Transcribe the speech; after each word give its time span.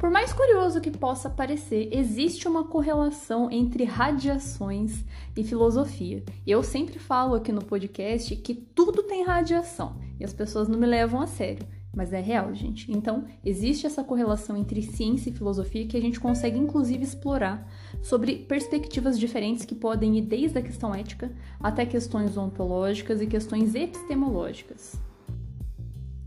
Por 0.00 0.10
mais 0.10 0.32
curioso 0.32 0.80
que 0.80 0.90
possa 0.90 1.28
parecer, 1.28 1.90
existe 1.92 2.48
uma 2.48 2.64
correlação 2.64 3.50
entre 3.50 3.84
radiações 3.84 5.04
e 5.36 5.44
filosofia. 5.44 6.24
Eu 6.46 6.62
sempre 6.62 6.98
falo 6.98 7.34
aqui 7.34 7.52
no 7.52 7.62
podcast 7.62 8.34
que 8.36 8.54
tudo 8.54 9.02
tem 9.02 9.22
radiação 9.22 10.00
e 10.18 10.24
as 10.24 10.32
pessoas 10.32 10.68
não 10.68 10.78
me 10.78 10.86
levam 10.86 11.20
a 11.20 11.26
sério, 11.26 11.66
mas 11.94 12.14
é 12.14 12.20
real, 12.20 12.54
gente. 12.54 12.90
Então, 12.90 13.26
existe 13.44 13.86
essa 13.86 14.02
correlação 14.02 14.56
entre 14.56 14.80
ciência 14.80 15.28
e 15.28 15.34
filosofia 15.34 15.86
que 15.86 15.98
a 15.98 16.00
gente 16.00 16.18
consegue 16.18 16.58
inclusive 16.58 17.04
explorar 17.04 17.70
sobre 18.00 18.36
perspectivas 18.36 19.18
diferentes 19.18 19.66
que 19.66 19.74
podem 19.74 20.16
ir 20.16 20.22
desde 20.22 20.56
a 20.56 20.62
questão 20.62 20.94
ética 20.94 21.30
até 21.62 21.84
questões 21.84 22.38
ontológicas 22.38 23.20
e 23.20 23.26
questões 23.26 23.74
epistemológicas. 23.74 25.09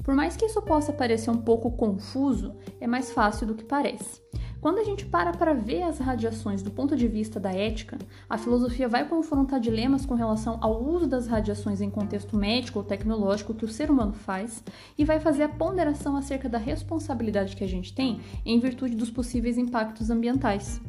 Por 0.04 0.14
mais 0.14 0.36
que 0.36 0.46
isso 0.46 0.62
possa 0.62 0.92
parecer 0.92 1.32
um 1.32 1.38
pouco 1.38 1.72
confuso, 1.72 2.54
é 2.80 2.86
mais 2.86 3.12
fácil 3.12 3.48
do 3.48 3.56
que 3.56 3.64
parece. 3.64 4.22
Quando 4.64 4.80
a 4.80 4.84
gente 4.86 5.06
para 5.06 5.34
para 5.34 5.54
ver 5.54 5.84
as 5.84 6.00
radiações 6.00 6.64
do 6.64 6.72
ponto 6.72 6.96
de 6.96 7.06
vista 7.06 7.38
da 7.38 7.52
ética, 7.52 7.98
a 8.30 8.38
filosofia 8.38 8.88
vai 8.88 9.06
confrontar 9.06 9.60
dilemas 9.60 10.06
com 10.06 10.14
relação 10.14 10.58
ao 10.62 10.82
uso 10.82 11.06
das 11.06 11.28
radiações 11.28 11.82
em 11.82 11.90
contexto 11.90 12.38
médico 12.38 12.80
ou 12.80 12.86
tecnológico 12.86 13.54
que 13.54 13.66
o 13.66 13.68
ser 13.68 13.92
humano 13.92 14.14
faz 14.14 14.64
e 14.98 15.04
vai 15.04 15.20
fazer 15.20 15.44
a 15.44 15.50
ponderação 15.50 16.16
acerca 16.16 16.48
da 16.48 16.58
responsabilidade 16.58 17.58
que 17.58 17.64
a 17.64 17.68
gente 17.68 17.94
tem 17.94 18.22
em 18.46 18.58
virtude 18.58 18.96
dos 18.96 19.12
possíveis 19.12 19.58
impactos 19.58 20.10
ambientais. 20.10 20.82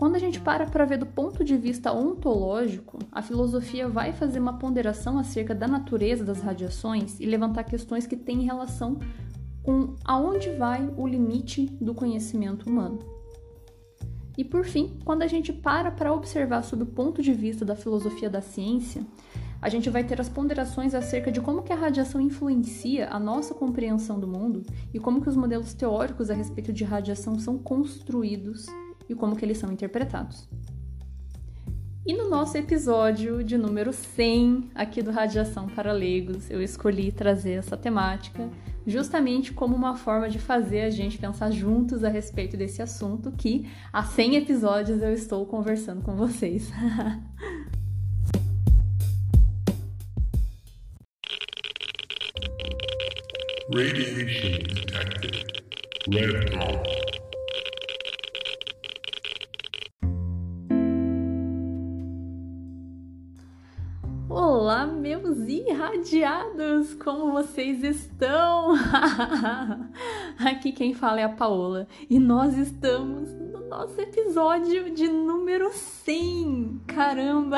Quando 0.00 0.16
a 0.16 0.18
gente 0.18 0.40
para 0.40 0.64
para 0.64 0.86
ver 0.86 0.96
do 0.96 1.04
ponto 1.04 1.44
de 1.44 1.58
vista 1.58 1.92
ontológico, 1.92 2.98
a 3.12 3.20
filosofia 3.20 3.86
vai 3.86 4.14
fazer 4.14 4.40
uma 4.40 4.54
ponderação 4.54 5.18
acerca 5.18 5.54
da 5.54 5.68
natureza 5.68 6.24
das 6.24 6.40
radiações 6.40 7.20
e 7.20 7.26
levantar 7.26 7.64
questões 7.64 8.06
que 8.06 8.16
têm 8.16 8.40
relação 8.40 8.98
com 9.62 9.94
aonde 10.02 10.48
vai 10.52 10.90
o 10.96 11.06
limite 11.06 11.66
do 11.78 11.92
conhecimento 11.92 12.66
humano. 12.66 13.00
E 14.38 14.42
por 14.42 14.64
fim, 14.64 14.98
quando 15.04 15.20
a 15.20 15.26
gente 15.26 15.52
para 15.52 15.90
para 15.90 16.14
observar 16.14 16.62
sob 16.62 16.84
o 16.84 16.86
ponto 16.86 17.20
de 17.20 17.34
vista 17.34 17.62
da 17.62 17.76
filosofia 17.76 18.30
da 18.30 18.40
ciência, 18.40 19.06
a 19.60 19.68
gente 19.68 19.90
vai 19.90 20.02
ter 20.02 20.18
as 20.18 20.30
ponderações 20.30 20.94
acerca 20.94 21.30
de 21.30 21.42
como 21.42 21.62
que 21.62 21.74
a 21.74 21.76
radiação 21.76 22.22
influencia 22.22 23.10
a 23.10 23.20
nossa 23.20 23.52
compreensão 23.52 24.18
do 24.18 24.26
mundo 24.26 24.62
e 24.94 24.98
como 24.98 25.20
que 25.20 25.28
os 25.28 25.36
modelos 25.36 25.74
teóricos 25.74 26.30
a 26.30 26.34
respeito 26.34 26.72
de 26.72 26.84
radiação 26.84 27.38
são 27.38 27.58
construídos 27.58 28.64
e 29.10 29.14
como 29.14 29.36
que 29.36 29.44
eles 29.44 29.58
são 29.58 29.70
interpretados. 29.72 30.48
E 32.06 32.14
no 32.14 32.30
nosso 32.30 32.56
episódio 32.56 33.44
de 33.44 33.58
número 33.58 33.92
100 33.92 34.70
aqui 34.74 35.02
do 35.02 35.10
Radiação 35.10 35.68
para 35.68 35.92
Leigos, 35.92 36.50
eu 36.50 36.62
escolhi 36.62 37.12
trazer 37.12 37.52
essa 37.52 37.76
temática 37.76 38.48
justamente 38.86 39.52
como 39.52 39.76
uma 39.76 39.94
forma 39.94 40.28
de 40.28 40.38
fazer 40.38 40.80
a 40.82 40.90
gente 40.90 41.18
pensar 41.18 41.50
juntos 41.50 42.02
a 42.02 42.08
respeito 42.08 42.56
desse 42.56 42.80
assunto 42.80 43.30
que 43.32 43.68
há 43.92 44.02
100 44.02 44.36
episódios 44.36 45.02
eu 45.02 45.12
estou 45.12 45.44
conversando 45.44 46.02
com 46.02 46.16
vocês. 46.16 46.72
Radiation 53.72 54.64
detected. 54.64 55.60
Red. 56.08 57.09
Vocês 67.40 67.82
estão? 67.82 68.74
Aqui 70.38 70.72
quem 70.72 70.92
fala 70.92 71.20
é 71.20 71.24
a 71.24 71.28
Paola 71.30 71.88
e 72.10 72.18
nós 72.18 72.54
estamos 72.58 73.32
no 73.32 73.66
nosso 73.66 73.98
episódio 73.98 74.90
de 74.90 75.08
número 75.08 75.72
100. 75.72 76.82
Caramba! 76.86 77.56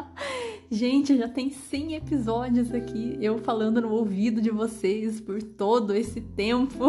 Gente, 0.70 1.16
já 1.16 1.26
tem 1.26 1.48
100 1.48 1.94
episódios 1.94 2.74
aqui, 2.74 3.16
eu 3.18 3.38
falando 3.38 3.80
no 3.80 3.92
ouvido 3.92 4.42
de 4.42 4.50
vocês 4.50 5.18
por 5.18 5.42
todo 5.42 5.94
esse 5.94 6.20
tempo. 6.20 6.86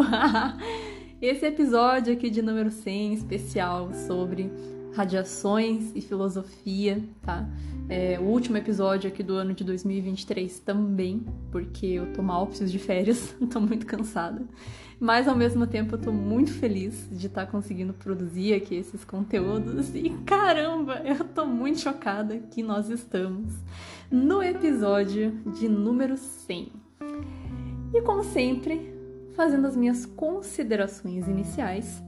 Esse 1.21 1.45
episódio 1.45 2.13
aqui 2.13 2.29
de 2.29 2.41
número 2.41 2.69
100 2.69 3.13
especial 3.13 3.91
sobre 3.93 4.51
radiações 4.93 5.91
e 5.95 6.01
filosofia, 6.01 7.03
tá? 7.21 7.47
É, 7.89 8.19
o 8.19 8.23
último 8.23 8.57
episódio 8.57 9.07
aqui 9.07 9.23
do 9.23 9.33
ano 9.35 9.53
de 9.53 9.63
2023 9.63 10.59
também, 10.59 11.25
porque 11.51 11.85
eu 11.85 12.11
tô 12.13 12.21
mal, 12.21 12.45
preciso 12.47 12.71
de 12.71 12.79
férias, 12.79 13.35
tô 13.51 13.59
muito 13.59 13.85
cansada. 13.85 14.41
Mas 14.99 15.27
ao 15.27 15.35
mesmo 15.35 15.67
tempo 15.67 15.95
eu 15.95 15.99
tô 15.99 16.11
muito 16.11 16.51
feliz 16.51 17.07
de 17.11 17.27
estar 17.27 17.45
tá 17.45 17.51
conseguindo 17.51 17.93
produzir 17.93 18.53
aqui 18.53 18.75
esses 18.75 19.05
conteúdos 19.05 19.93
e 19.93 20.09
caramba, 20.25 21.01
eu 21.05 21.23
tô 21.23 21.45
muito 21.45 21.79
chocada 21.79 22.39
que 22.51 22.63
nós 22.63 22.89
estamos 22.89 23.53
no 24.11 24.41
episódio 24.41 25.31
de 25.45 25.69
número 25.69 26.17
100. 26.17 26.71
E 27.93 28.01
como 28.01 28.23
sempre, 28.23 28.93
fazendo 29.33 29.67
as 29.67 29.77
minhas 29.77 30.05
considerações 30.05 31.27
iniciais, 31.27 32.03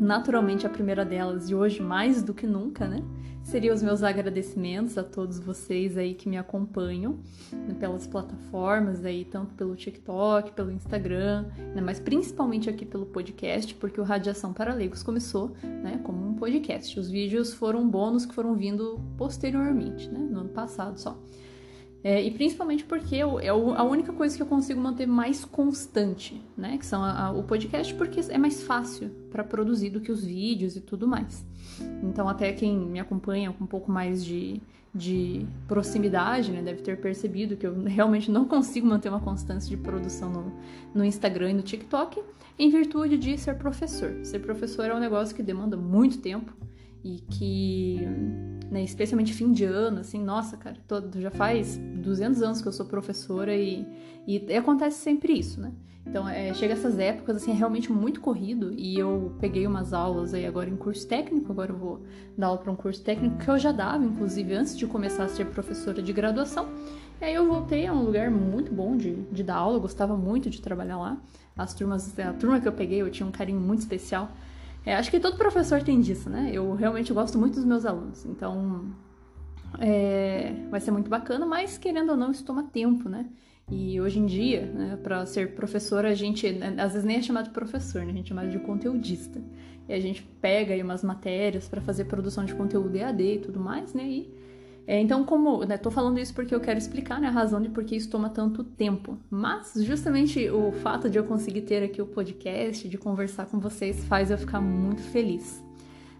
Naturalmente, 0.00 0.66
a 0.66 0.70
primeira 0.70 1.04
delas, 1.04 1.50
e 1.50 1.54
hoje 1.54 1.82
mais 1.82 2.22
do 2.22 2.32
que 2.32 2.46
nunca, 2.46 2.88
né? 2.88 3.02
Seria 3.42 3.74
os 3.74 3.82
meus 3.82 4.02
agradecimentos 4.02 4.96
a 4.96 5.04
todos 5.04 5.38
vocês 5.38 5.98
aí 5.98 6.14
que 6.14 6.26
me 6.26 6.38
acompanham 6.38 7.18
né, 7.52 7.74
pelas 7.78 8.06
plataformas 8.06 9.04
aí, 9.04 9.26
tanto 9.26 9.54
pelo 9.54 9.76
TikTok, 9.76 10.52
pelo 10.52 10.70
Instagram, 10.70 11.46
né, 11.74 11.82
mas 11.82 11.98
principalmente 11.98 12.70
aqui 12.70 12.86
pelo 12.86 13.06
podcast, 13.06 13.74
porque 13.74 14.00
o 14.00 14.04
Radiação 14.04 14.52
para 14.52 14.72
Leigos 14.72 15.02
começou, 15.02 15.52
né, 15.62 16.00
como 16.02 16.26
um 16.26 16.34
podcast. 16.34 16.98
Os 16.98 17.10
vídeos 17.10 17.52
foram 17.52 17.88
bônus 17.88 18.24
que 18.24 18.34
foram 18.34 18.54
vindo 18.54 19.00
posteriormente, 19.18 20.08
né, 20.08 20.18
no 20.18 20.40
ano 20.40 20.50
passado 20.50 20.98
só. 20.98 21.18
É, 22.02 22.22
e 22.22 22.30
principalmente 22.30 22.84
porque 22.84 23.16
é 23.16 23.48
a 23.48 23.84
única 23.84 24.12
coisa 24.12 24.34
que 24.34 24.42
eu 24.42 24.46
consigo 24.46 24.80
manter 24.80 25.06
mais 25.06 25.44
constante, 25.44 26.42
né? 26.56 26.78
Que 26.78 26.86
são 26.86 27.02
a, 27.02 27.26
a, 27.26 27.32
o 27.32 27.42
podcast, 27.42 27.92
porque 27.94 28.20
é 28.28 28.38
mais 28.38 28.62
fácil 28.62 29.10
para 29.30 29.44
produzir 29.44 29.90
do 29.90 30.00
que 30.00 30.10
os 30.10 30.24
vídeos 30.24 30.76
e 30.76 30.80
tudo 30.80 31.06
mais. 31.06 31.44
Então, 32.02 32.28
até 32.28 32.52
quem 32.52 32.76
me 32.76 32.98
acompanha 32.98 33.52
com 33.52 33.64
um 33.64 33.66
pouco 33.66 33.92
mais 33.92 34.24
de, 34.24 34.62
de 34.94 35.46
proximidade, 35.68 36.50
né, 36.50 36.62
deve 36.62 36.80
ter 36.80 36.98
percebido 36.98 37.56
que 37.56 37.66
eu 37.66 37.74
realmente 37.84 38.30
não 38.30 38.46
consigo 38.46 38.86
manter 38.86 39.10
uma 39.10 39.20
constância 39.20 39.68
de 39.68 39.76
produção 39.76 40.30
no, 40.30 40.52
no 40.94 41.04
Instagram 41.04 41.50
e 41.50 41.54
no 41.54 41.62
TikTok, 41.62 42.22
em 42.58 42.70
virtude 42.70 43.18
de 43.18 43.36
ser 43.36 43.56
professor. 43.56 44.24
Ser 44.24 44.38
professor 44.38 44.86
é 44.86 44.94
um 44.94 45.00
negócio 45.00 45.36
que 45.36 45.42
demanda 45.42 45.76
muito 45.76 46.18
tempo 46.18 46.50
e 47.02 47.20
que 47.30 48.06
né? 48.70 48.84
Especialmente 48.84 49.34
fim 49.34 49.52
de 49.52 49.64
ano, 49.64 50.00
assim, 50.00 50.22
nossa, 50.22 50.56
cara, 50.56 50.76
todo, 50.86 51.20
já 51.20 51.30
faz 51.30 51.76
200 51.76 52.40
anos 52.42 52.62
que 52.62 52.68
eu 52.68 52.72
sou 52.72 52.86
professora 52.86 53.54
e, 53.54 53.84
e 54.26 54.56
acontece 54.56 54.98
sempre 54.98 55.32
isso, 55.32 55.60
né? 55.60 55.72
Então, 56.06 56.26
é, 56.26 56.54
chega 56.54 56.72
essas 56.72 56.98
épocas, 56.98 57.36
assim, 57.36 57.50
é 57.50 57.54
realmente 57.54 57.92
muito 57.92 58.20
corrido 58.20 58.72
e 58.72 58.98
eu 58.98 59.36
peguei 59.38 59.66
umas 59.66 59.92
aulas 59.92 60.32
aí 60.32 60.46
agora 60.46 60.70
em 60.70 60.76
curso 60.76 61.06
técnico, 61.06 61.52
agora 61.52 61.72
eu 61.72 61.76
vou 61.76 62.02
dar 62.38 62.46
aula 62.46 62.58
para 62.58 62.72
um 62.72 62.76
curso 62.76 63.02
técnico 63.02 63.36
que 63.36 63.48
eu 63.48 63.58
já 63.58 63.70
dava, 63.70 64.02
inclusive, 64.02 64.54
antes 64.54 64.76
de 64.78 64.86
começar 64.86 65.24
a 65.24 65.28
ser 65.28 65.46
professora 65.46 66.00
de 66.00 66.12
graduação. 66.12 66.68
E 67.20 67.24
aí 67.24 67.34
eu 67.34 67.46
voltei 67.46 67.86
a 67.86 67.92
um 67.92 68.02
lugar 68.02 68.30
muito 68.30 68.72
bom 68.72 68.96
de, 68.96 69.14
de 69.30 69.42
dar 69.42 69.56
aula, 69.56 69.76
eu 69.76 69.80
gostava 69.80 70.16
muito 70.16 70.48
de 70.48 70.62
trabalhar 70.62 70.96
lá. 70.96 71.18
As 71.56 71.74
turmas, 71.74 72.18
a 72.18 72.32
turma 72.32 72.60
que 72.60 72.66
eu 72.66 72.72
peguei, 72.72 73.02
eu 73.02 73.10
tinha 73.10 73.26
um 73.26 73.32
carinho 73.32 73.60
muito 73.60 73.80
especial. 73.80 74.30
É, 74.84 74.94
acho 74.94 75.10
que 75.10 75.20
todo 75.20 75.36
professor 75.36 75.82
tem 75.82 76.00
disso, 76.00 76.30
né? 76.30 76.50
Eu 76.52 76.74
realmente 76.74 77.12
gosto 77.12 77.38
muito 77.38 77.54
dos 77.54 77.64
meus 77.64 77.84
alunos, 77.84 78.24
então 78.24 78.90
é, 79.78 80.54
vai 80.70 80.80
ser 80.80 80.90
muito 80.90 81.10
bacana, 81.10 81.44
mas 81.44 81.76
querendo 81.78 82.10
ou 82.10 82.16
não, 82.16 82.30
isso 82.30 82.44
toma 82.44 82.64
tempo, 82.64 83.08
né? 83.08 83.26
E 83.70 84.00
hoje 84.00 84.18
em 84.18 84.26
dia, 84.26 84.66
né, 84.66 84.98
para 85.00 85.24
ser 85.26 85.54
professor, 85.54 86.04
a 86.04 86.12
gente 86.12 86.50
né, 86.50 86.74
às 86.78 86.92
vezes 86.92 87.04
nem 87.04 87.18
é 87.18 87.22
chamado 87.22 87.44
de 87.44 87.50
professor, 87.50 88.02
né? 88.02 88.10
A 88.10 88.14
gente 88.16 88.26
é 88.26 88.28
chamado 88.28 88.50
de 88.50 88.58
conteudista. 88.58 89.40
E 89.88 89.92
a 89.92 90.00
gente 90.00 90.22
pega 90.40 90.74
aí 90.74 90.82
umas 90.82 91.04
matérias 91.04 91.68
para 91.68 91.80
fazer 91.80 92.04
produção 92.06 92.44
de 92.44 92.54
conteúdo 92.54 92.96
EAD 92.96 93.22
e 93.22 93.38
tudo 93.38 93.60
mais, 93.60 93.94
né? 93.94 94.04
E 94.04 94.39
é, 94.90 95.00
então, 95.00 95.22
como, 95.22 95.64
né, 95.64 95.78
tô 95.78 95.88
falando 95.88 96.18
isso 96.18 96.34
porque 96.34 96.52
eu 96.52 96.58
quero 96.58 96.76
explicar 96.76 97.20
né, 97.20 97.28
a 97.28 97.30
razão 97.30 97.62
de 97.62 97.68
por 97.68 97.84
que 97.84 97.94
isso 97.94 98.10
toma 98.10 98.28
tanto 98.28 98.64
tempo. 98.64 99.16
Mas, 99.30 99.74
justamente 99.76 100.50
o 100.50 100.72
fato 100.72 101.08
de 101.08 101.16
eu 101.16 101.22
conseguir 101.22 101.60
ter 101.60 101.80
aqui 101.84 102.02
o 102.02 102.06
podcast, 102.06 102.88
de 102.88 102.98
conversar 102.98 103.46
com 103.46 103.60
vocês, 103.60 104.04
faz 104.06 104.32
eu 104.32 104.36
ficar 104.36 104.60
muito 104.60 105.00
feliz, 105.00 105.64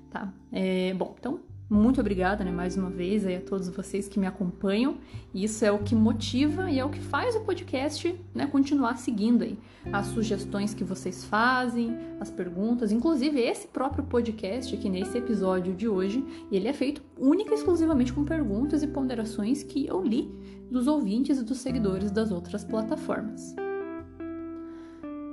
tá? 0.08 0.32
É, 0.52 0.94
bom, 0.94 1.16
então, 1.18 1.40
muito 1.70 2.00
obrigada, 2.00 2.42
né, 2.42 2.50
mais 2.50 2.76
uma 2.76 2.90
vez 2.90 3.24
aí 3.24 3.36
a 3.36 3.40
todos 3.40 3.68
vocês 3.68 4.08
que 4.08 4.18
me 4.18 4.26
acompanham. 4.26 4.96
Isso 5.32 5.64
é 5.64 5.70
o 5.70 5.78
que 5.78 5.94
motiva 5.94 6.68
e 6.68 6.80
é 6.80 6.84
o 6.84 6.90
que 6.90 6.98
faz 6.98 7.36
o 7.36 7.40
podcast, 7.40 8.12
né, 8.34 8.48
continuar 8.48 8.98
seguindo 8.98 9.44
aí 9.44 9.56
as 9.92 10.06
sugestões 10.06 10.74
que 10.74 10.82
vocês 10.82 11.24
fazem, 11.24 11.96
as 12.18 12.28
perguntas, 12.28 12.90
inclusive 12.90 13.40
esse 13.40 13.68
próprio 13.68 14.02
podcast 14.02 14.74
aqui 14.74 14.88
nesse 14.88 15.16
episódio 15.16 15.72
de 15.72 15.86
hoje, 15.86 16.24
ele 16.50 16.66
é 16.66 16.72
feito 16.72 17.02
única 17.16 17.52
e 17.52 17.54
exclusivamente 17.54 18.12
com 18.12 18.24
perguntas 18.24 18.82
e 18.82 18.88
ponderações 18.88 19.62
que 19.62 19.86
eu 19.86 20.02
li 20.02 20.28
dos 20.68 20.88
ouvintes 20.88 21.38
e 21.38 21.44
dos 21.44 21.58
seguidores 21.58 22.10
das 22.10 22.32
outras 22.32 22.64
plataformas. 22.64 23.54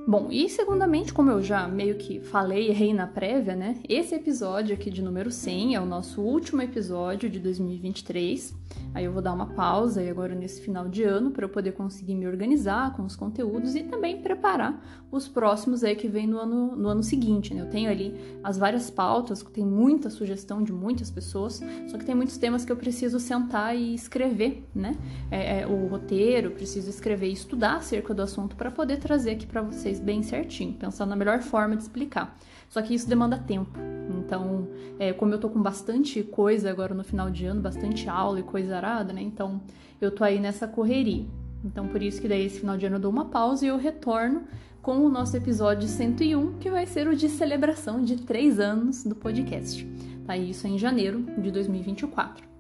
Bom, 0.10 0.30
e 0.32 0.48
segundamente, 0.48 1.14
como 1.14 1.30
eu 1.30 1.44
já 1.44 1.68
meio 1.68 1.96
que 1.96 2.22
falei, 2.22 2.70
errei 2.70 2.94
na 2.94 3.06
prévia, 3.06 3.58
né? 3.58 3.76
Esse 3.90 4.16
episódio 4.16 4.74
aqui 4.74 4.90
de 4.90 5.02
número 5.02 5.30
100 5.30 5.76
é 5.76 5.82
o 5.82 5.86
nosso 5.86 6.22
último 6.22 6.62
episódio 6.62 7.30
de 7.30 7.42
2023. 7.42 8.56
Aí 8.94 9.04
eu 9.04 9.12
vou 9.12 9.22
dar 9.22 9.34
uma 9.34 9.48
pausa 9.48 10.00
aí 10.00 10.10
agora 10.10 10.34
nesse 10.34 10.62
final 10.62 10.88
de 10.88 11.04
ano 11.04 11.32
para 11.32 11.46
eu 11.46 11.50
poder 11.50 11.74
conseguir 11.74 12.16
me 12.16 12.26
organizar 12.26 12.96
com 12.96 13.04
os 13.04 13.16
conteúdos 13.16 13.76
e 13.76 13.84
também 13.84 14.22
preparar 14.22 14.82
os 15.12 15.28
próximos 15.28 15.84
aí 15.84 15.96
que 15.96 16.08
vem 16.08 16.26
no 16.26 16.40
ano, 16.40 16.76
no 16.76 16.90
ano 16.90 17.04
seguinte, 17.04 17.54
né? 17.54 17.62
Eu 17.62 17.70
tenho 17.70 17.90
ali 17.90 18.16
as 18.44 18.58
várias 18.58 18.90
pautas, 18.90 19.44
tem 19.44 19.66
muita 19.66 20.10
sugestão 20.10 20.64
de 20.64 20.72
muitas 20.72 21.12
pessoas, 21.12 21.62
só 21.88 21.98
que 21.98 22.06
tem 22.06 22.16
muitos 22.16 22.38
temas 22.38 22.66
que 22.66 22.72
eu 22.72 22.78
preciso 22.78 23.20
sentar 23.20 23.76
e 23.76 23.94
escrever, 23.94 24.66
né? 24.74 24.96
É, 25.30 25.62
é, 25.62 25.68
o 25.68 25.88
roteiro, 25.88 26.52
preciso 26.52 26.90
escrever 26.90 27.28
e 27.28 27.34
estudar 27.34 27.76
acerca 27.76 28.14
do 28.14 28.22
assunto 28.22 28.56
para 28.56 28.72
poder 28.72 28.98
trazer 28.98 29.32
aqui 29.32 29.46
para 29.46 29.62
vocês 29.62 29.97
bem 30.00 30.24
certinho, 30.24 30.74
pensando 30.74 31.10
na 31.10 31.16
melhor 31.16 31.40
forma 31.42 31.76
de 31.76 31.84
explicar. 31.84 32.38
Só 32.70 32.82
que 32.82 32.94
isso 32.94 33.08
demanda 33.08 33.38
tempo. 33.38 33.78
Então, 34.10 34.68
é, 35.00 35.14
como 35.14 35.34
eu 35.34 35.40
tô 35.40 35.50
com 35.50 35.62
bastante 35.62 36.24
coisa 36.24 36.70
agora 36.70 36.94
no 36.94 37.04
final 37.04 37.30
de 37.30 37.46
ano, 37.46 37.62
bastante 37.62 38.10
aula 38.10 38.40
e 38.40 38.44
coisa 38.44 38.76
arada, 38.76 39.14
né? 39.14 39.22
Então, 39.22 39.62
eu 40.02 40.12
tô 40.12 40.24
aí 40.24 40.40
nessa 40.40 40.68
correria. 40.68 41.26
Então, 41.64 41.88
por 41.88 42.02
isso 42.02 42.22
que 42.22 42.28
daí 42.28 42.46
esse 42.46 42.60
final 42.60 42.78
de 42.78 42.86
ano 42.86 42.98
eu 42.98 43.00
dou 43.00 43.12
uma 43.12 43.26
pausa 43.26 43.66
e 43.66 43.70
eu 43.70 43.78
retorno 43.78 44.44
com 44.82 45.00
o 45.00 45.10
nosso 45.10 45.36
episódio 45.36 45.88
101, 45.88 46.60
que 46.60 46.70
vai 46.70 46.86
ser 46.86 47.08
o 47.08 47.16
de 47.16 47.28
celebração 47.28 48.04
de 48.04 48.18
três 48.18 48.60
anos 48.60 49.04
do 49.04 49.16
podcast. 49.16 49.86
Tá? 50.26 50.38
Isso 50.38 50.68
é 50.68 50.70
em 50.70 50.78
janeiro 50.78 51.26
de 51.38 51.52
2024. 51.52 52.57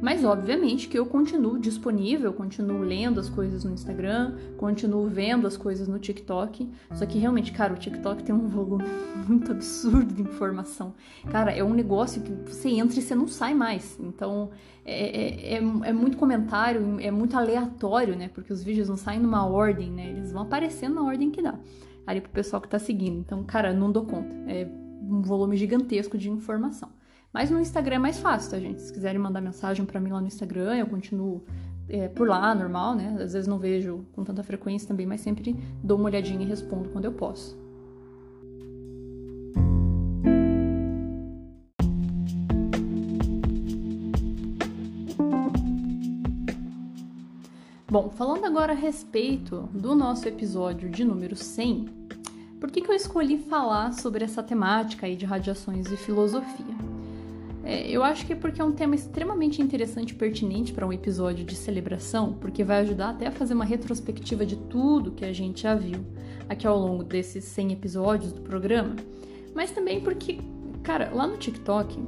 Mas 0.00 0.24
obviamente 0.24 0.88
que 0.88 0.98
eu 0.98 1.04
continuo 1.04 1.58
disponível, 1.58 2.32
continuo 2.32 2.80
lendo 2.80 3.20
as 3.20 3.28
coisas 3.28 3.64
no 3.64 3.72
Instagram, 3.72 4.34
continuo 4.56 5.06
vendo 5.06 5.46
as 5.46 5.56
coisas 5.56 5.86
no 5.86 5.98
TikTok. 5.98 6.68
Só 6.94 7.04
que 7.04 7.18
realmente, 7.18 7.52
cara, 7.52 7.74
o 7.74 7.76
TikTok 7.76 8.22
tem 8.22 8.34
um 8.34 8.48
volume 8.48 8.84
muito 9.28 9.52
absurdo 9.52 10.14
de 10.14 10.22
informação. 10.22 10.94
Cara, 11.30 11.52
é 11.52 11.62
um 11.62 11.74
negócio 11.74 12.22
que 12.22 12.32
você 12.50 12.70
entra 12.70 12.98
e 12.98 13.02
você 13.02 13.14
não 13.14 13.28
sai 13.28 13.54
mais. 13.54 13.98
Então 14.00 14.50
é, 14.84 15.54
é, 15.54 15.54
é, 15.54 15.56
é 15.58 15.92
muito 15.92 16.16
comentário, 16.16 16.98
é 16.98 17.10
muito 17.10 17.36
aleatório, 17.36 18.16
né? 18.16 18.30
Porque 18.32 18.52
os 18.52 18.62
vídeos 18.62 18.88
não 18.88 18.96
saem 18.96 19.20
numa 19.20 19.46
ordem, 19.46 19.90
né? 19.90 20.08
Eles 20.08 20.32
vão 20.32 20.42
aparecendo 20.42 20.94
na 20.94 21.02
ordem 21.02 21.30
que 21.30 21.42
dá. 21.42 21.58
Ali 22.06 22.20
pro 22.20 22.30
pessoal 22.30 22.62
que 22.62 22.68
tá 22.68 22.78
seguindo. 22.78 23.18
Então, 23.18 23.44
cara, 23.44 23.72
não 23.72 23.92
dou 23.92 24.06
conta. 24.06 24.34
É 24.46 24.66
um 25.02 25.20
volume 25.20 25.56
gigantesco 25.56 26.16
de 26.16 26.30
informação. 26.30 26.88
Mas 27.32 27.48
no 27.48 27.60
Instagram 27.60 27.96
é 27.96 27.98
mais 27.98 28.18
fácil, 28.18 28.50
tá, 28.50 28.58
gente? 28.58 28.82
Se 28.82 28.92
quiserem 28.92 29.18
mandar 29.18 29.40
mensagem 29.40 29.84
para 29.84 30.00
mim 30.00 30.10
lá 30.10 30.20
no 30.20 30.26
Instagram, 30.26 30.74
eu 30.76 30.86
continuo 30.86 31.44
é, 31.88 32.08
por 32.08 32.28
lá, 32.28 32.52
normal, 32.54 32.96
né? 32.96 33.16
Às 33.20 33.32
vezes 33.32 33.46
não 33.46 33.58
vejo 33.58 34.04
com 34.12 34.24
tanta 34.24 34.42
frequência 34.42 34.88
também, 34.88 35.06
mas 35.06 35.20
sempre 35.20 35.56
dou 35.82 35.96
uma 35.96 36.06
olhadinha 36.06 36.42
e 36.42 36.44
respondo 36.44 36.88
quando 36.88 37.04
eu 37.04 37.12
posso. 37.12 37.56
Bom, 47.88 48.08
falando 48.10 48.44
agora 48.44 48.72
a 48.72 48.76
respeito 48.76 49.68
do 49.72 49.96
nosso 49.96 50.26
episódio 50.28 50.88
de 50.88 51.04
número 51.04 51.34
100, 51.36 51.86
por 52.60 52.70
que, 52.70 52.80
que 52.80 52.90
eu 52.90 52.94
escolhi 52.94 53.38
falar 53.38 53.92
sobre 53.92 54.24
essa 54.24 54.42
temática 54.42 55.06
aí 55.06 55.16
de 55.16 55.26
radiações 55.26 55.90
e 55.90 55.96
filosofia? 55.96 56.89
É, 57.62 57.90
eu 57.90 58.02
acho 58.02 58.26
que 58.26 58.32
é 58.32 58.36
porque 58.36 58.60
é 58.60 58.64
um 58.64 58.72
tema 58.72 58.94
extremamente 58.94 59.60
interessante 59.60 60.10
e 60.10 60.14
pertinente 60.14 60.72
para 60.72 60.86
um 60.86 60.92
episódio 60.92 61.44
de 61.44 61.54
celebração, 61.54 62.32
porque 62.40 62.64
vai 62.64 62.80
ajudar 62.80 63.10
até 63.10 63.26
a 63.26 63.30
fazer 63.30 63.54
uma 63.54 63.64
retrospectiva 63.64 64.46
de 64.46 64.56
tudo 64.56 65.12
que 65.12 65.24
a 65.24 65.32
gente 65.32 65.62
já 65.62 65.74
viu 65.74 66.00
aqui 66.48 66.66
ao 66.66 66.78
longo 66.78 67.04
desses 67.04 67.44
100 67.44 67.72
episódios 67.72 68.32
do 68.32 68.40
programa, 68.40 68.96
mas 69.54 69.70
também 69.70 70.00
porque, 70.00 70.38
cara, 70.82 71.10
lá 71.12 71.26
no 71.26 71.36
TikTok 71.36 71.98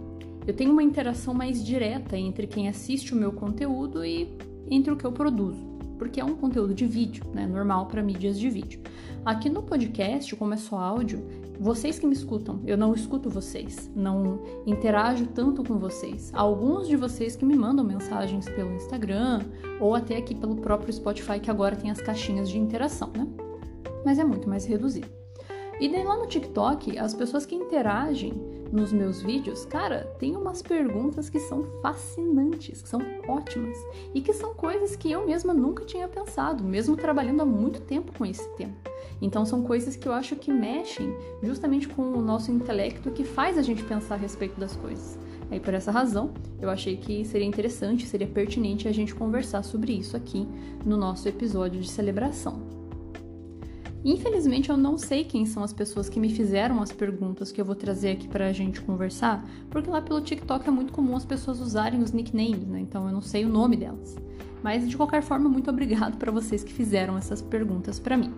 eu 0.47 0.55
tenho 0.55 0.73
uma 0.73 0.83
interação 0.83 1.35
mais 1.35 1.65
direta 1.65 2.17
entre 2.17 2.47
quem 2.47 2.69
assiste 2.69 3.13
o 3.13 3.17
meu 3.17 3.33
conteúdo 3.33 4.05
e 4.05 4.29
entre 4.69 4.93
o 4.93 4.97
que 4.97 5.05
eu 5.05 5.13
produzo, 5.13 5.65
porque 5.99 6.21
é 6.21 6.25
um 6.25 6.35
conteúdo 6.35 6.75
de 6.75 6.87
vídeo, 6.87 7.25
né, 7.33 7.47
normal 7.47 7.87
para 7.87 8.03
mídias 8.03 8.39
de 8.39 8.49
vídeo. 8.49 8.81
Aqui 9.25 9.49
no 9.49 9.63
podcast, 9.63 10.35
como 10.35 10.55
é 10.55 10.57
só 10.57 10.79
áudio, 10.79 11.25
vocês 11.63 11.97
que 11.97 12.07
me 12.09 12.13
escutam, 12.13 12.61
eu 12.67 12.77
não 12.77 12.93
escuto 12.93 13.31
vocês, 13.31 13.89
não 13.95 14.43
interajo 14.67 15.29
tanto 15.29 15.63
com 15.63 15.79
vocês. 15.79 16.33
Alguns 16.35 16.89
de 16.89 16.97
vocês 16.97 17.37
que 17.37 17.45
me 17.45 17.55
mandam 17.55 17.85
mensagens 17.85 18.49
pelo 18.49 18.75
Instagram 18.75 19.45
ou 19.79 19.95
até 19.95 20.17
aqui 20.17 20.35
pelo 20.35 20.57
próprio 20.57 20.93
Spotify, 20.93 21.39
que 21.39 21.53
agora 21.53 21.77
tem 21.77 21.89
as 21.89 22.01
caixinhas 22.01 22.51
de 22.51 22.59
interação, 22.59 23.13
né? 23.17 23.29
Mas 24.05 24.19
é 24.19 24.25
muito 24.25 24.49
mais 24.49 24.65
reduzido. 24.65 25.07
E 25.81 25.89
daí 25.89 26.03
lá 26.03 26.17
no 26.17 26.27
TikTok, 26.27 26.99
as 26.99 27.15
pessoas 27.15 27.47
que 27.47 27.55
interagem 27.55 28.33
nos 28.73 28.91
meus 28.91 29.21
vídeos, 29.21 29.67
cara, 29.67 30.11
tem 30.19 30.35
umas 30.35 30.63
perguntas 30.63 31.29
que 31.29 31.39
são 31.39 31.65
fascinantes, 31.83 32.81
que 32.81 32.89
são 32.89 33.03
ótimas 33.29 33.77
e 34.15 34.23
que 34.23 34.33
são 34.33 34.55
coisas 34.55 34.97
que 34.97 35.11
eu 35.13 35.27
mesma 35.27 35.53
nunca 35.53 35.85
tinha 35.85 36.09
pensado, 36.09 36.65
mesmo 36.65 36.97
trabalhando 36.97 37.43
há 37.43 37.45
muito 37.45 37.83
tempo 37.83 38.11
com 38.17 38.25
esse 38.25 38.49
tema. 38.57 38.73
Então 39.21 39.45
são 39.45 39.63
coisas 39.63 39.95
que 39.95 40.09
eu 40.09 40.13
acho 40.13 40.35
que 40.37 40.51
mexem 40.51 41.15
justamente 41.43 41.87
com 41.87 42.03
o 42.03 42.23
nosso 42.23 42.51
intelecto 42.51 43.11
que 43.11 43.25
faz 43.25 43.59
a 43.59 43.63
gente 43.63 43.85
pensar 43.85 44.15
a 44.15 44.19
respeito 44.19 44.59
das 44.59 44.75
coisas. 44.75 45.19
Aí 45.51 45.61
por 45.61 45.75
essa 45.75 45.93
razão, 45.93 46.33
eu 46.59 46.71
achei 46.71 46.97
que 46.97 47.27
seria 47.27 47.47
interessante, 47.47 48.07
seria 48.07 48.27
pertinente 48.27 48.89
a 48.89 48.93
gente 48.93 49.15
conversar 49.15 49.63
sobre 49.63 49.93
isso 49.93 50.17
aqui 50.17 50.49
no 50.85 50.97
nosso 50.97 51.29
episódio 51.29 51.79
de 51.79 51.91
celebração. 51.91 52.82
Infelizmente, 54.05 54.69
eu 54.69 54.77
não 54.77 54.99
sei 54.99 55.23
quem 55.23 55.47
são 55.47 55.63
as 55.63 55.73
pessoas 55.73 56.09
que 56.09 56.19
me 56.19 56.29
fizeram 56.29 56.83
as 56.83 56.91
perguntas 56.91 57.53
que 57.53 57.61
eu 57.61 57.65
vou 57.65 57.77
trazer 57.77 58.13
aqui 58.13 58.27
pra 58.27 58.53
gente 58.53 58.81
conversar, 58.81 59.49
porque 59.71 59.89
lá 59.89 60.03
pelo 60.03 60.21
TikTok 60.21 60.67
é 60.67 60.73
muito 60.73 60.93
comum 60.93 61.17
as 61.17 61.25
pessoas 61.25 61.61
usarem 61.61 62.03
os 62.03 62.11
nicknames, 62.11 62.67
né? 62.67 62.81
Então 62.81 63.07
eu 63.07 63.13
não 63.13 63.21
sei 63.21 63.45
o 63.45 63.49
nome 63.49 63.77
delas. 63.77 64.17
Mas 64.61 64.89
de 64.89 64.97
qualquer 64.97 65.23
forma, 65.23 65.49
muito 65.49 65.71
obrigado 65.71 66.17
para 66.19 66.33
vocês 66.33 66.65
que 66.65 66.73
fizeram 66.73 67.17
essas 67.17 67.41
perguntas 67.41 68.01
para 68.01 68.17
mim. 68.17 68.33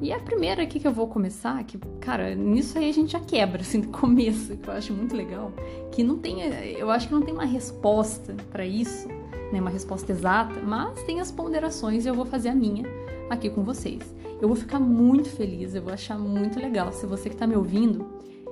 E 0.00 0.12
a 0.12 0.20
primeira 0.20 0.62
aqui 0.62 0.78
que 0.78 0.86
eu 0.86 0.92
vou 0.92 1.08
começar, 1.08 1.62
que, 1.64 1.76
cara, 2.00 2.34
nisso 2.34 2.78
aí 2.78 2.88
a 2.88 2.92
gente 2.92 3.12
já 3.12 3.20
quebra, 3.20 3.62
assim, 3.62 3.80
do 3.80 3.88
começo, 3.88 4.56
que 4.56 4.68
eu 4.68 4.72
acho 4.72 4.92
muito 4.92 5.14
legal, 5.16 5.52
que 5.90 6.04
não 6.04 6.16
tem, 6.16 6.40
eu 6.78 6.88
acho 6.90 7.08
que 7.08 7.14
não 7.14 7.20
tem 7.20 7.34
uma 7.34 7.44
resposta 7.44 8.34
para 8.50 8.64
isso, 8.64 9.08
né, 9.52 9.60
uma 9.60 9.70
resposta 9.70 10.12
exata, 10.12 10.60
mas 10.60 11.02
tem 11.02 11.20
as 11.20 11.32
ponderações 11.32 12.06
e 12.06 12.08
eu 12.08 12.14
vou 12.14 12.24
fazer 12.24 12.50
a 12.50 12.54
minha 12.54 12.84
aqui 13.28 13.50
com 13.50 13.64
vocês. 13.64 14.00
Eu 14.40 14.48
vou 14.48 14.56
ficar 14.56 14.78
muito 14.78 15.28
feliz, 15.28 15.74
eu 15.74 15.82
vou 15.82 15.92
achar 15.92 16.18
muito 16.18 16.58
legal 16.58 16.92
se 16.92 17.06
você 17.06 17.28
que 17.28 17.34
está 17.34 17.46
me 17.46 17.56
ouvindo 17.56 18.06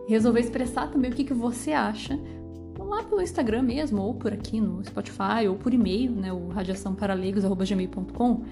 resolver 0.09 0.40
expressar 0.40 0.90
também 0.90 1.11
o 1.11 1.14
que, 1.14 1.25
que 1.25 1.35
você 1.35 1.73
acha 1.73 2.19
lá 2.78 3.02
pelo 3.02 3.21
Instagram 3.21 3.62
mesmo, 3.62 4.00
ou 4.00 4.14
por 4.14 4.33
aqui 4.33 4.61
no 4.61 4.85
Spotify, 4.85 5.49
ou 5.49 5.57
por 5.57 5.75
e-mail, 5.75 6.12
né, 6.12 6.33
o 6.33 6.49
radiaçãoparaleigos.gmail.com, 6.49 8.45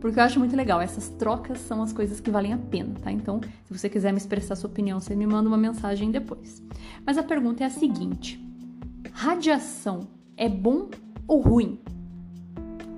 porque 0.00 0.18
eu 0.18 0.24
acho 0.24 0.38
muito 0.38 0.56
legal. 0.56 0.80
Essas 0.80 1.10
trocas 1.10 1.58
são 1.58 1.82
as 1.82 1.92
coisas 1.92 2.18
que 2.18 2.30
valem 2.30 2.52
a 2.52 2.58
pena, 2.58 2.94
tá? 3.00 3.12
Então, 3.12 3.40
se 3.64 3.78
você 3.78 3.88
quiser 3.88 4.12
me 4.12 4.18
expressar 4.18 4.56
sua 4.56 4.68
opinião, 4.68 4.98
você 4.98 5.14
me 5.14 5.26
manda 5.26 5.48
uma 5.48 5.58
mensagem 5.58 6.10
depois. 6.10 6.62
Mas 7.06 7.18
a 7.18 7.22
pergunta 7.22 7.62
é 7.62 7.66
a 7.66 7.70
seguinte: 7.70 8.44
radiação 9.12 10.08
é 10.36 10.48
bom 10.48 10.88
ou 11.28 11.40
ruim? 11.40 11.78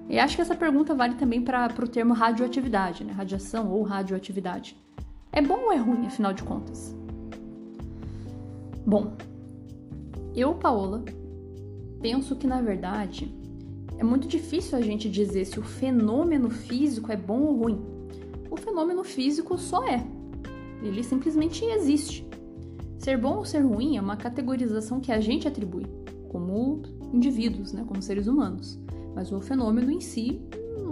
E 0.08 0.18
acho 0.18 0.36
que 0.36 0.42
essa 0.42 0.54
pergunta 0.54 0.94
vale 0.94 1.14
também 1.14 1.42
para 1.42 1.72
o 1.82 1.88
termo 1.88 2.14
radioatividade, 2.14 3.04
né? 3.04 3.12
Radiação 3.12 3.70
ou 3.70 3.82
radioatividade. 3.82 4.76
É 5.32 5.40
bom 5.40 5.64
ou 5.64 5.72
é 5.72 5.76
ruim, 5.76 6.06
afinal 6.06 6.32
de 6.32 6.42
contas? 6.42 6.94
Bom, 8.86 9.16
eu, 10.34 10.54
Paola, 10.54 11.04
penso 12.00 12.36
que 12.36 12.46
na 12.46 12.60
verdade 12.60 13.34
é 13.96 14.04
muito 14.04 14.28
difícil 14.28 14.76
a 14.76 14.80
gente 14.80 15.08
dizer 15.08 15.44
se 15.44 15.58
o 15.58 15.62
fenômeno 15.62 16.50
físico 16.50 17.10
é 17.10 17.16
bom 17.16 17.40
ou 17.42 17.56
ruim. 17.56 17.80
O 18.50 18.56
fenômeno 18.56 19.02
físico 19.02 19.56
só 19.56 19.86
é. 19.86 20.04
Ele 20.82 21.02
simplesmente 21.02 21.64
existe. 21.64 22.26
Ser 22.98 23.16
bom 23.16 23.36
ou 23.36 23.44
ser 23.44 23.60
ruim 23.60 23.96
é 23.96 24.00
uma 24.00 24.16
categorização 24.16 25.00
que 25.00 25.12
a 25.12 25.20
gente 25.20 25.48
atribui, 25.48 25.86
como 26.28 26.82
indivíduos, 27.12 27.72
né, 27.72 27.84
como 27.86 28.02
seres 28.02 28.26
humanos. 28.26 28.78
Mas 29.14 29.32
o 29.32 29.40
fenômeno 29.40 29.90
em 29.90 30.00
si, 30.00 30.40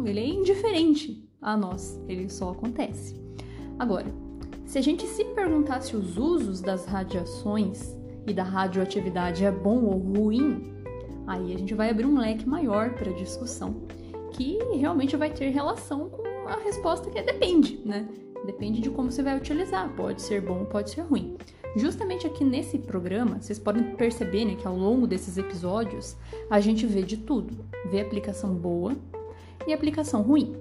ele 0.05 0.21
é 0.21 0.27
indiferente 0.27 1.29
a 1.41 1.57
nós, 1.57 2.01
ele 2.09 2.29
só 2.29 2.51
acontece. 2.51 3.21
Agora, 3.79 4.07
se 4.65 4.79
a 4.79 4.83
gente 4.83 5.07
se 5.07 5.25
perguntasse 5.25 5.97
os 5.97 6.17
usos 6.17 6.61
das 6.61 6.87
radiações 6.87 7.97
e 8.27 8.33
da 8.33 8.45
radioatividade 8.45 9.45
é 9.45 9.51
bom 9.51 9.85
ou 9.85 9.99
ruim, 9.99 10.73
aí 11.27 11.53
a 11.53 11.59
gente 11.59 11.75
vai 11.75 11.91
abrir 11.91 12.07
um 12.07 12.19
leque 12.19 12.49
maior 12.49 12.95
para 12.95 13.13
discussão, 13.13 13.83
que 14.31 14.59
realmente 14.75 15.17
vai 15.17 15.31
ter 15.31 15.51
relação 15.51 16.09
com 16.09 16.23
a 16.49 16.57
resposta 16.57 17.11
que 17.11 17.19
é 17.19 17.23
depende, 17.23 17.81
né? 17.85 18.09
Depende 18.47 18.81
de 18.81 18.91
como 18.91 19.11
você 19.11 19.23
vai 19.23 19.37
utilizar, 19.37 19.95
pode 19.95 20.23
ser 20.23 20.41
bom, 20.41 20.65
pode 20.65 20.91
ser 20.91 21.03
ruim. 21.03 21.37
Justamente 21.75 22.27
aqui 22.27 22.45
nesse 22.45 22.79
programa, 22.79 23.41
vocês 23.41 23.59
podem 23.59 23.95
perceber 23.97 24.45
né, 24.45 24.55
que 24.55 24.67
ao 24.67 24.77
longo 24.77 25.07
desses 25.07 25.39
episódios 25.39 26.17
a 26.51 26.61
gente 26.61 26.87
vê 26.87 27.03
de 27.03 27.17
tudo: 27.17 27.65
vê 27.91 28.01
aplicação 28.01 28.55
boa 28.55 28.95
e 29.67 29.73
aplicação 29.73 30.23
ruim. 30.23 30.55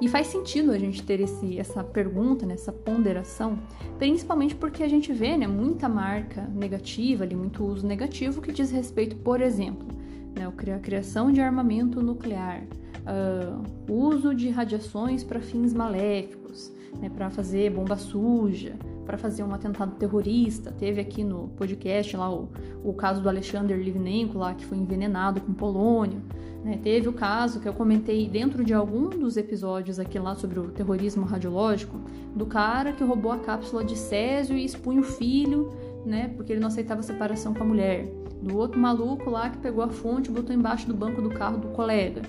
E 0.00 0.08
faz 0.08 0.26
sentido 0.26 0.72
a 0.72 0.78
gente 0.78 1.02
ter 1.02 1.20
esse, 1.20 1.58
essa 1.58 1.82
pergunta, 1.82 2.44
né, 2.44 2.54
essa 2.54 2.70
ponderação, 2.70 3.58
principalmente 3.98 4.54
porque 4.54 4.82
a 4.82 4.88
gente 4.88 5.10
vê 5.12 5.36
né, 5.36 5.46
muita 5.46 5.88
marca 5.88 6.42
negativa, 6.42 7.24
ali, 7.24 7.34
muito 7.34 7.64
uso 7.64 7.86
negativo 7.86 8.42
que 8.42 8.52
diz 8.52 8.70
respeito, 8.70 9.16
por 9.16 9.40
exemplo, 9.40 9.88
né, 10.36 10.46
a 10.46 10.78
criação 10.78 11.32
de 11.32 11.40
armamento 11.40 12.02
nuclear, 12.02 12.62
uh, 13.06 13.92
uso 13.92 14.34
de 14.34 14.50
radiações 14.50 15.24
para 15.24 15.40
fins 15.40 15.72
maléficos, 15.72 16.70
né, 17.00 17.08
para 17.08 17.30
fazer 17.30 17.70
bomba 17.70 17.96
suja, 17.96 18.76
para 19.06 19.16
fazer 19.16 19.44
um 19.44 19.54
atentado 19.54 19.94
terrorista. 19.94 20.72
Teve 20.72 21.00
aqui 21.00 21.22
no 21.22 21.48
podcast 21.56 22.16
lá 22.16 22.30
o, 22.30 22.48
o 22.84 22.92
caso 22.92 23.22
do 23.22 23.28
Alexander 23.28 23.78
Livnenko, 23.78 24.36
lá, 24.36 24.54
que 24.54 24.66
foi 24.66 24.76
envenenado 24.76 25.40
com 25.40 25.54
polônio. 25.54 26.20
Né? 26.64 26.80
Teve 26.82 27.08
o 27.08 27.12
caso 27.12 27.60
que 27.60 27.68
eu 27.68 27.72
comentei 27.72 28.28
dentro 28.28 28.64
de 28.64 28.74
algum 28.74 29.08
dos 29.08 29.36
episódios 29.36 30.00
aqui 30.00 30.18
lá 30.18 30.34
sobre 30.34 30.58
o 30.58 30.68
terrorismo 30.68 31.24
radiológico, 31.24 31.96
do 32.34 32.44
cara 32.44 32.92
que 32.92 33.04
roubou 33.04 33.30
a 33.30 33.38
cápsula 33.38 33.84
de 33.84 33.96
Césio 33.96 34.58
e 34.58 34.64
expunha 34.64 35.00
o 35.00 35.04
filho, 35.04 35.70
né, 36.04 36.32
porque 36.36 36.52
ele 36.52 36.60
não 36.60 36.68
aceitava 36.68 37.02
separação 37.02 37.54
com 37.54 37.62
a 37.62 37.66
mulher. 37.66 38.12
Do 38.42 38.58
outro 38.58 38.78
maluco 38.78 39.30
lá 39.30 39.48
que 39.48 39.58
pegou 39.58 39.82
a 39.82 39.88
fonte 39.88 40.28
e 40.28 40.32
botou 40.32 40.54
embaixo 40.54 40.88
do 40.88 40.94
banco 40.94 41.22
do 41.22 41.30
carro 41.30 41.58
do 41.58 41.68
colega. 41.68 42.22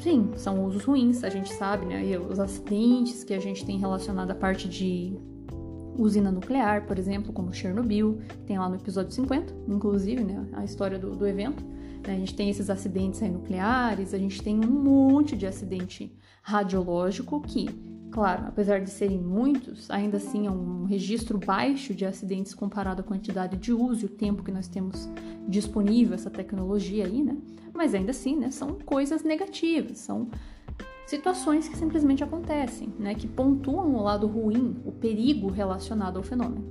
Sim, 0.00 0.30
são 0.36 0.64
usos 0.64 0.84
ruins, 0.84 1.24
a 1.24 1.28
gente 1.28 1.52
sabe, 1.54 1.86
né? 1.86 2.04
E 2.04 2.16
os 2.16 2.38
acidentes 2.38 3.24
que 3.24 3.32
a 3.32 3.40
gente 3.40 3.64
tem 3.64 3.78
relacionado 3.78 4.30
à 4.30 4.34
parte 4.34 4.68
de 4.68 5.16
usina 5.96 6.30
nuclear, 6.30 6.86
por 6.86 6.98
exemplo, 6.98 7.32
como 7.32 7.52
Chernobyl, 7.52 8.18
que 8.28 8.36
tem 8.38 8.58
lá 8.58 8.68
no 8.68 8.76
episódio 8.76 9.12
50, 9.12 9.54
inclusive, 9.68 10.22
né? 10.22 10.46
A 10.52 10.64
história 10.64 10.98
do, 10.98 11.10
do 11.14 11.26
evento. 11.26 11.64
A 12.06 12.10
gente 12.10 12.34
tem 12.34 12.50
esses 12.50 12.68
acidentes 12.68 13.20
nucleares, 13.22 14.12
a 14.12 14.18
gente 14.18 14.42
tem 14.42 14.62
um 14.62 14.70
monte 14.70 15.36
de 15.36 15.46
acidente 15.46 16.14
radiológico 16.42 17.40
que, 17.40 17.66
claro, 18.10 18.44
apesar 18.46 18.80
de 18.80 18.90
serem 18.90 19.18
muitos, 19.18 19.90
ainda 19.90 20.18
assim 20.18 20.46
é 20.46 20.50
um 20.50 20.84
registro 20.84 21.38
baixo 21.38 21.94
de 21.94 22.04
acidentes 22.04 22.52
comparado 22.52 23.00
à 23.00 23.04
quantidade 23.04 23.56
de 23.56 23.72
uso 23.72 24.02
e 24.02 24.06
o 24.06 24.10
tempo 24.10 24.42
que 24.42 24.52
nós 24.52 24.68
temos 24.68 25.08
disponível 25.48 26.14
essa 26.14 26.30
tecnologia 26.30 27.06
aí, 27.06 27.22
né? 27.22 27.36
Mas 27.72 27.94
ainda 27.94 28.10
assim, 28.10 28.36
né, 28.36 28.50
são 28.50 28.78
coisas 28.84 29.24
negativas, 29.24 29.98
são 29.98 30.28
situações 31.06 31.68
que 31.68 31.76
simplesmente 31.76 32.24
acontecem, 32.24 32.92
né, 32.98 33.14
que 33.14 33.26
pontuam 33.26 33.94
o 33.94 34.02
lado 34.02 34.26
ruim, 34.26 34.76
o 34.84 34.92
perigo 34.92 35.48
relacionado 35.50 36.16
ao 36.16 36.22
fenômeno. 36.22 36.64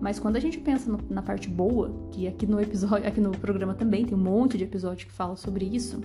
Mas 0.00 0.18
quando 0.18 0.36
a 0.36 0.40
gente 0.40 0.58
pensa 0.58 0.90
no, 0.90 0.98
na 1.10 1.20
parte 1.20 1.48
boa, 1.48 1.94
que 2.10 2.26
aqui 2.26 2.46
no 2.46 2.60
episódio, 2.60 3.06
aqui 3.06 3.20
no 3.20 3.32
programa 3.32 3.74
também 3.74 4.06
tem 4.06 4.16
um 4.16 4.20
monte 4.20 4.56
de 4.56 4.64
episódio 4.64 5.06
que 5.06 5.12
fala 5.12 5.36
sobre 5.36 5.64
isso, 5.64 6.00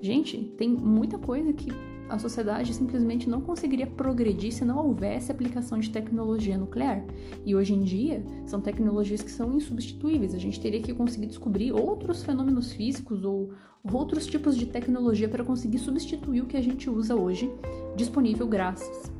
gente, 0.00 0.38
tem 0.56 0.68
muita 0.68 1.18
coisa 1.18 1.52
que 1.52 1.70
a 2.08 2.18
sociedade 2.18 2.72
simplesmente 2.72 3.28
não 3.28 3.40
conseguiria 3.40 3.86
progredir 3.86 4.52
se 4.52 4.64
não 4.64 4.86
houvesse 4.86 5.32
aplicação 5.32 5.78
de 5.78 5.90
tecnologia 5.90 6.56
nuclear. 6.56 7.04
E 7.44 7.54
hoje 7.54 7.74
em 7.74 7.82
dia, 7.82 8.24
são 8.46 8.60
tecnologias 8.60 9.22
que 9.22 9.30
são 9.30 9.54
insubstituíveis. 9.54 10.34
A 10.34 10.38
gente 10.38 10.60
teria 10.60 10.80
que 10.80 10.92
conseguir 10.92 11.26
descobrir 11.26 11.72
outros 11.72 12.22
fenômenos 12.22 12.72
físicos 12.72 13.24
ou 13.24 13.52
outros 13.92 14.26
tipos 14.26 14.56
de 14.56 14.66
tecnologia 14.66 15.28
para 15.28 15.44
conseguir 15.44 15.78
substituir 15.78 16.40
o 16.40 16.46
que 16.46 16.56
a 16.56 16.62
gente 16.62 16.88
usa 16.88 17.14
hoje, 17.14 17.52
disponível 17.96 18.46
graças 18.46 19.12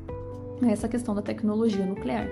a 0.61 0.71
essa 0.71 0.87
questão 0.87 1.13
da 1.13 1.21
tecnologia 1.21 1.85
nuclear. 1.85 2.27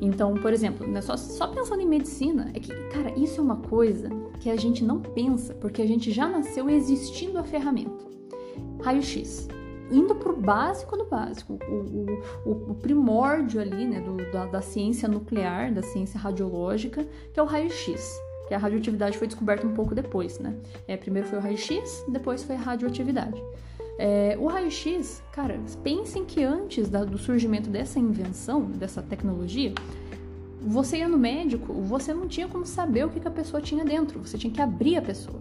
Então, 0.00 0.34
por 0.34 0.52
exemplo, 0.52 0.86
né, 0.86 1.00
só, 1.00 1.16
só 1.16 1.46
pensando 1.46 1.80
em 1.80 1.86
medicina, 1.86 2.50
é 2.52 2.60
que, 2.60 2.72
cara, 2.88 3.16
isso 3.18 3.40
é 3.40 3.44
uma 3.44 3.56
coisa 3.56 4.10
que 4.40 4.50
a 4.50 4.56
gente 4.56 4.84
não 4.84 5.00
pensa, 5.00 5.54
porque 5.54 5.80
a 5.80 5.86
gente 5.86 6.10
já 6.10 6.28
nasceu 6.28 6.68
existindo 6.68 7.38
a 7.38 7.44
ferramenta. 7.44 8.04
Raio-X. 8.82 9.48
Indo 9.90 10.14
pro 10.14 10.34
básico 10.34 10.96
do 10.96 11.04
básico, 11.04 11.58
o, 11.68 12.50
o, 12.50 12.70
o 12.72 12.74
primórdio 12.74 13.60
ali, 13.60 13.86
né, 13.86 14.00
do, 14.00 14.16
da, 14.32 14.46
da 14.46 14.60
ciência 14.60 15.08
nuclear, 15.08 15.72
da 15.72 15.82
ciência 15.82 16.18
radiológica, 16.18 17.06
que 17.32 17.38
é 17.38 17.42
o 17.42 17.46
raio-x 17.46 18.18
que 18.46 18.54
a 18.54 18.58
radioatividade 18.58 19.16
foi 19.16 19.26
descoberta 19.26 19.66
um 19.66 19.74
pouco 19.74 19.94
depois, 19.94 20.38
né? 20.38 20.54
É, 20.86 20.96
primeiro 20.96 21.28
foi 21.28 21.38
o 21.38 21.42
raio-x, 21.42 22.04
depois 22.08 22.42
foi 22.42 22.56
a 22.56 22.58
radioatividade. 22.58 23.42
É, 23.98 24.36
o 24.40 24.46
raio-x, 24.46 25.22
cara, 25.32 25.60
pensem 25.82 26.24
que 26.24 26.42
antes 26.42 26.88
da, 26.88 27.04
do 27.04 27.16
surgimento 27.16 27.70
dessa 27.70 27.98
invenção, 27.98 28.62
dessa 28.62 29.00
tecnologia, 29.00 29.72
você 30.60 30.98
ia 30.98 31.08
no 31.08 31.18
médico, 31.18 31.72
você 31.72 32.12
não 32.12 32.26
tinha 32.26 32.48
como 32.48 32.64
saber 32.64 33.04
o 33.04 33.10
que, 33.10 33.20
que 33.20 33.28
a 33.28 33.30
pessoa 33.30 33.62
tinha 33.62 33.84
dentro, 33.84 34.20
você 34.20 34.36
tinha 34.36 34.52
que 34.52 34.60
abrir 34.60 34.96
a 34.96 35.02
pessoa. 35.02 35.40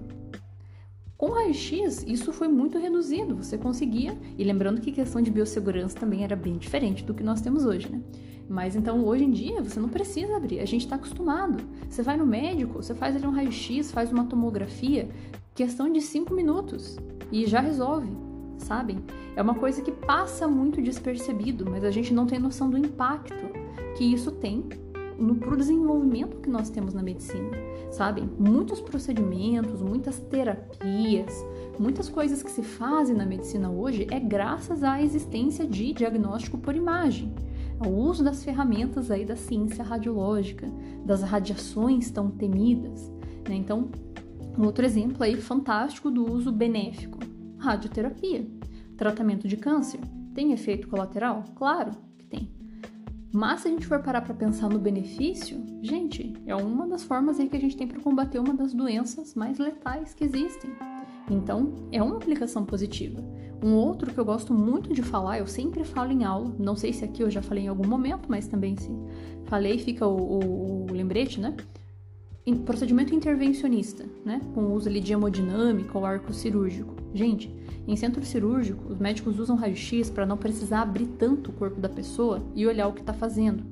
Com 1.17 1.29
raio-x, 1.29 2.03
isso 2.05 2.33
foi 2.33 2.50
muito 2.50 2.77
reduzido, 2.77 3.36
você 3.36 3.57
conseguia, 3.57 4.17
e 4.38 4.43
lembrando 4.43 4.81
que 4.81 4.91
questão 4.91 5.22
de 5.22 5.31
biossegurança 5.31 5.98
também 5.98 6.24
era 6.24 6.36
bem 6.36 6.57
diferente 6.57 7.03
do 7.03 7.13
que 7.13 7.24
nós 7.24 7.39
temos 7.39 7.65
hoje, 7.65 7.89
né? 7.89 8.01
Mas 8.50 8.75
então 8.75 9.05
hoje 9.05 9.23
em 9.23 9.31
dia 9.31 9.62
você 9.62 9.79
não 9.79 9.89
precisa 9.89 10.35
abrir, 10.35 10.59
a 10.59 10.65
gente 10.65 10.81
está 10.81 10.95
acostumado. 10.95 11.63
Você 11.89 12.01
vai 12.01 12.17
no 12.17 12.25
médico, 12.25 12.81
você 12.81 12.93
faz 12.93 13.15
ali 13.15 13.25
um 13.25 13.31
raio-x, 13.31 13.91
faz 13.91 14.12
uma 14.12 14.25
tomografia, 14.25 15.09
questão 15.55 15.91
de 15.91 16.01
5 16.01 16.33
minutos 16.33 16.97
e 17.31 17.45
já 17.45 17.59
resolve 17.59 18.09
sabem? 18.63 19.03
É 19.35 19.41
uma 19.41 19.55
coisa 19.55 19.81
que 19.81 19.91
passa 19.91 20.47
muito 20.47 20.81
despercebido, 20.81 21.69
mas 21.69 21.83
a 21.83 21.91
gente 21.91 22.13
não 22.13 22.25
tem 22.25 22.39
noção 22.39 22.69
do 22.69 22.77
impacto 22.77 23.33
que 23.95 24.03
isso 24.03 24.31
tem 24.31 24.63
no 25.17 25.35
pro 25.35 25.55
desenvolvimento 25.55 26.38
que 26.38 26.50
nós 26.50 26.69
temos 26.69 26.93
na 26.93 27.03
medicina, 27.03 27.51
sabem? 27.91 28.27
Muitos 28.39 28.81
procedimentos, 28.81 29.81
muitas 29.81 30.19
terapias, 30.19 31.45
muitas 31.77 32.09
coisas 32.09 32.41
que 32.41 32.50
se 32.50 32.63
fazem 32.63 33.15
na 33.15 33.25
medicina 33.25 33.69
hoje 33.69 34.07
é 34.09 34.19
graças 34.19 34.83
à 34.83 35.01
existência 35.01 35.67
de 35.67 35.93
diagnóstico 35.93 36.57
por 36.57 36.75
imagem, 36.75 37.31
ao 37.83 37.91
uso 37.91 38.23
das 38.23 38.43
ferramentas 38.43 39.11
aí 39.11 39.25
da 39.25 39.35
ciência 39.35 39.83
radiológica, 39.83 40.67
das 41.05 41.21
radiações 41.21 42.09
tão 42.09 42.29
temidas, 42.31 43.11
né? 43.47 43.55
Então, 43.55 43.89
outro 44.57 44.85
exemplo 44.85 45.23
aí 45.23 45.35
fantástico 45.35 46.09
do 46.09 46.31
uso 46.31 46.51
benéfico 46.51 47.19
radioterapia. 47.57 48.47
Tratamento 48.97 49.47
de 49.47 49.57
câncer 49.57 49.99
tem 50.33 50.51
efeito 50.51 50.87
colateral? 50.87 51.43
Claro 51.55 51.91
que 52.17 52.25
tem. 52.25 52.51
Mas 53.31 53.61
se 53.61 53.67
a 53.67 53.71
gente 53.71 53.87
for 53.87 54.01
parar 54.01 54.21
para 54.21 54.33
pensar 54.33 54.69
no 54.69 54.77
benefício, 54.77 55.59
gente, 55.81 56.33
é 56.45 56.55
uma 56.55 56.87
das 56.87 57.03
formas 57.03 57.39
aí 57.39 57.49
que 57.49 57.57
a 57.57 57.59
gente 57.59 57.75
tem 57.75 57.87
para 57.87 57.99
combater 57.99 58.39
uma 58.39 58.53
das 58.53 58.73
doenças 58.73 59.33
mais 59.33 59.57
letais 59.57 60.13
que 60.13 60.23
existem. 60.23 60.71
Então, 61.29 61.73
é 61.91 62.01
uma 62.01 62.17
aplicação 62.17 62.65
positiva. 62.65 63.23
Um 63.63 63.75
outro 63.75 64.13
que 64.13 64.19
eu 64.19 64.25
gosto 64.25 64.53
muito 64.53 64.93
de 64.93 65.01
falar, 65.01 65.39
eu 65.39 65.47
sempre 65.47 65.83
falo 65.83 66.11
em 66.11 66.25
aula, 66.25 66.53
não 66.59 66.75
sei 66.75 66.91
se 66.91 67.05
aqui 67.05 67.23
eu 67.23 67.31
já 67.31 67.41
falei 67.41 67.63
em 67.63 67.67
algum 67.69 67.87
momento, 67.87 68.27
mas 68.27 68.47
também 68.47 68.75
se 68.75 68.91
falei, 69.45 69.77
fica 69.79 70.05
o, 70.05 70.17
o, 70.17 70.85
o 70.89 70.91
lembrete, 70.91 71.39
né? 71.39 71.55
procedimento 72.65 73.15
intervencionista, 73.15 74.05
né, 74.25 74.41
com 74.53 74.73
uso 74.73 74.89
ali 74.89 74.99
de 74.99 75.13
hemodinâmica 75.13 75.97
ou 75.97 76.05
arco 76.05 76.33
cirúrgico. 76.33 76.93
Gente, 77.13 77.49
em 77.87 77.95
centro 77.95 78.25
cirúrgico, 78.25 78.91
os 78.91 78.99
médicos 78.99 79.39
usam 79.39 79.55
raio-x 79.55 80.09
para 80.09 80.25
não 80.25 80.35
precisar 80.35 80.81
abrir 80.81 81.05
tanto 81.05 81.51
o 81.51 81.53
corpo 81.53 81.79
da 81.79 81.87
pessoa 81.87 82.43
e 82.53 82.67
olhar 82.67 82.87
o 82.87 82.93
que 82.93 82.99
está 82.99 83.13
fazendo. 83.13 83.63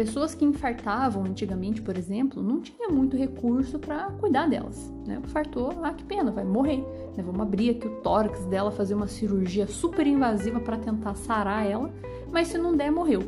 Pessoas 0.00 0.34
que 0.34 0.46
infartavam 0.46 1.24
antigamente, 1.24 1.82
por 1.82 1.94
exemplo, 1.94 2.42
não 2.42 2.62
tinha 2.62 2.88
muito 2.88 3.18
recurso 3.18 3.78
para 3.78 4.06
cuidar 4.12 4.48
delas. 4.48 4.90
Né? 5.06 5.20
Infartou, 5.22 5.78
ah, 5.82 5.92
que 5.92 6.02
pena, 6.04 6.30
vai 6.30 6.42
morrer. 6.42 6.78
Né? 7.14 7.22
Vamos 7.22 7.42
abrir 7.42 7.68
aqui 7.68 7.86
o 7.86 7.96
tórax 7.96 8.46
dela, 8.46 8.70
fazer 8.70 8.94
uma 8.94 9.06
cirurgia 9.06 9.66
super 9.66 10.06
invasiva 10.06 10.58
para 10.58 10.78
tentar 10.78 11.14
sarar 11.16 11.66
ela, 11.66 11.92
mas 12.32 12.48
se 12.48 12.56
não 12.56 12.74
der, 12.74 12.90
morreu. 12.90 13.24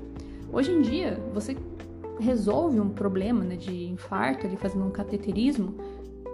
Hoje 0.51 0.73
em 0.73 0.81
dia, 0.81 1.23
você 1.35 1.55
resolve 2.19 2.81
um 2.81 2.89
problema 2.89 3.45
né, 3.45 3.57
de 3.57 3.89
infarto, 3.89 4.47
ali 4.47 4.57
fazendo 4.57 4.87
um 4.87 4.91
cateterismo, 4.91 5.75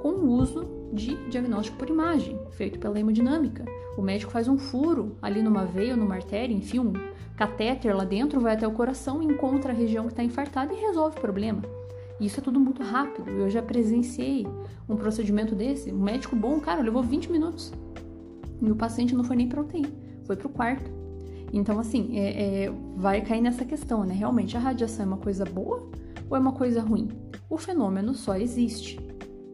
com 0.00 0.10
o 0.10 0.30
uso 0.30 0.68
de 0.92 1.16
diagnóstico 1.28 1.76
por 1.76 1.88
imagem, 1.88 2.38
feito 2.52 2.78
pela 2.78 2.96
hemodinâmica. 3.00 3.64
O 3.96 4.02
médico 4.02 4.30
faz 4.30 4.46
um 4.46 4.56
furo 4.56 5.16
ali 5.20 5.42
numa 5.42 5.64
veia 5.64 5.94
ou 5.94 5.98
numa 5.98 6.14
artéria, 6.14 6.54
enfim, 6.54 6.78
um 6.78 6.92
catéter 7.38 7.94
lá 7.94 8.04
dentro, 8.04 8.40
vai 8.40 8.54
até 8.54 8.66
o 8.66 8.72
coração, 8.72 9.22
encontra 9.22 9.72
a 9.72 9.74
região 9.74 10.06
que 10.06 10.12
está 10.12 10.24
infartada 10.24 10.74
e 10.74 10.76
resolve 10.76 11.16
o 11.16 11.20
problema. 11.20 11.62
Isso 12.20 12.40
é 12.40 12.42
tudo 12.42 12.58
muito 12.58 12.82
rápido. 12.82 13.30
Eu 13.30 13.48
já 13.48 13.62
presenciei 13.62 14.44
um 14.88 14.96
procedimento 14.96 15.54
desse. 15.54 15.92
Um 15.92 16.02
médico 16.02 16.34
bom, 16.34 16.58
cara, 16.58 16.82
levou 16.82 17.00
20 17.00 17.30
minutos. 17.30 17.72
E 18.60 18.68
o 18.68 18.74
paciente 18.74 19.14
não 19.14 19.22
foi 19.22 19.36
nem 19.36 19.48
para 19.48 19.60
UTI, 19.60 19.86
foi 20.24 20.34
para 20.34 20.48
o 20.48 20.50
quarto. 20.50 20.90
Então, 21.52 21.78
assim, 21.78 22.18
é, 22.18 22.64
é, 22.64 22.72
vai 22.96 23.20
cair 23.20 23.40
nessa 23.40 23.64
questão, 23.64 24.02
né? 24.02 24.14
Realmente, 24.14 24.56
a 24.56 24.60
radiação 24.60 25.04
é 25.04 25.08
uma 25.08 25.18
coisa 25.18 25.44
boa 25.44 25.88
ou 26.28 26.36
é 26.36 26.40
uma 26.40 26.52
coisa 26.52 26.82
ruim? 26.82 27.08
O 27.48 27.56
fenômeno 27.56 28.14
só 28.14 28.34
existe. 28.34 28.98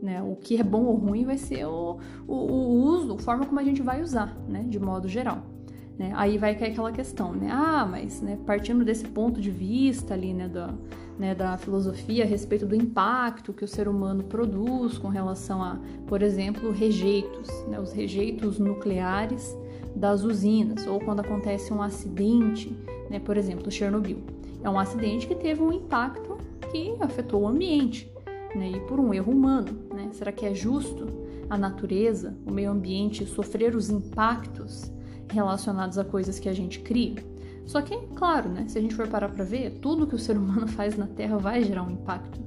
Né? 0.00 0.23
O 0.23 0.37
que 0.37 0.57
é 0.57 0.62
bom 0.62 0.85
ou 0.85 0.97
ruim 0.97 1.26
vai 1.26 1.37
ser 1.37 1.67
o, 1.67 1.99
o, 2.26 2.35
o 2.35 2.83
uso, 2.83 3.14
a 3.14 3.19
forma 3.19 3.45
como 3.45 3.61
a 3.61 3.64
gente 3.64 3.83
vai 3.83 4.03
usar, 4.03 4.35
né? 4.49 4.64
De 4.67 4.81
modo 4.81 5.07
geral. 5.07 5.53
Né? 5.98 6.12
Aí 6.14 6.38
vai 6.38 6.54
cair 6.56 6.72
aquela 6.72 6.90
questão, 6.90 7.32
né? 7.32 7.48
Ah, 7.52 7.86
mas 7.88 8.20
né, 8.20 8.36
partindo 8.44 8.84
desse 8.84 9.04
ponto 9.04 9.40
de 9.40 9.50
vista 9.50 10.14
ali, 10.14 10.34
né, 10.34 10.48
da, 10.48 10.74
né, 11.18 11.34
da 11.34 11.56
filosofia 11.56 12.24
a 12.24 12.26
respeito 12.26 12.66
do 12.66 12.74
impacto 12.74 13.52
que 13.52 13.64
o 13.64 13.68
ser 13.68 13.86
humano 13.86 14.24
produz 14.24 14.98
com 14.98 15.08
relação 15.08 15.62
a, 15.62 15.78
por 16.06 16.20
exemplo, 16.20 16.72
rejeitos, 16.72 17.48
né, 17.68 17.78
os 17.78 17.92
rejeitos 17.92 18.58
nucleares 18.58 19.56
das 19.94 20.24
usinas, 20.24 20.84
ou 20.86 20.98
quando 20.98 21.20
acontece 21.20 21.72
um 21.72 21.80
acidente, 21.80 22.76
né, 23.08 23.20
por 23.20 23.36
exemplo, 23.36 23.70
Chernobyl. 23.70 24.18
É 24.64 24.68
um 24.68 24.78
acidente 24.78 25.28
que 25.28 25.34
teve 25.36 25.62
um 25.62 25.72
impacto 25.72 26.38
que 26.72 26.96
afetou 26.98 27.42
o 27.42 27.46
ambiente, 27.46 28.12
né, 28.56 28.70
e 28.70 28.80
por 28.80 28.98
um 28.98 29.14
erro 29.14 29.32
humano. 29.32 29.78
Né? 29.94 30.08
Será 30.12 30.32
que 30.32 30.44
é 30.44 30.52
justo 30.52 31.06
a 31.48 31.56
natureza, 31.56 32.34
o 32.44 32.50
meio 32.50 32.70
ambiente, 32.70 33.24
sofrer 33.26 33.76
os 33.76 33.90
impactos 33.90 34.90
relacionados 35.31 35.99
a 35.99 36.04
coisas 36.04 36.38
que 36.38 36.49
a 36.49 36.52
gente 36.52 36.81
cria? 36.81 37.25
Só 37.66 37.81
que, 37.81 37.97
claro, 38.14 38.49
né, 38.49 38.66
se 38.69 38.78
a 38.78 38.81
gente 38.81 38.95
for 38.95 39.09
parar 39.09 39.28
para 39.28 39.45
ver, 39.45 39.78
tudo 39.81 40.07
que 40.07 40.14
o 40.14 40.19
ser 40.19 40.37
humano 40.37 40.66
faz 40.69 40.97
na 40.97 41.07
Terra 41.07 41.38
vai 41.38 41.62
gerar 41.62 41.83
um 41.83 41.90
impacto. 41.90 42.40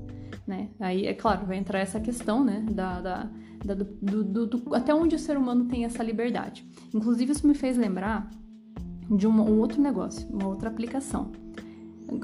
Né? 0.45 0.69
Aí, 0.79 1.05
é 1.05 1.13
claro, 1.13 1.45
vai 1.45 1.57
entrar 1.57 1.79
essa 1.79 1.99
questão 1.99 2.43
né, 2.43 2.65
da, 2.71 3.01
da, 3.01 3.29
da 3.65 3.73
do, 3.73 4.23
do, 4.23 4.47
do, 4.47 4.75
até 4.75 4.93
onde 4.93 5.15
o 5.15 5.19
ser 5.19 5.37
humano 5.37 5.65
tem 5.65 5.83
essa 5.83 6.03
liberdade. 6.03 6.65
Inclusive, 6.93 7.31
isso 7.31 7.45
me 7.45 7.53
fez 7.53 7.77
lembrar 7.77 8.29
de 9.09 9.27
um, 9.27 9.31
um 9.31 9.59
outro 9.59 9.81
negócio, 9.81 10.27
uma 10.29 10.47
outra 10.47 10.69
aplicação. 10.69 11.31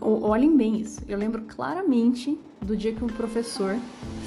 Olhem 0.02 0.56
bem 0.56 0.80
isso. 0.80 1.02
Eu 1.08 1.18
lembro 1.18 1.42
claramente 1.42 2.40
do 2.62 2.78
dia 2.78 2.94
que 2.94 3.04
o 3.04 3.08
professor 3.08 3.76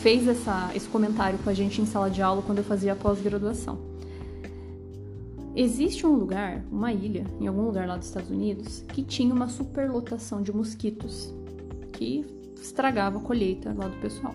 fez 0.02 0.28
essa, 0.28 0.70
esse 0.74 0.86
comentário 0.88 1.38
com 1.38 1.48
a 1.48 1.54
gente 1.54 1.80
em 1.80 1.86
sala 1.86 2.10
de 2.10 2.20
aula 2.20 2.42
quando 2.42 2.58
eu 2.58 2.64
fazia 2.64 2.92
a 2.92 2.96
pós-graduação. 2.96 3.95
Existe 5.56 6.06
um 6.06 6.14
lugar, 6.14 6.62
uma 6.70 6.92
ilha, 6.92 7.24
em 7.40 7.46
algum 7.46 7.62
lugar 7.62 7.88
lá 7.88 7.96
dos 7.96 8.08
Estados 8.08 8.28
Unidos, 8.28 8.84
que 8.88 9.02
tinha 9.02 9.32
uma 9.32 9.48
superlotação 9.48 10.42
de 10.42 10.54
mosquitos 10.54 11.34
que 11.94 12.26
estragava 12.60 13.16
a 13.16 13.22
colheita 13.22 13.74
lá 13.74 13.88
do 13.88 13.96
pessoal. 13.96 14.34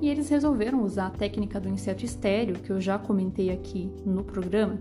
E 0.00 0.08
eles 0.08 0.28
resolveram 0.28 0.84
usar 0.84 1.08
a 1.08 1.10
técnica 1.10 1.58
do 1.58 1.68
inseto 1.68 2.04
estéreo, 2.04 2.54
que 2.54 2.70
eu 2.70 2.80
já 2.80 2.96
comentei 2.96 3.50
aqui 3.50 3.90
no 4.06 4.22
programa, 4.22 4.78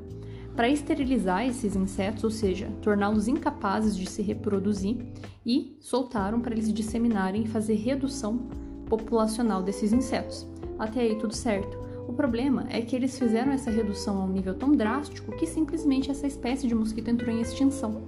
para 0.56 0.70
esterilizar 0.70 1.44
esses 1.48 1.76
insetos, 1.76 2.24
ou 2.24 2.30
seja, 2.30 2.70
torná-los 2.80 3.28
incapazes 3.28 3.98
de 3.98 4.06
se 4.06 4.22
reproduzir, 4.22 4.98
e 5.44 5.76
soltaram 5.80 6.40
para 6.40 6.54
eles 6.54 6.72
disseminarem 6.72 7.46
e 7.46 7.48
fazer 7.48 7.74
redução 7.74 8.48
populacional 8.86 9.64
desses 9.64 9.92
insetos. 9.92 10.48
Até 10.78 11.02
aí 11.02 11.18
tudo 11.18 11.34
certo. 11.34 11.83
O 12.08 12.14
problema 12.14 12.66
é 12.70 12.82
que 12.82 12.96
eles 12.96 13.18
fizeram 13.18 13.52
essa 13.52 13.72
redução 13.72 14.22
a 14.22 14.26
um 14.26 14.30
nível 14.30 14.54
tão 14.54 14.72
drástico 14.74 15.32
que 15.34 15.48
simplesmente 15.48 16.12
essa 16.12 16.28
espécie 16.28 16.68
de 16.68 16.76
mosquito 16.76 17.10
entrou 17.10 17.34
em 17.34 17.42
extinção. 17.42 18.02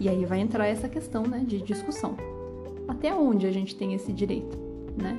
E 0.00 0.08
aí 0.08 0.24
vai 0.24 0.40
entrar 0.40 0.66
essa 0.66 0.88
questão 0.88 1.22
né, 1.22 1.44
de 1.46 1.60
discussão. 1.60 2.16
Até 2.88 3.14
onde 3.14 3.46
a 3.46 3.52
gente 3.52 3.76
tem 3.76 3.94
esse 3.94 4.12
direito? 4.12 4.58
Né? 4.96 5.18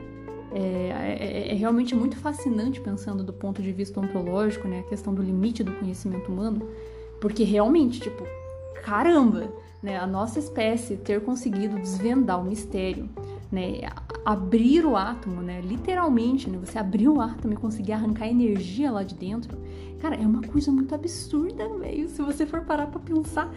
É, 0.54 1.50
é, 1.50 1.51
é, 1.51 1.54
realmente 1.54 1.94
muito 1.94 2.15
fascinante 2.15 2.80
pensando 2.80 3.24
do 3.24 3.34
ponto 3.34 3.62
de 3.62 3.74
vista 3.74 4.00
ontológico, 4.00 4.70
né, 4.70 4.80
a 4.80 4.84
questão 4.84 5.13
do 5.13 5.22
limite 5.22 5.63
do 5.63 5.74
conhecimento 5.74 6.32
humano, 6.32 6.70
porque 7.20 7.44
realmente, 7.44 8.00
tipo, 8.00 8.24
caramba, 8.82 9.51
né, 9.84 9.98
a 9.98 10.08
nossa 10.08 10.39
espécie 10.39 10.96
ter 10.96 11.20
conseguido 11.22 11.77
desvendar 11.77 12.39
o 12.39 12.46
mistério, 12.46 13.10
né, 13.51 13.82
abrir 14.25 14.84
o 14.86 14.96
átomo, 14.96 15.41
né, 15.44 15.62
literalmente, 15.62 16.50
né, 16.50 16.58
você 16.58 16.79
abrir 16.79 17.08
o 17.08 17.22
átomo 17.22 17.53
e 17.53 17.55
conseguir 17.55 17.91
arrancar 17.91 18.27
energia 18.27 18.91
lá 18.91 19.03
de 19.03 19.13
dentro, 19.13 19.55
cara, 20.00 20.15
é 20.15 20.25
uma 20.25 20.41
coisa 20.41 20.72
muito 20.72 20.96
absurda, 20.96 21.70
velho. 21.77 22.10
Se 22.10 22.24
você 22.24 22.44
for 22.46 22.62
parar 22.62 22.88
para 22.88 23.00
pensar, 23.00 23.53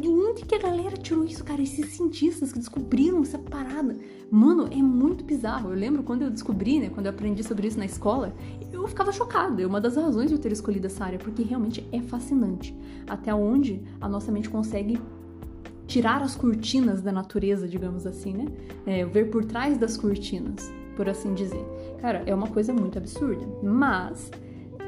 de 0.00 0.08
onde 0.08 0.44
que 0.44 0.54
a 0.54 0.58
galera 0.58 0.96
tirou 0.96 1.24
isso, 1.24 1.42
cara? 1.44 1.62
Esses 1.62 1.86
cientistas 1.86 2.52
que 2.52 2.58
descobriram 2.58 3.22
essa 3.22 3.38
parada. 3.38 3.96
Mano, 4.30 4.68
é 4.70 4.76
muito 4.76 5.24
bizarro. 5.24 5.70
Eu 5.70 5.76
lembro 5.76 6.02
quando 6.02 6.22
eu 6.22 6.30
descobri, 6.30 6.78
né? 6.78 6.90
Quando 6.90 7.06
eu 7.06 7.10
aprendi 7.10 7.42
sobre 7.42 7.68
isso 7.68 7.78
na 7.78 7.86
escola, 7.86 8.34
eu 8.70 8.86
ficava 8.86 9.12
chocada. 9.12 9.62
É 9.62 9.66
uma 9.66 9.80
das 9.80 9.96
razões 9.96 10.28
de 10.28 10.34
eu 10.34 10.38
ter 10.38 10.52
escolhido 10.52 10.86
essa 10.86 11.04
área, 11.04 11.18
porque 11.18 11.42
realmente 11.42 11.86
é 11.90 12.00
fascinante. 12.00 12.76
Até 13.06 13.34
onde 13.34 13.82
a 14.00 14.08
nossa 14.08 14.30
mente 14.30 14.50
consegue 14.50 15.00
tirar 15.92 16.22
as 16.22 16.34
cortinas 16.34 17.02
da 17.02 17.12
natureza, 17.12 17.68
digamos 17.68 18.06
assim, 18.06 18.32
né? 18.32 18.46
É, 18.86 19.04
ver 19.04 19.30
por 19.30 19.44
trás 19.44 19.76
das 19.76 19.94
cortinas, 19.94 20.72
por 20.96 21.06
assim 21.06 21.34
dizer. 21.34 21.62
Cara, 22.00 22.22
é 22.24 22.34
uma 22.34 22.46
coisa 22.46 22.72
muito 22.72 22.96
absurda. 22.96 23.46
Mas 23.62 24.30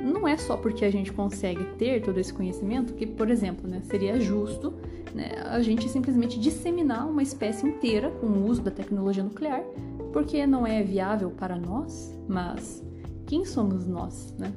não 0.00 0.26
é 0.26 0.38
só 0.38 0.56
porque 0.56 0.82
a 0.82 0.90
gente 0.90 1.12
consegue 1.12 1.62
ter 1.76 2.00
todo 2.00 2.18
esse 2.18 2.32
conhecimento 2.32 2.94
que, 2.94 3.06
por 3.06 3.30
exemplo, 3.30 3.68
né, 3.68 3.82
seria 3.84 4.18
justo 4.18 4.72
né, 5.14 5.30
a 5.44 5.60
gente 5.60 5.88
simplesmente 5.90 6.40
disseminar 6.40 7.06
uma 7.06 7.22
espécie 7.22 7.66
inteira 7.66 8.10
com 8.10 8.26
o 8.26 8.46
uso 8.46 8.62
da 8.62 8.70
tecnologia 8.70 9.22
nuclear, 9.22 9.62
porque 10.10 10.46
não 10.46 10.66
é 10.66 10.82
viável 10.82 11.30
para 11.30 11.56
nós, 11.56 12.18
mas 12.26 12.82
quem 13.26 13.44
somos 13.44 13.86
nós, 13.86 14.34
né? 14.38 14.50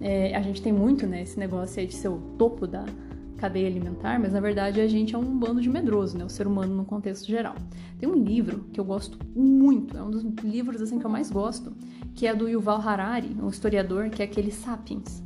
É, 0.00 0.34
a 0.34 0.42
gente 0.42 0.60
tem 0.60 0.72
muito 0.72 1.06
né, 1.06 1.22
esse 1.22 1.38
negócio 1.38 1.80
aí 1.80 1.86
de 1.86 1.94
ser 1.94 2.08
o 2.08 2.18
topo 2.36 2.66
da, 2.66 2.84
cadeia 3.42 3.66
alimentar, 3.66 4.20
mas 4.20 4.32
na 4.32 4.38
verdade 4.38 4.80
a 4.80 4.86
gente 4.86 5.16
é 5.16 5.18
um 5.18 5.36
bando 5.36 5.60
de 5.60 5.68
medroso, 5.68 6.16
né? 6.16 6.24
O 6.24 6.28
ser 6.28 6.46
humano 6.46 6.76
no 6.76 6.84
contexto 6.84 7.26
geral. 7.26 7.56
Tem 7.98 8.08
um 8.08 8.14
livro 8.14 8.66
que 8.72 8.78
eu 8.78 8.84
gosto 8.84 9.18
muito, 9.34 9.98
é 9.98 10.02
um 10.02 10.12
dos 10.12 10.22
livros 10.44 10.80
assim 10.80 10.96
que 10.96 11.04
eu 11.04 11.10
mais 11.10 11.28
gosto, 11.28 11.72
que 12.14 12.24
é 12.24 12.32
do 12.32 12.48
Yuval 12.48 12.80
Harari, 12.80 13.36
um 13.42 13.48
historiador, 13.48 14.10
que 14.10 14.22
é 14.22 14.26
aquele 14.26 14.52
Sapiens. 14.52 15.24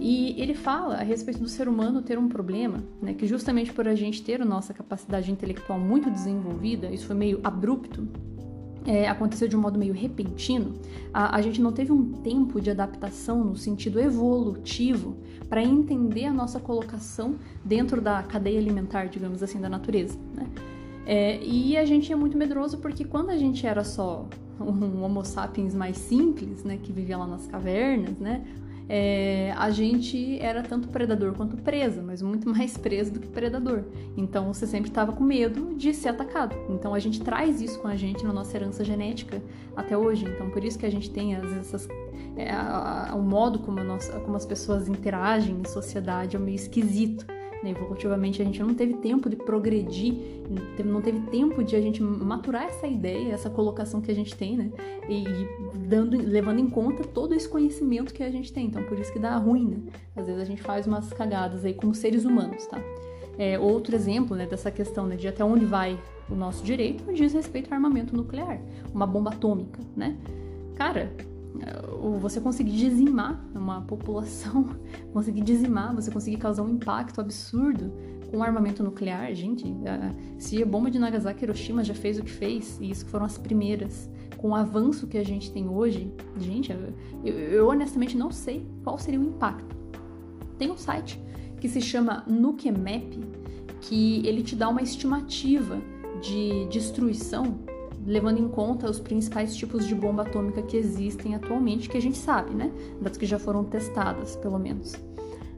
E 0.00 0.34
ele 0.40 0.54
fala 0.54 0.94
a 0.94 1.02
respeito 1.02 1.40
do 1.40 1.48
ser 1.48 1.68
humano 1.68 2.00
ter 2.00 2.18
um 2.18 2.26
problema, 2.26 2.82
né, 3.02 3.12
que 3.12 3.26
justamente 3.26 3.70
por 3.70 3.86
a 3.86 3.94
gente 3.94 4.22
ter 4.22 4.40
a 4.40 4.44
nossa 4.44 4.72
capacidade 4.72 5.30
intelectual 5.30 5.78
muito 5.78 6.10
desenvolvida, 6.10 6.90
isso 6.90 7.06
foi 7.06 7.16
meio 7.16 7.40
abrupto, 7.44 8.08
é, 8.86 9.08
aconteceu 9.08 9.48
de 9.48 9.56
um 9.56 9.60
modo 9.60 9.78
meio 9.78 9.92
repentino, 9.92 10.74
a, 11.12 11.36
a, 11.36 11.42
gente 11.42 11.60
não 11.60 11.72
teve 11.72 11.92
um 11.92 12.12
tempo 12.12 12.60
de 12.60 12.70
adaptação 12.70 13.42
no 13.42 13.56
sentido 13.56 14.00
evolutivo 14.00 15.16
para 15.48 15.62
entender 15.62 16.24
a 16.24 16.32
nossa 16.32 16.60
colocação 16.60 17.34
dentro 17.64 18.00
da 18.00 18.22
cadeia 18.22 18.58
alimentar, 18.58 19.06
digamos 19.06 19.42
assim, 19.42 19.60
da 19.60 19.68
natureza. 19.68 20.16
Né? 20.34 20.46
É, 21.04 21.44
e 21.44 21.76
a 21.76 21.84
gente 21.84 22.12
é 22.12 22.16
muito 22.16 22.36
medroso 22.36 22.78
porque 22.78 23.04
quando 23.04 23.30
a 23.30 23.36
gente 23.36 23.66
era 23.66 23.82
só 23.82 24.28
um 24.60 25.02
Homo 25.02 25.24
sapiens 25.24 25.74
mais 25.74 25.96
simples, 25.96 26.64
né, 26.64 26.78
que 26.82 26.92
vivia 26.92 27.18
lá 27.18 27.26
nas 27.26 27.46
cavernas, 27.46 28.18
né, 28.18 28.44
é, 28.88 29.52
a 29.56 29.70
gente 29.70 30.38
era 30.40 30.62
tanto 30.62 30.88
predador 30.88 31.34
quanto 31.34 31.56
presa, 31.56 32.02
mas 32.02 32.22
muito 32.22 32.48
mais 32.50 32.76
preso 32.76 33.12
do 33.12 33.20
que 33.20 33.28
predador. 33.28 33.84
Então 34.16 34.52
você 34.52 34.66
sempre 34.66 34.90
estava 34.90 35.12
com 35.12 35.24
medo 35.24 35.74
de 35.74 35.92
ser 35.92 36.10
atacado. 36.10 36.56
Então 36.68 36.94
a 36.94 36.98
gente 36.98 37.20
traz 37.20 37.60
isso 37.60 37.78
com 37.80 37.88
a 37.88 37.96
gente 37.96 38.24
na 38.24 38.32
nossa 38.32 38.56
herança 38.56 38.84
genética 38.84 39.42
até 39.76 39.96
hoje. 39.96 40.24
Então 40.24 40.50
por 40.50 40.64
isso 40.64 40.78
que 40.78 40.86
a 40.86 40.90
gente 40.90 41.10
tem 41.10 41.34
às 41.34 41.42
vezes 41.42 41.58
essas, 41.58 41.88
é, 42.36 42.50
a, 42.50 43.10
a, 43.10 43.14
o 43.14 43.22
modo 43.22 43.58
como, 43.58 43.82
nossa, 43.82 44.18
como 44.20 44.36
as 44.36 44.46
pessoas 44.46 44.88
interagem 44.88 45.56
em 45.60 45.68
sociedade 45.68 46.36
é 46.36 46.38
meio 46.38 46.56
esquisito. 46.56 47.26
Né? 47.66 47.72
Evolutivamente 47.72 48.40
a 48.40 48.44
gente 48.44 48.62
não 48.62 48.74
teve 48.74 48.94
tempo 48.94 49.28
de 49.28 49.34
progredir, 49.36 50.14
não 50.84 51.02
teve 51.02 51.20
tempo 51.22 51.64
de 51.64 51.74
a 51.74 51.80
gente 51.80 52.00
maturar 52.00 52.64
essa 52.64 52.86
ideia, 52.86 53.32
essa 53.32 53.50
colocação 53.50 54.00
que 54.00 54.10
a 54.10 54.14
gente 54.14 54.34
tem, 54.36 54.56
né? 54.56 54.70
E 55.08 55.24
dando, 55.86 56.16
levando 56.16 56.60
em 56.60 56.70
conta 56.70 57.02
todo 57.02 57.34
esse 57.34 57.48
conhecimento 57.48 58.14
que 58.14 58.22
a 58.22 58.30
gente 58.30 58.52
tem. 58.52 58.66
Então 58.66 58.82
por 58.84 58.98
isso 58.98 59.12
que 59.12 59.18
dá 59.18 59.36
ruim, 59.36 59.66
né? 59.66 59.78
Às 60.14 60.26
vezes 60.26 60.40
a 60.40 60.44
gente 60.44 60.62
faz 60.62 60.86
umas 60.86 61.12
cagadas 61.12 61.64
aí 61.64 61.74
como 61.74 61.94
seres 61.94 62.24
humanos, 62.24 62.66
tá? 62.66 62.80
É, 63.38 63.58
outro 63.58 63.94
exemplo 63.94 64.34
né, 64.34 64.46
dessa 64.46 64.70
questão 64.70 65.06
né, 65.06 65.14
de 65.14 65.28
até 65.28 65.44
onde 65.44 65.66
vai 65.66 65.98
o 66.30 66.34
nosso 66.34 66.64
direito 66.64 67.12
diz 67.12 67.34
respeito 67.34 67.68
ao 67.70 67.74
armamento 67.74 68.16
nuclear, 68.16 68.58
uma 68.94 69.06
bomba 69.06 69.30
atômica, 69.30 69.78
né? 69.94 70.16
Cara, 70.74 71.12
você 72.20 72.40
conseguir 72.40 72.72
dizimar 72.72 73.44
uma 73.54 73.82
população, 73.82 74.76
conseguir 75.12 75.42
dizimar, 75.42 75.94
você 75.94 76.10
conseguir 76.10 76.38
causar 76.38 76.62
um 76.62 76.70
impacto 76.70 77.20
absurdo 77.20 77.92
com 78.30 78.42
armamento 78.42 78.82
nuclear, 78.82 79.32
gente, 79.34 79.64
se 80.38 80.62
a 80.62 80.66
bomba 80.66 80.90
de 80.90 80.98
Nagasaki 80.98 81.42
e 81.42 81.44
Hiroshima 81.44 81.84
já 81.84 81.94
fez 81.94 82.18
o 82.18 82.24
que 82.24 82.30
fez, 82.30 82.78
e 82.80 82.90
isso 82.90 83.06
foram 83.06 83.24
as 83.24 83.38
primeiras, 83.38 84.10
com 84.36 84.50
o 84.50 84.54
avanço 84.54 85.06
que 85.06 85.16
a 85.16 85.24
gente 85.24 85.52
tem 85.52 85.68
hoje, 85.68 86.12
gente, 86.38 86.72
eu, 87.24 87.34
eu 87.34 87.68
honestamente 87.68 88.16
não 88.16 88.30
sei 88.30 88.66
qual 88.82 88.98
seria 88.98 89.20
o 89.20 89.22
impacto. 89.22 89.76
Tem 90.58 90.70
um 90.70 90.76
site 90.76 91.20
que 91.60 91.68
se 91.68 91.80
chama 91.80 92.24
Nukemap, 92.26 93.16
que 93.80 94.26
ele 94.26 94.42
te 94.42 94.56
dá 94.56 94.68
uma 94.68 94.82
estimativa 94.82 95.80
de 96.20 96.66
destruição 96.66 97.58
levando 98.06 98.38
em 98.38 98.48
conta 98.48 98.88
os 98.88 99.00
principais 99.00 99.56
tipos 99.56 99.86
de 99.86 99.94
bomba 99.94 100.22
atômica 100.22 100.62
que 100.62 100.76
existem 100.76 101.34
atualmente, 101.34 101.88
que 101.88 101.96
a 101.96 102.00
gente 102.00 102.16
sabe, 102.16 102.54
né? 102.54 102.70
Das 103.00 103.16
que 103.16 103.26
já 103.26 103.38
foram 103.38 103.64
testadas, 103.64 104.36
pelo 104.36 104.58
menos. 104.58 104.94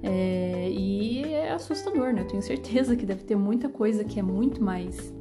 É, 0.03 0.71
e 0.71 1.25
é 1.25 1.53
assustador, 1.53 2.13
né? 2.13 2.23
Eu 2.23 2.27
tenho 2.27 2.43
certeza 2.43 2.97
que 2.97 3.05
deve 3.05 3.25
ter 3.25 3.37
muita 3.37 3.69
coisa 3.69 4.03
que 4.05 4.19
é 4.19 4.23
muito 4.23 4.63
mais. 4.63 5.13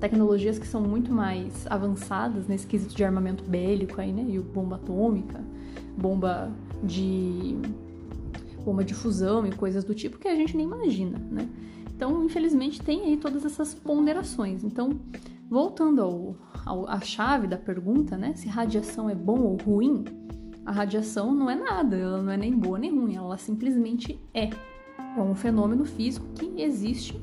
tecnologias 0.00 0.58
que 0.58 0.66
são 0.66 0.80
muito 0.80 1.12
mais 1.12 1.66
avançadas 1.68 2.46
nesse 2.46 2.66
quesito 2.66 2.94
de 2.94 3.04
armamento 3.04 3.44
bélico 3.44 4.00
aí, 4.00 4.12
né? 4.12 4.24
E 4.28 4.38
bomba 4.38 4.76
atômica, 4.76 5.44
bomba 5.96 6.50
de 6.82 7.56
ou 8.64 8.72
uma 8.72 8.84
difusão 8.84 9.46
e 9.46 9.52
coisas 9.52 9.84
do 9.84 9.94
tipo 9.94 10.18
que 10.18 10.26
a 10.26 10.34
gente 10.34 10.56
nem 10.56 10.66
imagina, 10.66 11.18
né? 11.30 11.48
Então, 11.94 12.24
infelizmente, 12.24 12.82
tem 12.82 13.02
aí 13.02 13.16
todas 13.16 13.44
essas 13.44 13.74
ponderações. 13.74 14.62
Então, 14.62 14.90
voltando 15.48 16.02
ao, 16.02 16.36
ao, 16.64 16.88
à 16.88 17.00
chave 17.00 17.46
da 17.46 17.56
pergunta, 17.56 18.16
né? 18.16 18.34
Se 18.34 18.48
radiação 18.48 19.08
é 19.08 19.14
bom 19.14 19.40
ou 19.40 19.56
ruim, 19.56 20.04
a 20.64 20.72
radiação 20.72 21.34
não 21.34 21.48
é 21.48 21.54
nada, 21.54 21.96
ela 21.96 22.22
não 22.22 22.32
é 22.32 22.36
nem 22.36 22.52
boa 22.52 22.78
nem 22.78 22.90
ruim, 22.90 23.16
ela 23.16 23.38
simplesmente 23.38 24.20
é. 24.34 24.50
É 25.16 25.20
um 25.20 25.34
fenômeno 25.34 25.84
físico 25.84 26.26
que 26.34 26.60
existe 26.60 27.18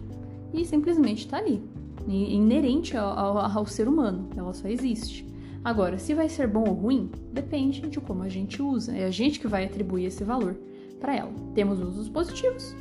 e 0.54 0.66
simplesmente 0.66 1.26
está 1.26 1.38
ali, 1.38 1.64
inerente 2.08 2.98
ao, 2.98 3.18
ao, 3.18 3.38
ao 3.38 3.66
ser 3.66 3.88
humano, 3.88 4.30
ela 4.36 4.54
só 4.54 4.68
existe. 4.68 5.28
Agora, 5.64 5.98
se 5.98 6.14
vai 6.14 6.28
ser 6.28 6.48
bom 6.48 6.66
ou 6.68 6.74
ruim, 6.74 7.10
depende 7.32 7.82
de 7.82 8.00
como 8.00 8.24
a 8.24 8.30
gente 8.30 8.62
usa, 8.62 8.96
é 8.96 9.06
a 9.06 9.12
gente 9.12 9.40
que 9.40 9.48
vai 9.48 9.66
atribuir 9.66 10.06
esse 10.06 10.24
valor 10.24 10.56
para 11.00 11.16
ela. 11.16 11.32
Temos 11.54 11.80
usos 11.80 12.10
positivos 12.10 12.76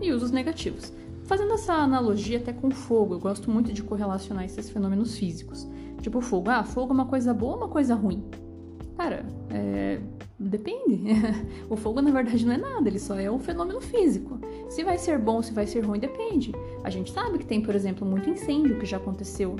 e 0.00 0.12
usos 0.12 0.30
negativos. 0.30 0.92
Fazendo 1.30 1.52
essa 1.52 1.74
analogia 1.74 2.38
até 2.38 2.52
com 2.52 2.72
fogo, 2.72 3.14
eu 3.14 3.20
gosto 3.20 3.48
muito 3.52 3.72
de 3.72 3.84
correlacionar 3.84 4.44
esses 4.44 4.68
fenômenos 4.68 5.16
físicos. 5.16 5.64
Tipo 6.02 6.20
fogo, 6.20 6.50
ah, 6.50 6.64
fogo 6.64 6.90
é 6.90 6.94
uma 6.94 7.06
coisa 7.06 7.32
boa 7.32 7.52
ou 7.52 7.58
uma 7.58 7.68
coisa 7.68 7.94
ruim? 7.94 8.24
Cara, 8.96 9.24
é... 9.48 10.00
depende. 10.36 11.04
o 11.70 11.76
fogo 11.76 12.02
na 12.02 12.10
verdade 12.10 12.44
não 12.44 12.54
é 12.54 12.56
nada, 12.56 12.88
ele 12.88 12.98
só 12.98 13.16
é 13.16 13.30
um 13.30 13.38
fenômeno 13.38 13.80
físico. 13.80 14.40
Se 14.68 14.82
vai 14.82 14.98
ser 14.98 15.20
bom, 15.20 15.40
se 15.40 15.52
vai 15.52 15.68
ser 15.68 15.86
ruim, 15.86 16.00
depende. 16.00 16.50
A 16.82 16.90
gente 16.90 17.12
sabe 17.12 17.38
que 17.38 17.46
tem, 17.46 17.62
por 17.62 17.76
exemplo, 17.76 18.04
muito 18.04 18.28
incêndio 18.28 18.80
que 18.80 18.84
já 18.84 18.96
aconteceu 18.96 19.54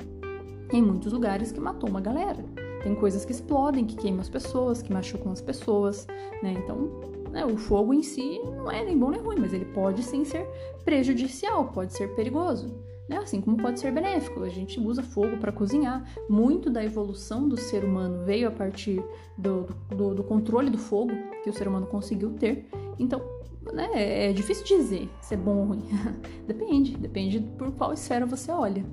em 0.73 0.81
muitos 0.81 1.13
lugares 1.13 1.53
que 1.53 1.59
matou 1.61 1.89
uma 1.89 2.01
galera. 2.01 2.43
Tem 2.83 2.93
coisas 2.95 3.23
que 3.23 3.31
explodem, 3.31 3.85
que 3.85 3.95
queimam 3.95 4.19
as 4.19 4.27
pessoas, 4.27 4.81
que 4.81 4.91
machucam 4.91 5.31
as 5.31 5.39
pessoas, 5.39 6.05
né? 6.43 6.51
Então, 6.51 7.20
né, 7.31 7.45
o 7.45 7.57
fogo 7.57 7.93
em 7.93 8.03
si 8.03 8.39
não 8.43 8.69
é 8.69 8.83
nem 8.83 8.97
bom 8.97 9.09
nem 9.09 9.21
ruim, 9.21 9.37
mas 9.39 9.53
ele 9.53 9.65
pode 9.65 10.03
sim 10.03 10.23
ser 10.23 10.47
prejudicial, 10.83 11.65
pode 11.65 11.93
ser 11.93 12.13
perigoso. 12.15 12.73
Né? 13.07 13.17
Assim 13.17 13.41
como 13.41 13.57
pode 13.57 13.79
ser 13.79 13.91
benéfico. 13.91 14.43
A 14.43 14.49
gente 14.49 14.79
usa 14.79 15.03
fogo 15.03 15.37
para 15.37 15.51
cozinhar. 15.51 16.03
Muito 16.29 16.69
da 16.69 16.83
evolução 16.83 17.47
do 17.47 17.57
ser 17.57 17.83
humano 17.83 18.23
veio 18.25 18.47
a 18.47 18.51
partir 18.51 19.03
do, 19.37 19.67
do, 19.89 20.15
do 20.15 20.23
controle 20.23 20.69
do 20.69 20.77
fogo 20.77 21.11
que 21.43 21.49
o 21.49 21.53
ser 21.53 21.67
humano 21.67 21.87
conseguiu 21.87 22.31
ter. 22.31 22.69
Então, 22.97 23.21
né, 23.73 23.89
é, 23.93 24.29
é 24.29 24.33
difícil 24.33 24.65
dizer 24.65 25.09
se 25.21 25.33
é 25.33 25.37
bom 25.37 25.57
ou 25.57 25.65
ruim. 25.65 25.83
depende, 26.47 26.95
depende 26.95 27.39
por 27.57 27.71
qual 27.71 27.93
esfera 27.93 28.25
você 28.25 28.51
olha. 28.51 28.85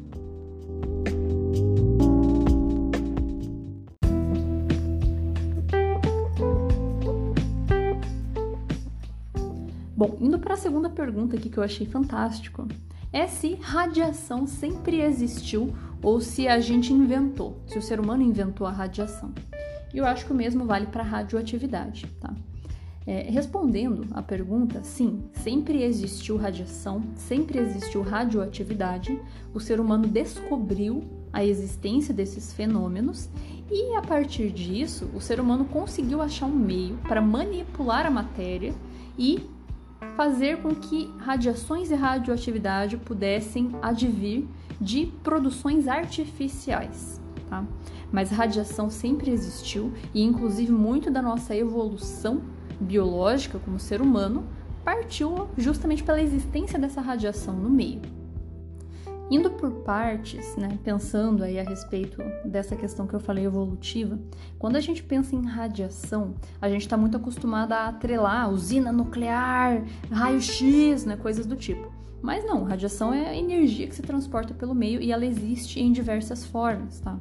Bom, 9.98 10.16
indo 10.20 10.38
para 10.38 10.54
a 10.54 10.56
segunda 10.56 10.88
pergunta 10.88 11.34
aqui 11.34 11.50
que 11.50 11.58
eu 11.58 11.62
achei 11.64 11.84
fantástico, 11.84 12.68
é 13.12 13.26
se 13.26 13.56
radiação 13.56 14.46
sempre 14.46 15.00
existiu 15.00 15.74
ou 16.00 16.20
se 16.20 16.46
a 16.46 16.60
gente 16.60 16.92
inventou, 16.92 17.60
se 17.66 17.76
o 17.76 17.82
ser 17.82 17.98
humano 17.98 18.22
inventou 18.22 18.64
a 18.64 18.70
radiação. 18.70 19.32
E 19.92 19.98
eu 19.98 20.06
acho 20.06 20.24
que 20.24 20.30
o 20.30 20.36
mesmo 20.36 20.64
vale 20.66 20.86
para 20.86 21.02
a 21.02 21.04
radioatividade, 21.04 22.06
tá? 22.20 22.32
É, 23.04 23.22
respondendo 23.28 24.06
à 24.12 24.22
pergunta, 24.22 24.84
sim, 24.84 25.24
sempre 25.32 25.82
existiu 25.82 26.36
radiação, 26.36 27.02
sempre 27.16 27.58
existiu 27.58 28.00
radioatividade, 28.00 29.20
o 29.52 29.58
ser 29.58 29.80
humano 29.80 30.06
descobriu 30.06 31.02
a 31.32 31.44
existência 31.44 32.14
desses 32.14 32.52
fenômenos 32.52 33.28
e 33.68 33.96
a 33.96 34.00
partir 34.00 34.52
disso 34.52 35.10
o 35.12 35.20
ser 35.20 35.40
humano 35.40 35.64
conseguiu 35.64 36.22
achar 36.22 36.46
um 36.46 36.54
meio 36.54 36.98
para 36.98 37.20
manipular 37.20 38.06
a 38.06 38.10
matéria 38.10 38.72
e 39.18 39.57
fazer 40.16 40.62
com 40.62 40.74
que 40.74 41.12
radiações 41.18 41.90
e 41.90 41.94
radioatividade 41.94 42.96
pudessem 42.96 43.72
advir 43.82 44.46
de 44.80 45.06
produções 45.22 45.88
artificiais. 45.88 47.20
Tá? 47.48 47.64
Mas 48.12 48.30
radiação 48.30 48.90
sempre 48.90 49.30
existiu 49.30 49.92
e, 50.14 50.22
inclusive, 50.22 50.72
muito 50.72 51.10
da 51.10 51.22
nossa 51.22 51.54
evolução 51.56 52.42
biológica 52.80 53.58
como 53.58 53.78
ser 53.78 54.00
humano 54.00 54.46
partiu 54.84 55.48
justamente 55.56 56.02
pela 56.02 56.22
existência 56.22 56.78
dessa 56.78 57.00
radiação 57.00 57.54
no 57.54 57.68
meio. 57.68 58.00
Indo 59.30 59.50
por 59.50 59.70
partes, 59.82 60.56
né, 60.56 60.78
pensando 60.82 61.44
aí 61.44 61.58
a 61.60 61.62
respeito 61.62 62.22
dessa 62.46 62.74
questão 62.74 63.06
que 63.06 63.14
eu 63.14 63.20
falei 63.20 63.44
evolutiva, 63.44 64.18
quando 64.58 64.76
a 64.76 64.80
gente 64.80 65.02
pensa 65.02 65.36
em 65.36 65.44
radiação, 65.44 66.34
a 66.60 66.68
gente 66.68 66.82
está 66.82 66.96
muito 66.96 67.18
acostumado 67.18 67.72
a 67.72 67.88
atrelar 67.88 68.50
usina 68.50 68.90
nuclear, 68.90 69.84
raio-x, 70.10 71.04
né, 71.04 71.16
coisas 71.16 71.44
do 71.44 71.56
tipo. 71.56 71.92
Mas 72.22 72.44
não, 72.44 72.64
radiação 72.64 73.12
é 73.12 73.38
energia 73.38 73.86
que 73.86 73.94
se 73.94 74.02
transporta 74.02 74.54
pelo 74.54 74.74
meio 74.74 75.00
e 75.00 75.12
ela 75.12 75.26
existe 75.26 75.78
em 75.78 75.92
diversas 75.92 76.44
formas, 76.44 76.98
tá? 77.00 77.18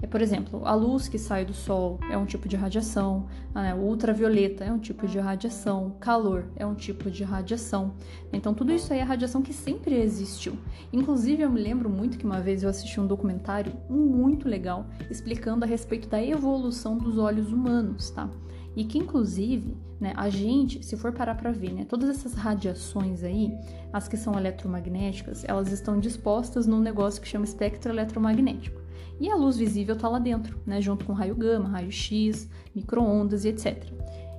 É, 0.00 0.06
por 0.06 0.22
exemplo, 0.22 0.62
a 0.64 0.74
luz 0.74 1.08
que 1.08 1.18
sai 1.18 1.44
do 1.44 1.52
sol 1.52 1.98
é 2.10 2.16
um 2.16 2.24
tipo 2.24 2.48
de 2.48 2.54
radiação, 2.54 3.26
né? 3.52 3.74
o 3.74 3.78
ultravioleta 3.78 4.64
é 4.64 4.72
um 4.72 4.78
tipo 4.78 5.08
de 5.08 5.18
radiação, 5.18 5.96
calor 5.98 6.44
é 6.54 6.64
um 6.64 6.74
tipo 6.74 7.10
de 7.10 7.24
radiação. 7.24 7.94
Então, 8.32 8.54
tudo 8.54 8.72
isso 8.72 8.92
aí 8.92 9.00
é 9.00 9.02
radiação 9.02 9.42
que 9.42 9.52
sempre 9.52 9.96
existiu. 9.96 10.56
Inclusive, 10.92 11.42
eu 11.42 11.50
me 11.50 11.60
lembro 11.60 11.90
muito 11.90 12.16
que 12.16 12.24
uma 12.24 12.40
vez 12.40 12.62
eu 12.62 12.70
assisti 12.70 13.00
um 13.00 13.06
documentário 13.06 13.72
muito 13.90 14.48
legal 14.48 14.86
explicando 15.10 15.64
a 15.64 15.68
respeito 15.68 16.08
da 16.08 16.22
evolução 16.22 16.96
dos 16.96 17.18
olhos 17.18 17.52
humanos, 17.52 18.10
tá? 18.10 18.30
E 18.76 18.84
que, 18.84 18.98
inclusive, 18.98 19.76
né, 20.00 20.12
a 20.16 20.30
gente, 20.30 20.86
se 20.86 20.96
for 20.96 21.12
parar 21.12 21.34
para 21.34 21.50
ver, 21.50 21.72
né, 21.72 21.84
todas 21.84 22.08
essas 22.08 22.34
radiações 22.34 23.24
aí, 23.24 23.52
as 23.92 24.06
que 24.06 24.16
são 24.16 24.38
eletromagnéticas, 24.38 25.44
elas 25.44 25.72
estão 25.72 25.98
dispostas 25.98 26.68
num 26.68 26.78
negócio 26.78 27.20
que 27.20 27.26
chama 27.26 27.44
espectro 27.44 27.90
eletromagnético. 27.90 28.77
E 29.20 29.28
a 29.28 29.34
luz 29.34 29.56
visível 29.56 29.94
está 29.94 30.08
lá 30.08 30.18
dentro, 30.18 30.58
né, 30.64 30.80
junto 30.80 31.04
com 31.04 31.12
raio 31.12 31.34
gama, 31.34 31.68
raio 31.68 31.90
X, 31.90 32.48
microondas 32.74 33.44
e 33.44 33.48
etc. 33.48 33.84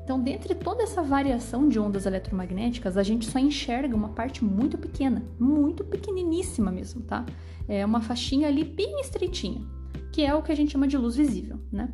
Então, 0.04 0.20
dentre 0.20 0.56
toda 0.56 0.82
essa 0.82 1.04
variação 1.04 1.70
de 1.70 1.80
ondas 1.80 2.08
eletromagnéticas, 2.08 2.98
a 2.98 3.04
gente 3.04 3.30
só 3.30 3.38
enxerga 3.38 3.96
uma 3.96 4.10
parte 4.10 4.44
muito 4.44 4.76
pequena, 4.78 5.24
muito 5.40 5.84
pequeniníssima 5.84 6.72
mesmo, 6.72 7.02
tá? 7.04 7.26
É 7.68 7.86
uma 7.86 8.02
faixinha 8.02 8.48
ali 8.48 8.64
bem 8.64 9.00
estreitinha, 9.02 9.62
que 10.12 10.26
é 10.26 10.34
o 10.34 10.42
que 10.42 10.52
a 10.52 10.56
gente 10.56 10.72
chama 10.72 10.88
de 10.88 10.98
luz 10.98 11.16
visível, 11.16 11.60
né? 11.72 11.92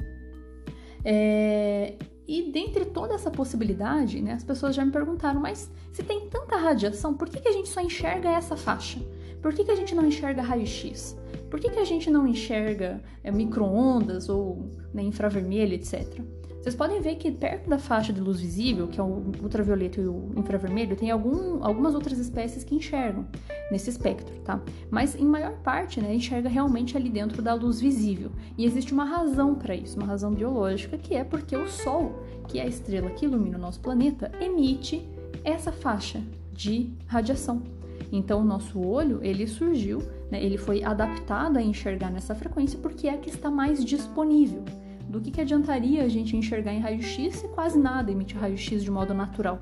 É... 1.03 1.95
E 2.27 2.51
dentre 2.51 2.85
toda 2.85 3.13
essa 3.13 3.29
possibilidade, 3.29 4.21
né, 4.21 4.33
as 4.33 4.43
pessoas 4.43 4.73
já 4.73 4.83
me 4.83 4.91
perguntaram, 4.91 5.39
mas 5.39 5.69
se 5.91 6.01
tem 6.01 6.29
tanta 6.29 6.55
radiação, 6.55 7.13
por 7.13 7.29
que, 7.29 7.39
que 7.39 7.47
a 7.47 7.51
gente 7.51 7.67
só 7.69 7.81
enxerga 7.81 8.29
essa 8.29 8.55
faixa? 8.55 8.99
Por 9.45 9.53
que, 9.53 9.63
que 9.63 9.69
a 9.69 9.75
gente 9.75 9.93
não 9.93 10.03
enxerga 10.07 10.41
raio-x? 10.41 11.15
Por 11.51 11.59
que, 11.59 11.69
que 11.69 11.77
a 11.77 11.85
gente 11.85 12.09
não 12.09 12.25
enxerga 12.25 12.99
é, 13.23 13.31
micro-ondas 13.31 14.27
ou 14.27 14.71
né, 14.91 15.03
infravermelho, 15.03 15.75
etc? 15.75 16.19
Vocês 16.59 16.73
podem 16.75 16.99
ver 16.99 17.17
que 17.17 17.29
perto 17.29 17.69
da 17.69 17.77
faixa 17.77 18.11
de 18.11 18.19
luz 18.19 18.39
visível, 18.39 18.87
que 18.87 18.99
é 18.99 19.03
o 19.03 19.23
ultravioleta 19.43 20.01
e 20.01 20.07
o 20.07 20.31
infravermelho, 20.35 20.95
tem 20.95 21.11
algum, 21.11 21.63
algumas 21.63 21.93
outras 21.93 22.17
espécies 22.17 22.63
que 22.63 22.73
enxergam 22.73 23.27
nesse 23.69 23.87
espectro, 23.87 24.33
tá? 24.39 24.59
Mas 24.89 25.13
em 25.13 25.25
maior 25.25 25.53
parte, 25.59 26.01
né, 26.01 26.15
enxerga 26.15 26.49
realmente 26.49 26.97
ali 26.97 27.11
dentro 27.11 27.43
da 27.43 27.53
luz 27.53 27.79
visível. 27.79 28.31
E 28.57 28.65
existe 28.65 28.93
uma 28.93 29.05
razão 29.05 29.53
para 29.53 29.75
isso, 29.75 29.95
uma 29.99 30.07
razão 30.07 30.33
biológica, 30.33 30.97
que 30.97 31.13
é 31.13 31.23
porque 31.23 31.55
o 31.55 31.67
Sol, 31.67 32.19
que 32.47 32.57
é 32.57 32.63
a 32.63 32.67
estrela 32.67 33.11
que 33.11 33.25
ilumina 33.25 33.59
o 33.59 33.61
nosso 33.61 33.79
planeta, 33.79 34.31
emite 34.41 35.07
essa 35.43 35.71
faixa 35.71 36.19
de 36.51 36.91
radiação. 37.05 37.74
Então, 38.11 38.41
o 38.41 38.45
nosso 38.45 38.79
olho, 38.79 39.19
ele 39.23 39.47
surgiu, 39.47 39.99
né, 40.31 40.43
ele 40.43 40.57
foi 40.57 40.83
adaptado 40.83 41.57
a 41.57 41.61
enxergar 41.61 42.11
nessa 42.11 42.35
frequência 42.35 42.79
porque 42.79 43.07
é 43.07 43.15
a 43.15 43.17
que 43.17 43.29
está 43.29 43.49
mais 43.49 43.83
disponível. 43.83 44.63
Do 45.09 45.21
que, 45.21 45.31
que 45.31 45.41
adiantaria 45.41 46.03
a 46.03 46.07
gente 46.07 46.35
enxergar 46.35 46.73
em 46.73 46.79
raio-x 46.79 47.35
se 47.37 47.47
quase 47.49 47.77
nada 47.77 48.11
emite 48.11 48.35
raio-x 48.35 48.83
de 48.83 48.91
modo 48.91 49.13
natural? 49.13 49.59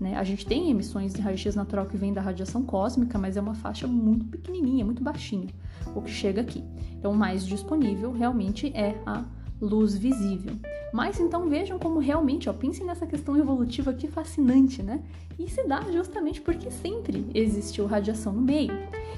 Né? 0.00 0.16
A 0.16 0.24
gente 0.24 0.44
tem 0.44 0.70
emissões 0.70 1.14
de 1.14 1.20
raio-x 1.20 1.54
natural 1.54 1.86
que 1.86 1.96
vem 1.96 2.12
da 2.12 2.20
radiação 2.20 2.62
cósmica, 2.62 3.18
mas 3.18 3.36
é 3.36 3.40
uma 3.40 3.54
faixa 3.54 3.86
muito 3.86 4.26
pequenininha, 4.26 4.84
muito 4.84 5.02
baixinha, 5.02 5.48
o 5.94 6.02
que 6.02 6.10
chega 6.10 6.42
aqui. 6.42 6.62
Então, 6.98 7.12
o 7.12 7.16
mais 7.16 7.46
disponível 7.46 8.12
realmente 8.12 8.68
é 8.74 9.00
a 9.06 9.24
luz 9.60 9.96
visível. 9.96 10.54
Mas 10.92 11.18
então 11.18 11.48
vejam 11.48 11.78
como 11.78 11.98
realmente, 11.98 12.48
ó, 12.48 12.52
pensem 12.52 12.86
nessa 12.86 13.06
questão 13.06 13.36
evolutiva 13.36 13.92
que 13.92 14.08
fascinante, 14.08 14.82
né? 14.82 15.02
E 15.38 15.48
se 15.48 15.66
dá 15.66 15.80
justamente 15.92 16.40
porque 16.40 16.70
sempre 16.70 17.26
existiu 17.34 17.86
radiação 17.86 18.32
no 18.32 18.40
meio. 18.40 18.72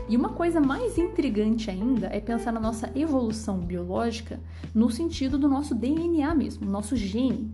E 0.08 0.16
uma 0.16 0.30
coisa 0.30 0.60
mais 0.60 0.96
intrigante 0.96 1.70
ainda 1.70 2.08
é 2.08 2.18
pensar 2.18 2.52
na 2.52 2.60
nossa 2.60 2.90
evolução 2.94 3.58
biológica 3.58 4.40
no 4.74 4.90
sentido 4.90 5.38
do 5.38 5.48
nosso 5.48 5.74
DNA 5.74 6.34
mesmo, 6.34 6.68
nosso 6.68 6.96
gene. 6.96 7.52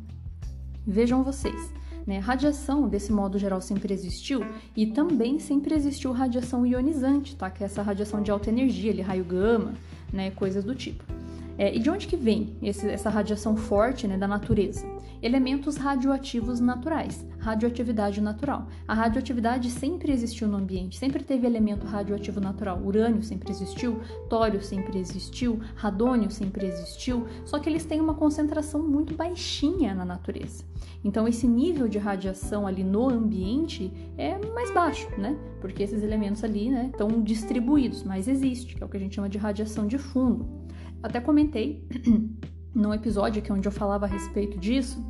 Vejam 0.86 1.24
vocês, 1.24 1.72
né? 2.06 2.18
Radiação, 2.18 2.88
desse 2.88 3.12
modo 3.12 3.38
geral, 3.38 3.60
sempre 3.60 3.92
existiu 3.92 4.44
e 4.76 4.86
também 4.86 5.38
sempre 5.38 5.74
existiu 5.74 6.12
radiação 6.12 6.64
ionizante, 6.64 7.34
tá? 7.34 7.50
Que 7.50 7.64
é 7.64 7.66
essa 7.66 7.82
radiação 7.82 8.22
de 8.22 8.30
alta 8.30 8.50
energia, 8.50 8.92
ali, 8.92 9.02
raio 9.02 9.24
gama, 9.24 9.74
né? 10.12 10.30
Coisas 10.30 10.62
do 10.62 10.74
tipo. 10.74 11.23
É, 11.56 11.74
e 11.74 11.78
de 11.78 11.88
onde 11.88 12.06
que 12.06 12.16
vem 12.16 12.56
esse, 12.62 12.88
essa 12.88 13.08
radiação 13.08 13.56
forte 13.56 14.08
né, 14.08 14.18
da 14.18 14.26
natureza? 14.26 14.84
Elementos 15.22 15.76
radioativos 15.76 16.60
naturais, 16.60 17.26
radioatividade 17.38 18.20
natural. 18.20 18.66
A 18.86 18.92
radioatividade 18.92 19.70
sempre 19.70 20.12
existiu 20.12 20.48
no 20.48 20.56
ambiente, 20.56 20.98
sempre 20.98 21.22
teve 21.22 21.46
elemento 21.46 21.86
radioativo 21.86 22.40
natural. 22.40 22.82
Urânio 22.84 23.22
sempre 23.22 23.50
existiu, 23.50 24.00
tório 24.28 24.62
sempre 24.62 24.98
existiu, 24.98 25.60
radônio 25.76 26.30
sempre 26.30 26.66
existiu, 26.66 27.26
só 27.44 27.58
que 27.58 27.70
eles 27.70 27.84
têm 27.84 28.00
uma 28.00 28.14
concentração 28.14 28.82
muito 28.82 29.14
baixinha 29.14 29.94
na 29.94 30.04
natureza. 30.04 30.64
Então 31.02 31.28
esse 31.28 31.46
nível 31.46 31.86
de 31.86 31.98
radiação 31.98 32.66
ali 32.66 32.82
no 32.82 33.08
ambiente 33.08 33.92
é 34.18 34.38
mais 34.52 34.72
baixo, 34.72 35.08
né? 35.18 35.38
Porque 35.60 35.82
esses 35.82 36.02
elementos 36.02 36.42
ali 36.42 36.70
né, 36.70 36.88
estão 36.90 37.22
distribuídos, 37.22 38.02
mas 38.02 38.26
existe, 38.26 38.74
que 38.74 38.82
é 38.82 38.86
o 38.86 38.88
que 38.88 38.96
a 38.96 39.00
gente 39.00 39.14
chama 39.14 39.28
de 39.28 39.38
radiação 39.38 39.86
de 39.86 39.98
fundo. 39.98 40.64
Até 41.04 41.20
comentei 41.20 41.86
num 42.74 42.94
episódio 42.94 43.42
que 43.42 43.52
é 43.52 43.54
onde 43.54 43.68
eu 43.68 43.72
falava 43.72 44.06
a 44.06 44.08
respeito 44.08 44.58
disso, 44.58 45.06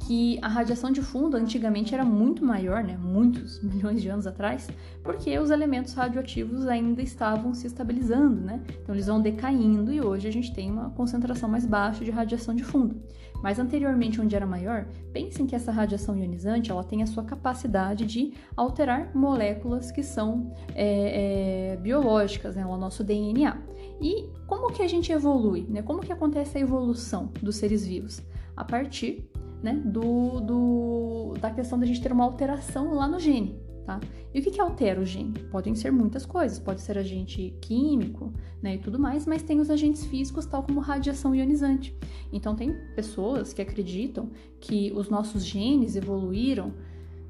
que 0.00 0.40
a 0.42 0.48
radiação 0.48 0.90
de 0.90 1.00
fundo 1.00 1.36
antigamente 1.36 1.94
era 1.94 2.04
muito 2.04 2.44
maior, 2.44 2.82
né, 2.82 2.98
muitos 3.00 3.62
milhões 3.62 4.02
de 4.02 4.08
anos 4.08 4.26
atrás, 4.26 4.68
porque 5.04 5.38
os 5.38 5.50
elementos 5.50 5.94
radioativos 5.94 6.66
ainda 6.66 7.00
estavam 7.00 7.54
se 7.54 7.68
estabilizando, 7.68 8.40
né? 8.40 8.60
Então 8.82 8.92
eles 8.92 9.06
vão 9.06 9.20
decaindo 9.20 9.92
e 9.92 10.00
hoje 10.00 10.26
a 10.26 10.32
gente 10.32 10.52
tem 10.52 10.68
uma 10.68 10.90
concentração 10.90 11.48
mais 11.48 11.64
baixa 11.64 12.04
de 12.04 12.10
radiação 12.10 12.52
de 12.52 12.64
fundo. 12.64 13.00
Mas 13.40 13.60
anteriormente, 13.60 14.20
onde 14.20 14.34
era 14.34 14.44
maior, 14.44 14.86
pensem 15.12 15.46
que 15.46 15.54
essa 15.54 15.70
radiação 15.70 16.16
ionizante 16.16 16.72
ela 16.72 16.82
tem 16.82 17.02
a 17.02 17.06
sua 17.06 17.22
capacidade 17.22 18.04
de 18.04 18.34
alterar 18.56 19.14
moléculas 19.14 19.92
que 19.92 20.02
são 20.02 20.52
é, 20.74 21.74
é, 21.74 21.76
biológicas, 21.76 22.56
né, 22.56 22.66
o 22.66 22.76
nosso 22.76 23.04
DNA. 23.04 23.56
E 24.00 24.28
como 24.46 24.72
que 24.72 24.82
a 24.82 24.88
gente 24.88 25.12
evolui? 25.12 25.66
Né? 25.68 25.82
Como 25.82 26.00
que 26.00 26.12
acontece 26.12 26.58
a 26.58 26.60
evolução 26.60 27.30
dos 27.42 27.56
seres 27.56 27.86
vivos? 27.86 28.22
A 28.56 28.64
partir 28.64 29.28
né, 29.62 29.74
do, 29.84 30.40
do, 30.40 31.34
da 31.40 31.50
questão 31.50 31.78
da 31.78 31.86
gente 31.86 32.00
ter 32.00 32.12
uma 32.12 32.24
alteração 32.24 32.94
lá 32.94 33.06
no 33.06 33.18
gene. 33.18 33.58
Tá? 33.84 34.00
E 34.32 34.38
o 34.38 34.42
que, 34.42 34.50
que 34.50 34.60
altera 34.60 35.00
o 35.00 35.04
gene? 35.04 35.38
Podem 35.50 35.74
ser 35.74 35.90
muitas 35.90 36.24
coisas, 36.24 36.58
pode 36.58 36.80
ser 36.80 36.96
agente 36.96 37.56
químico 37.60 38.32
né, 38.62 38.76
e 38.76 38.78
tudo 38.78 38.98
mais, 38.98 39.26
mas 39.26 39.42
tem 39.42 39.58
os 39.58 39.70
agentes 39.70 40.04
físicos, 40.04 40.46
tal 40.46 40.62
como 40.62 40.80
radiação 40.80 41.34
ionizante. 41.34 41.96
Então, 42.32 42.54
tem 42.54 42.72
pessoas 42.94 43.52
que 43.52 43.60
acreditam 43.60 44.30
que 44.60 44.92
os 44.94 45.08
nossos 45.08 45.44
genes 45.44 45.96
evoluíram 45.96 46.72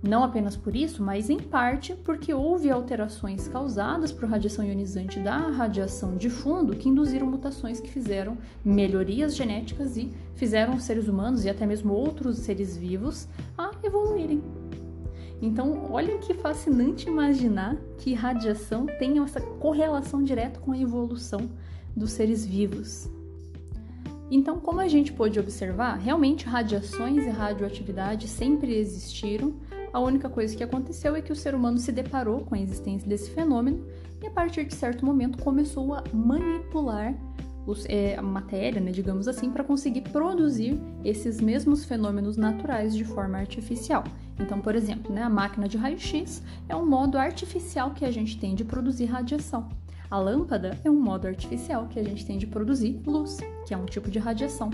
não 0.03 0.25
apenas 0.25 0.57
por 0.57 0.75
isso, 0.75 1.03
mas 1.03 1.29
em 1.29 1.39
parte 1.39 1.95
porque 1.95 2.33
houve 2.33 2.71
alterações 2.71 3.47
causadas 3.49 4.11
por 4.11 4.29
radiação 4.29 4.65
ionizante 4.65 5.21
da 5.21 5.37
radiação 5.37 6.17
de 6.17 6.31
fundo 6.31 6.75
que 6.75 6.89
induziram 6.89 7.27
mutações 7.27 7.81
que 7.81 7.91
fizeram 7.91 8.39
melhorias 8.65 9.37
genéticas 9.37 9.99
e 9.99 10.11
fizeram 10.35 10.75
os 10.75 10.85
seres 10.85 11.07
humanos 11.07 11.45
e 11.45 11.51
até 11.51 11.67
mesmo 11.67 11.93
outros 11.93 12.39
seres 12.39 12.77
vivos 12.77 13.29
a 13.59 13.73
evoluírem. 13.83 14.43
Então, 15.43 15.91
olha 15.91 16.19
que 16.19 16.35
fascinante 16.35 17.07
imaginar 17.07 17.77
que 17.99 18.15
radiação 18.15 18.87
tenha 18.99 19.23
essa 19.23 19.41
correlação 19.41 20.23
direta 20.23 20.61
com 20.61 20.73
a 20.73 20.79
evolução 20.79 21.51
dos 21.95 22.13
seres 22.13 22.45
vivos. 22.45 23.11
Então, 24.31 24.61
como 24.61 24.81
a 24.81 24.87
gente 24.87 25.13
pôde 25.13 25.41
observar, 25.41 25.97
realmente 25.97 26.47
radiações 26.47 27.25
e 27.27 27.29
radioatividade 27.29 28.29
sempre 28.29 28.77
existiram, 28.77 29.55
a 29.92 30.00
única 30.00 30.29
coisa 30.29 30.57
que 30.57 30.62
aconteceu 30.62 31.16
é 31.16 31.22
que 31.22 31.33
o 31.33 31.37
ser 31.37 31.55
humano 31.55 31.79
se 31.79 31.90
deparou 31.90 32.40
com 32.40 32.55
a 32.55 32.61
existência 32.61 33.09
desse 33.09 33.31
fenômeno 33.31 33.85
e, 34.22 34.26
a 34.26 34.31
partir 34.31 34.64
de 34.64 34.74
certo 34.74 35.05
momento, 35.05 35.42
começou 35.42 35.94
a 35.94 36.05
manipular 36.12 37.14
os, 37.66 37.85
é, 37.88 38.16
a 38.16 38.22
matéria, 38.22 38.81
né, 38.81 38.90
digamos 38.90 39.29
assim, 39.29 39.50
para 39.50 39.64
conseguir 39.64 40.03
produzir 40.03 40.81
esses 41.05 41.40
mesmos 41.40 41.85
fenômenos 41.85 42.37
naturais 42.37 42.94
de 42.94 43.05
forma 43.05 43.38
artificial. 43.38 44.05
Então, 44.38 44.61
por 44.61 44.74
exemplo, 44.74 45.12
né, 45.12 45.22
a 45.22 45.31
máquina 45.31 45.68
de 45.68 45.76
raio-x 45.76 46.42
é 46.68 46.74
um 46.74 46.87
modo 46.87 47.18
artificial 47.18 47.90
que 47.90 48.05
a 48.05 48.11
gente 48.11 48.38
tem 48.38 48.55
de 48.55 48.64
produzir 48.64 49.07
radiação. 49.07 49.68
A 50.11 50.18
lâmpada 50.18 50.79
é 50.85 50.90
um 50.90 51.00
modo 51.00 51.26
artificial 51.26 51.87
que 51.88 51.98
a 51.98 52.03
gente 52.03 52.26
tem 52.26 52.37
de 52.37 52.46
produzir 52.46 53.00
luz, 53.07 53.38
que 53.66 53.72
é 53.72 53.76
um 53.76 53.87
tipo 53.87 54.11
de 54.11 54.18
radiação. 54.18 54.70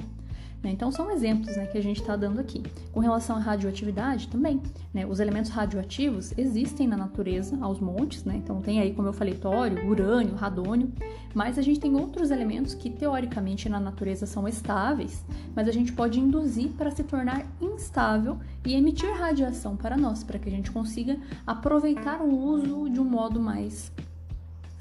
Né? 0.66 0.72
Então, 0.72 0.90
são 0.90 1.12
exemplos 1.12 1.56
né, 1.56 1.64
que 1.66 1.78
a 1.78 1.82
gente 1.82 2.00
está 2.00 2.16
dando 2.16 2.40
aqui. 2.40 2.60
Com 2.92 2.98
relação 2.98 3.36
à 3.36 3.38
radioatividade, 3.38 4.26
também. 4.26 4.60
Né? 4.92 5.06
Os 5.06 5.20
elementos 5.20 5.52
radioativos 5.52 6.36
existem 6.36 6.88
na 6.88 6.96
natureza, 6.96 7.56
aos 7.60 7.78
montes, 7.78 8.24
né? 8.24 8.34
então 8.36 8.60
tem 8.60 8.80
aí, 8.80 8.92
como 8.92 9.06
eu 9.06 9.12
falei, 9.12 9.34
tório, 9.34 9.88
urânio, 9.88 10.34
radônio, 10.34 10.92
mas 11.32 11.56
a 11.56 11.62
gente 11.62 11.78
tem 11.78 11.94
outros 11.94 12.32
elementos 12.32 12.74
que, 12.74 12.90
teoricamente, 12.90 13.68
na 13.68 13.78
natureza 13.78 14.26
são 14.26 14.48
estáveis, 14.48 15.24
mas 15.54 15.68
a 15.68 15.72
gente 15.72 15.92
pode 15.92 16.18
induzir 16.18 16.70
para 16.70 16.90
se 16.90 17.04
tornar 17.04 17.46
instável 17.60 18.36
e 18.64 18.74
emitir 18.74 19.08
radiação 19.16 19.76
para 19.76 19.96
nós, 19.96 20.24
para 20.24 20.38
que 20.38 20.48
a 20.48 20.52
gente 20.52 20.72
consiga 20.72 21.16
aproveitar 21.46 22.20
o 22.20 22.36
uso 22.36 22.90
de 22.90 22.98
um 22.98 23.04
modo 23.04 23.38
mais 23.38 23.92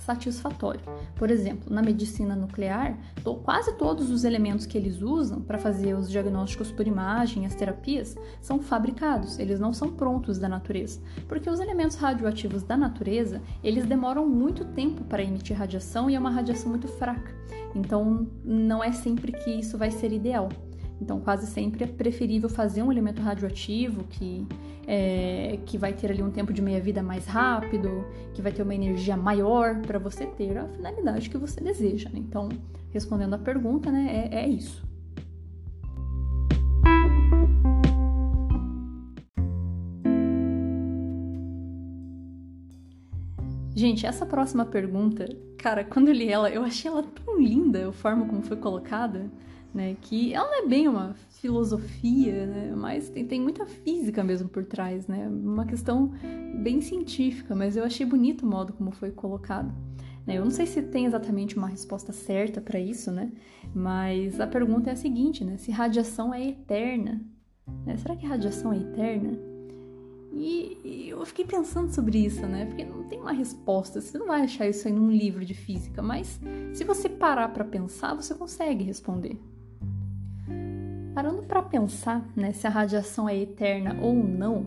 satisfatório. 0.05 0.81
Por 1.15 1.31
exemplo, 1.31 1.73
na 1.73 1.81
medicina 1.81 2.35
nuclear, 2.35 2.97
quase 3.43 3.73
todos 3.73 4.11
os 4.11 4.23
elementos 4.23 4.65
que 4.65 4.77
eles 4.77 5.01
usam 5.01 5.41
para 5.41 5.57
fazer 5.57 5.95
os 5.95 6.09
diagnósticos 6.09 6.71
por 6.71 6.87
imagem, 6.87 7.45
as 7.45 7.55
terapias, 7.55 8.15
são 8.39 8.59
fabricados, 8.59 9.39
eles 9.39 9.59
não 9.59 9.73
são 9.73 9.91
prontos 9.91 10.37
da 10.37 10.47
natureza, 10.47 10.99
porque 11.27 11.49
os 11.49 11.59
elementos 11.59 11.95
radioativos 11.97 12.63
da 12.63 12.77
natureza, 12.77 13.41
eles 13.63 13.85
demoram 13.85 14.27
muito 14.27 14.63
tempo 14.65 15.03
para 15.03 15.23
emitir 15.23 15.57
radiação 15.57 16.09
e 16.09 16.15
é 16.15 16.19
uma 16.19 16.29
radiação 16.29 16.69
muito 16.69 16.87
fraca. 16.87 17.33
Então, 17.73 18.27
não 18.43 18.83
é 18.83 18.91
sempre 18.91 19.31
que 19.31 19.49
isso 19.49 19.77
vai 19.77 19.91
ser 19.91 20.13
ideal. 20.13 20.49
Então, 21.01 21.19
quase 21.19 21.47
sempre 21.47 21.83
é 21.83 21.87
preferível 21.87 22.49
fazer 22.49 22.81
um 22.81 22.91
elemento 22.91 23.21
radioativo 23.21 24.03
que, 24.05 24.47
é, 24.87 25.59
que 25.65 25.77
vai 25.77 25.93
ter 25.93 26.09
ali 26.11 26.23
um 26.23 26.31
tempo 26.31 26.53
de 26.53 26.61
meia-vida 26.61 27.03
mais 27.03 27.25
rápido, 27.25 28.05
que 28.33 28.41
vai 28.41 28.51
ter 28.51 28.63
uma 28.63 28.73
energia 28.73 29.17
maior 29.17 29.81
para 29.81 29.99
você 29.99 30.25
ter 30.25 30.57
a 30.57 30.67
finalidade 30.67 31.29
que 31.29 31.37
você 31.37 31.59
deseja. 31.61 32.09
Né? 32.09 32.19
Então, 32.19 32.49
respondendo 32.91 33.33
à 33.33 33.37
pergunta, 33.37 33.91
né, 33.91 34.29
é, 34.31 34.45
é 34.45 34.47
isso. 34.47 34.83
Gente, 43.75 44.05
essa 44.05 44.25
próxima 44.25 44.63
pergunta, 44.63 45.27
cara, 45.57 45.83
quando 45.83 46.07
eu 46.07 46.13
li 46.13 46.29
ela, 46.29 46.49
eu 46.49 46.63
achei 46.63 46.89
ela 46.89 47.03
tão 47.03 47.37
linda, 47.37 47.89
a 47.89 47.91
forma 47.91 48.25
como 48.25 48.41
foi 48.41 48.55
colocada 48.55 49.29
né? 49.75 49.97
Que 50.01 50.33
ela 50.33 50.47
não 50.47 50.63
é 50.63 50.67
bem 50.67 50.87
uma 50.87 51.13
filosofia, 51.41 52.47
né? 52.47 52.73
Mas 52.75 53.09
tem, 53.09 53.27
tem 53.27 53.41
muita 53.41 53.65
física 53.65 54.23
mesmo 54.23 54.47
por 54.47 54.63
trás, 54.65 55.05
né? 55.05 55.27
Uma 55.27 55.65
questão 55.65 56.13
bem 56.63 56.79
científica, 56.79 57.53
mas 57.53 57.75
eu 57.75 57.83
achei 57.83 58.05
bonito 58.05 58.43
o 58.43 58.49
modo 58.49 58.71
como 58.71 58.91
foi 58.91 59.11
colocado. 59.11 59.71
Né? 60.25 60.37
Eu 60.37 60.43
não 60.43 60.51
sei 60.51 60.65
se 60.65 60.81
tem 60.81 61.05
exatamente 61.05 61.57
uma 61.57 61.67
resposta 61.67 62.13
certa 62.13 62.61
para 62.61 62.79
isso, 62.79 63.11
né? 63.11 63.31
Mas 63.75 64.39
a 64.39 64.47
pergunta 64.47 64.89
é 64.89 64.93
a 64.93 64.95
seguinte, 64.95 65.43
né? 65.43 65.57
Se 65.57 65.71
radiação 65.71 66.33
é 66.33 66.47
eterna, 66.47 67.21
né? 67.85 67.97
Será 67.97 68.15
que 68.15 68.25
radiação 68.25 68.71
é 68.71 68.77
eterna? 68.77 69.37
E, 70.33 71.07
eu 71.09 71.25
fiquei 71.25 71.45
pensando 71.45 71.93
sobre 71.93 72.17
isso, 72.17 72.45
né? 72.45 72.65
Porque 72.65 72.83
não 72.83 73.03
tem 73.03 73.19
uma 73.19 73.31
resposta, 73.31 74.01
você 74.01 74.17
não 74.17 74.27
vai 74.27 74.41
achar 74.41 74.67
isso 74.67 74.87
aí 74.87 74.93
num 74.93 75.11
livro 75.11 75.45
de 75.45 75.53
física, 75.53 76.01
mas 76.01 76.39
se 76.73 76.83
você 76.83 77.07
parar 77.07 77.49
para 77.49 77.63
pensar, 77.63 78.13
você 78.13 78.33
consegue 78.33 78.83
responder. 78.83 79.37
Parando 81.15 81.43
para 81.43 81.61
pensar 81.61 82.27
né, 82.35 82.51
se 82.51 82.67
a 82.67 82.69
radiação 82.69 83.29
é 83.29 83.37
eterna 83.37 83.97
ou 84.01 84.13
não, 84.13 84.65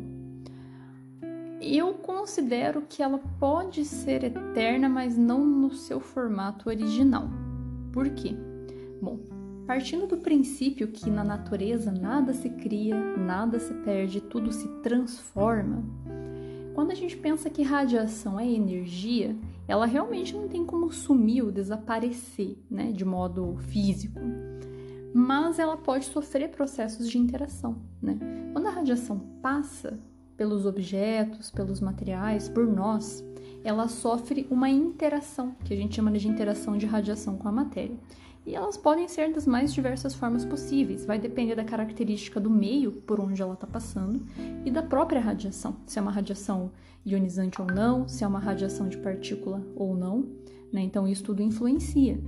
eu 1.60 1.92
considero 1.92 2.84
que 2.88 3.02
ela 3.02 3.20
pode 3.38 3.84
ser 3.84 4.24
eterna, 4.24 4.88
mas 4.88 5.14
não 5.14 5.44
no 5.44 5.70
seu 5.70 6.00
formato 6.00 6.70
original. 6.70 7.28
Por 7.92 8.08
quê? 8.08 8.34
Bom, 9.02 9.18
partindo 9.66 10.06
do 10.06 10.16
princípio 10.16 10.88
que 10.88 11.10
na 11.10 11.22
natureza 11.22 11.92
nada 11.92 12.32
se 12.32 12.48
cria, 12.48 12.96
nada 13.18 13.60
se 13.60 13.74
perde, 13.74 14.18
tudo 14.18 14.50
se 14.50 14.68
transforma, 14.82 15.84
quando 16.78 16.92
a 16.92 16.94
gente 16.94 17.16
pensa 17.16 17.50
que 17.50 17.62
radiação 17.62 18.38
é 18.38 18.48
energia, 18.48 19.36
ela 19.66 19.84
realmente 19.84 20.32
não 20.32 20.48
tem 20.48 20.64
como 20.64 20.92
sumir 20.92 21.42
ou 21.42 21.50
desaparecer 21.50 22.56
né, 22.70 22.92
de 22.92 23.04
modo 23.04 23.56
físico 23.68 24.20
mas 25.14 25.58
ela 25.58 25.76
pode 25.76 26.04
sofrer 26.06 26.50
processos 26.50 27.08
de 27.08 27.18
interação. 27.18 27.76
Né? 28.00 28.18
Quando 28.52 28.66
a 28.66 28.70
radiação 28.70 29.18
passa 29.42 29.98
pelos 30.36 30.66
objetos, 30.66 31.50
pelos 31.50 31.80
materiais, 31.80 32.48
por 32.48 32.66
nós, 32.66 33.24
ela 33.64 33.88
sofre 33.88 34.46
uma 34.50 34.68
interação, 34.68 35.54
que 35.64 35.74
a 35.74 35.76
gente 35.76 35.96
chama 35.96 36.12
de 36.12 36.28
interação 36.28 36.76
de 36.76 36.86
radiação 36.86 37.36
com 37.36 37.48
a 37.48 37.52
matéria. 37.52 37.96
E 38.46 38.54
elas 38.54 38.78
podem 38.78 39.06
ser 39.08 39.32
das 39.32 39.46
mais 39.46 39.74
diversas 39.74 40.14
formas 40.14 40.44
possíveis, 40.44 41.04
vai 41.04 41.18
depender 41.18 41.54
da 41.54 41.64
característica 41.64 42.40
do 42.40 42.48
meio 42.48 42.92
por 42.92 43.20
onde 43.20 43.42
ela 43.42 43.54
está 43.54 43.66
passando 43.66 44.24
e 44.64 44.70
da 44.70 44.82
própria 44.82 45.20
radiação, 45.20 45.76
se 45.84 45.98
é 45.98 46.02
uma 46.02 46.10
radiação 46.10 46.70
ionizante 47.04 47.60
ou 47.60 47.66
não, 47.66 48.08
se 48.08 48.24
é 48.24 48.26
uma 48.26 48.38
radiação 48.38 48.88
de 48.88 48.96
partícula 48.96 49.62
ou 49.76 49.94
não. 49.94 50.26
Né? 50.72 50.80
Então, 50.82 51.06
isso 51.06 51.24
tudo 51.24 51.42
influencia. 51.42 52.18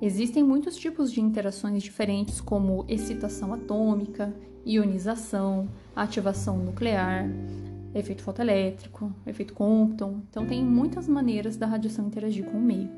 Existem 0.00 0.42
muitos 0.42 0.76
tipos 0.76 1.10
de 1.10 1.22
interações 1.22 1.82
diferentes, 1.82 2.40
como 2.40 2.84
excitação 2.86 3.54
atômica, 3.54 4.34
ionização, 4.64 5.68
ativação 5.94 6.58
nuclear, 6.58 7.26
efeito 7.94 8.22
fotoelétrico, 8.22 9.10
efeito 9.26 9.54
Compton. 9.54 10.20
Então, 10.28 10.44
tem 10.44 10.62
muitas 10.62 11.08
maneiras 11.08 11.56
da 11.56 11.66
radiação 11.66 12.06
interagir 12.06 12.44
com 12.44 12.58
o 12.58 12.62
meio. 12.62 12.90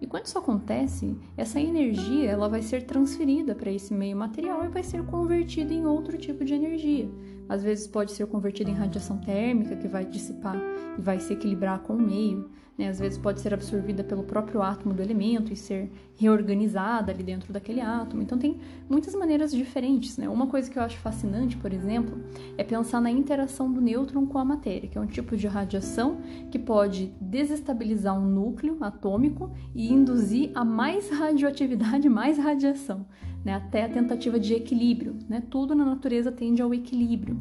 E 0.00 0.06
quando 0.06 0.26
isso 0.26 0.38
acontece, 0.38 1.16
essa 1.36 1.60
energia 1.60 2.30
ela 2.30 2.48
vai 2.48 2.62
ser 2.62 2.84
transferida 2.84 3.52
para 3.52 3.72
esse 3.72 3.92
meio 3.92 4.16
material 4.16 4.64
e 4.64 4.68
vai 4.68 4.84
ser 4.84 5.04
convertida 5.06 5.74
em 5.74 5.86
outro 5.86 6.16
tipo 6.16 6.44
de 6.44 6.54
energia. 6.54 7.10
Às 7.48 7.64
vezes 7.64 7.88
pode 7.88 8.12
ser 8.12 8.26
convertida 8.26 8.70
em 8.70 8.74
radiação 8.74 9.18
térmica, 9.18 9.74
que 9.74 9.88
vai 9.88 10.04
dissipar 10.04 10.56
e 10.96 11.00
vai 11.00 11.18
se 11.18 11.32
equilibrar 11.32 11.80
com 11.80 11.94
o 11.94 12.00
meio 12.00 12.48
né? 12.78 12.88
Às 12.88 13.00
vezes 13.00 13.18
pode 13.18 13.40
ser 13.40 13.52
absorvida 13.52 14.04
pelo 14.04 14.22
próprio 14.22 14.62
átomo 14.62 14.94
do 14.94 15.02
elemento 15.02 15.52
e 15.52 15.56
ser 15.56 15.90
reorganizada 16.16 17.10
ali 17.10 17.24
dentro 17.24 17.52
daquele 17.52 17.80
átomo. 17.80 18.22
Então 18.22 18.38
tem 18.38 18.60
muitas 18.88 19.14
maneiras 19.16 19.50
diferentes. 19.50 20.16
Né? 20.16 20.28
Uma 20.28 20.46
coisa 20.46 20.70
que 20.70 20.78
eu 20.78 20.82
acho 20.82 20.96
fascinante, 20.98 21.56
por 21.56 21.72
exemplo, 21.72 22.16
é 22.56 22.62
pensar 22.62 23.00
na 23.00 23.10
interação 23.10 23.70
do 23.72 23.80
nêutron 23.80 24.24
com 24.26 24.38
a 24.38 24.44
matéria, 24.44 24.88
que 24.88 24.96
é 24.96 25.00
um 25.00 25.06
tipo 25.06 25.36
de 25.36 25.48
radiação 25.48 26.18
que 26.52 26.58
pode 26.58 27.12
desestabilizar 27.20 28.16
um 28.16 28.24
núcleo 28.24 28.76
atômico 28.80 29.50
e 29.74 29.92
induzir 29.92 30.52
a 30.54 30.64
mais 30.64 31.10
radioatividade, 31.10 32.08
mais 32.08 32.38
radiação, 32.38 33.04
né? 33.44 33.54
até 33.54 33.84
a 33.84 33.88
tentativa 33.88 34.38
de 34.38 34.54
equilíbrio. 34.54 35.16
Né? 35.28 35.42
Tudo 35.50 35.74
na 35.74 35.84
natureza 35.84 36.30
tende 36.30 36.62
ao 36.62 36.72
equilíbrio. 36.72 37.36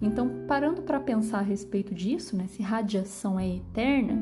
Então, 0.00 0.44
parando 0.46 0.82
para 0.82 1.00
pensar 1.00 1.38
a 1.38 1.42
respeito 1.42 1.94
disso, 1.94 2.36
né, 2.36 2.46
se 2.48 2.62
radiação 2.62 3.40
é 3.40 3.48
eterna, 3.48 4.18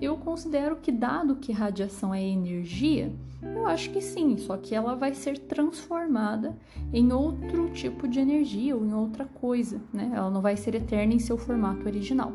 eu 0.00 0.16
considero 0.16 0.76
que, 0.76 0.92
dado 0.92 1.36
que 1.36 1.52
radiação 1.52 2.14
é 2.14 2.22
energia, 2.22 3.12
eu 3.42 3.66
acho 3.66 3.90
que 3.90 4.00
sim, 4.00 4.36
só 4.36 4.56
que 4.56 4.74
ela 4.74 4.94
vai 4.94 5.14
ser 5.14 5.38
transformada 5.38 6.56
em 6.92 7.12
outro 7.12 7.70
tipo 7.70 8.08
de 8.08 8.20
energia 8.20 8.76
ou 8.76 8.84
em 8.84 8.92
outra 8.92 9.24
coisa, 9.24 9.80
né? 9.92 10.12
Ela 10.14 10.30
não 10.30 10.40
vai 10.40 10.56
ser 10.56 10.74
eterna 10.74 11.14
em 11.14 11.18
seu 11.18 11.38
formato 11.38 11.86
original. 11.86 12.32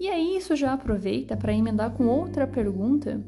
E 0.00 0.08
aí, 0.08 0.36
isso 0.36 0.56
já 0.56 0.72
aproveita 0.72 1.36
para 1.36 1.52
emendar 1.52 1.92
com 1.92 2.06
outra 2.06 2.46
pergunta, 2.46 3.24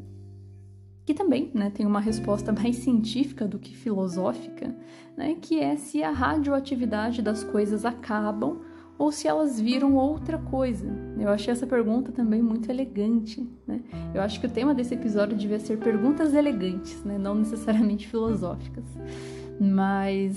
que 1.06 1.14
também 1.14 1.50
né, 1.54 1.70
tem 1.70 1.86
uma 1.86 2.00
resposta 2.00 2.50
mais 2.52 2.76
científica 2.76 3.46
do 3.46 3.58
que 3.58 3.76
filosófica, 3.76 4.74
né, 5.16 5.36
que 5.40 5.60
é 5.60 5.76
se 5.76 6.02
a 6.02 6.10
radioatividade 6.10 7.22
das 7.22 7.44
coisas 7.44 7.84
acabam 7.84 8.60
ou 8.98 9.10
se 9.10 9.26
elas 9.26 9.60
viram 9.60 9.94
outra 9.94 10.38
coisa. 10.38 10.86
Eu 11.18 11.28
achei 11.28 11.52
essa 11.52 11.66
pergunta 11.66 12.12
também 12.12 12.42
muito 12.42 12.70
elegante. 12.70 13.46
Né? 13.66 13.80
Eu 14.14 14.22
acho 14.22 14.40
que 14.40 14.46
o 14.46 14.50
tema 14.50 14.74
desse 14.74 14.94
episódio 14.94 15.36
devia 15.36 15.58
ser 15.58 15.78
perguntas 15.78 16.32
elegantes, 16.34 17.02
né? 17.04 17.18
não 17.18 17.34
necessariamente 17.34 18.06
filosóficas. 18.06 18.84
Mas 19.60 20.36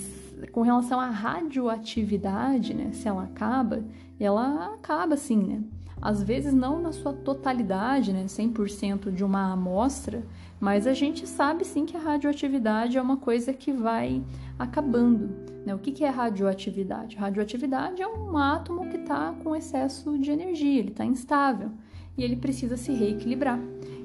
com 0.52 0.62
relação 0.62 1.00
à 1.00 1.08
radioatividade, 1.08 2.74
né? 2.74 2.90
se 2.92 3.08
ela 3.08 3.24
acaba, 3.24 3.84
ela 4.18 4.74
acaba 4.74 5.16
sim, 5.16 5.38
né? 5.38 5.62
Às 6.00 6.22
vezes 6.22 6.52
não 6.52 6.80
na 6.80 6.92
sua 6.92 7.12
totalidade, 7.12 8.12
né? 8.12 8.24
100% 8.26 9.10
de 9.10 9.24
uma 9.24 9.52
amostra, 9.52 10.22
mas 10.60 10.86
a 10.86 10.94
gente 10.94 11.26
sabe 11.26 11.64
sim 11.64 11.84
que 11.84 11.96
a 11.96 12.00
radioatividade 12.00 12.96
é 12.96 13.02
uma 13.02 13.16
coisa 13.16 13.52
que 13.52 13.72
vai 13.72 14.22
acabando. 14.58 15.30
Né? 15.64 15.74
O 15.74 15.78
que 15.78 16.04
é 16.04 16.08
radioatividade? 16.08 17.16
Radioatividade 17.16 18.02
é 18.02 18.06
um 18.06 18.36
átomo 18.36 18.88
que 18.88 18.96
está 18.96 19.34
com 19.42 19.54
excesso 19.54 20.18
de 20.18 20.30
energia, 20.30 20.80
ele 20.80 20.90
está 20.90 21.04
instável 21.04 21.70
e 22.16 22.24
ele 22.24 22.36
precisa 22.36 22.76
se 22.76 22.92
reequilibrar. 22.92 23.60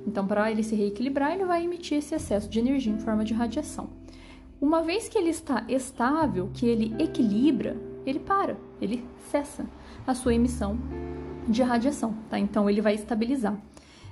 Então, 0.06 0.28
para 0.28 0.52
ele 0.52 0.64
se 0.64 0.76
reequilibrar, 0.76 1.34
ele 1.34 1.46
vai 1.46 1.64
emitir 1.64 1.98
esse 1.98 2.14
excesso 2.14 2.50
de 2.50 2.60
energia 2.60 2.94
em 2.94 3.00
forma 3.00 3.24
de 3.24 3.34
radiação. 3.34 3.90
Uma 4.62 4.82
vez 4.82 5.10
que 5.10 5.18
ele 5.18 5.30
está 5.30 5.66
estável, 5.68 6.50
que 6.54 6.66
ele 6.66 6.96
equilibra, 7.02 7.76
ele 8.06 8.20
para, 8.20 8.58
ele 8.82 9.04
cessa 9.30 9.66
a 10.06 10.14
sua 10.14 10.36
emissão 10.36 10.78
de 11.48 11.64
radiação, 11.64 12.14
tá? 12.30 12.38
Então 12.38 12.70
ele 12.70 12.82
vai 12.82 12.94
estabilizar. 12.94 13.58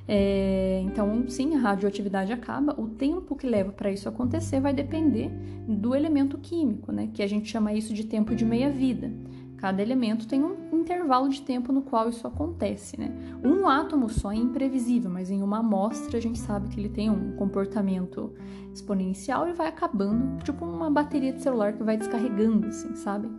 É, 0.07 0.81
então, 0.83 1.25
sim, 1.27 1.55
a 1.55 1.59
radioatividade 1.59 2.33
acaba. 2.33 2.79
O 2.79 2.87
tempo 2.87 3.35
que 3.35 3.47
leva 3.47 3.71
para 3.71 3.91
isso 3.91 4.09
acontecer 4.09 4.59
vai 4.59 4.73
depender 4.73 5.29
do 5.67 5.95
elemento 5.95 6.37
químico, 6.37 6.91
né? 6.91 7.09
Que 7.13 7.23
a 7.23 7.27
gente 7.27 7.49
chama 7.49 7.73
isso 7.73 7.93
de 7.93 8.05
tempo 8.05 8.35
de 8.35 8.45
meia-vida. 8.45 9.11
Cada 9.57 9.79
elemento 9.79 10.27
tem 10.27 10.43
um 10.43 10.55
intervalo 10.73 11.29
de 11.29 11.43
tempo 11.43 11.71
no 11.71 11.83
qual 11.83 12.09
isso 12.09 12.25
acontece, 12.25 12.99
né? 12.99 13.11
Um 13.43 13.67
átomo 13.67 14.09
só 14.09 14.31
é 14.31 14.35
imprevisível, 14.35 15.11
mas 15.11 15.29
em 15.29 15.43
uma 15.43 15.59
amostra 15.59 16.17
a 16.17 16.21
gente 16.21 16.39
sabe 16.39 16.67
que 16.69 16.79
ele 16.79 16.89
tem 16.89 17.11
um 17.11 17.35
comportamento 17.35 18.33
exponencial 18.73 19.47
e 19.47 19.53
vai 19.53 19.67
acabando, 19.67 20.43
tipo 20.43 20.65
uma 20.65 20.89
bateria 20.89 21.31
de 21.31 21.43
celular 21.43 21.73
que 21.73 21.83
vai 21.83 21.95
descarregando, 21.95 22.67
assim, 22.67 22.95
sabe? 22.95 23.29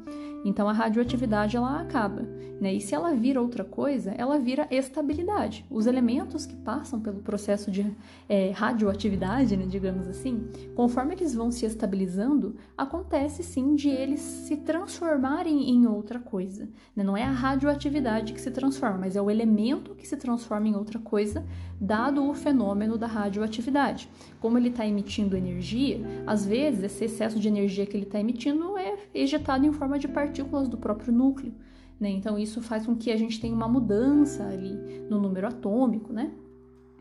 Então 0.44 0.68
a 0.68 0.72
radioatividade 0.72 1.57
ela 1.57 1.81
acaba, 1.81 2.22
né? 2.61 2.74
E 2.74 2.81
se 2.81 2.94
ela 2.94 3.14
vira 3.14 3.40
outra 3.40 3.64
coisa, 3.64 4.12
ela 4.12 4.38
vira 4.38 4.66
estabilidade. 4.70 5.64
Os 5.70 5.87
elementos 5.87 6.46
que 6.46 6.55
passam 6.57 7.00
pelo 7.00 7.20
processo 7.20 7.70
de 7.70 7.85
é, 8.28 8.50
radioatividade, 8.50 9.57
né, 9.57 9.66
digamos 9.66 10.07
assim, 10.07 10.48
conforme 10.74 11.14
eles 11.14 11.35
vão 11.35 11.50
se 11.50 11.66
estabilizando, 11.66 12.57
acontece 12.76 13.42
sim 13.42 13.74
de 13.74 13.88
eles 13.88 14.20
se 14.20 14.57
transformarem 14.59 15.70
em 15.70 15.87
outra 15.87 16.18
coisa. 16.18 16.68
Né? 16.94 17.02
Não 17.02 17.16
é 17.16 17.24
a 17.24 17.31
radioatividade 17.31 18.33
que 18.33 18.40
se 18.40 18.50
transforma, 18.50 18.98
mas 18.98 19.16
é 19.16 19.22
o 19.22 19.31
elemento 19.31 19.94
que 19.94 20.07
se 20.07 20.16
transforma 20.16 20.68
em 20.68 20.76
outra 20.76 20.98
coisa, 20.98 21.44
dado 21.83 22.25
o 22.25 22.33
fenômeno 22.33 22.97
da 22.97 23.09
radioatividade. 23.09 24.09
Como 24.38 24.57
ele 24.57 24.68
está 24.68 24.87
emitindo 24.87 25.37
energia, 25.37 26.01
às 26.25 26.47
vezes 26.47 26.85
esse 26.85 27.07
excesso 27.07 27.40
de 27.40 27.49
energia 27.49 27.85
que 27.85 27.97
ele 27.97 28.05
está 28.05 28.21
emitindo 28.21 28.79
é 28.79 28.97
ejetado 29.12 29.66
em 29.66 29.73
forma 29.73 29.99
de 29.99 30.07
partículas 30.07 30.68
do 30.68 30.79
próprio 30.79 31.12
núcleo. 31.12 31.53
Né? 31.99 32.11
Então, 32.11 32.38
isso 32.38 32.62
faz 32.62 32.87
com 32.87 32.95
que 32.95 33.11
a 33.11 33.16
gente 33.16 33.40
tenha 33.40 33.55
uma 33.55 33.66
mudança 33.66 34.45
ali 34.47 35.05
no 35.11 35.21
número 35.21 35.49
atômico, 35.49 36.12
né? 36.12 36.31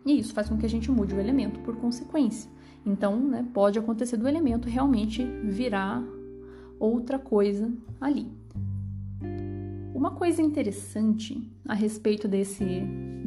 E 0.04 0.18
isso 0.18 0.34
faz 0.34 0.50
com 0.50 0.58
que 0.58 0.66
a 0.66 0.70
gente 0.70 0.90
mude 0.90 1.14
o 1.14 1.20
elemento 1.20 1.60
por 1.60 1.76
consequência. 1.76 2.50
Então, 2.84 3.20
né, 3.20 3.46
pode 3.54 3.78
acontecer 3.78 4.18
do 4.18 4.28
elemento 4.28 4.68
realmente 4.68 5.24
virar 5.44 6.04
outra 6.80 7.20
coisa 7.20 7.72
ali. 8.00 8.28
Uma 9.94 10.10
coisa 10.10 10.42
interessante 10.42 11.48
a 11.68 11.76
respeito 11.76 12.28
desse 12.28 12.66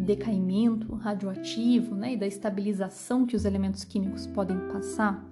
decaimento 0.05 0.95
radioativo 0.95 1.95
né, 1.95 2.13
e 2.13 2.17
da 2.17 2.27
estabilização 2.27 3.27
que 3.27 3.35
os 3.35 3.45
elementos 3.45 3.85
químicos 3.85 4.27
podem 4.27 4.59
passar 4.69 5.25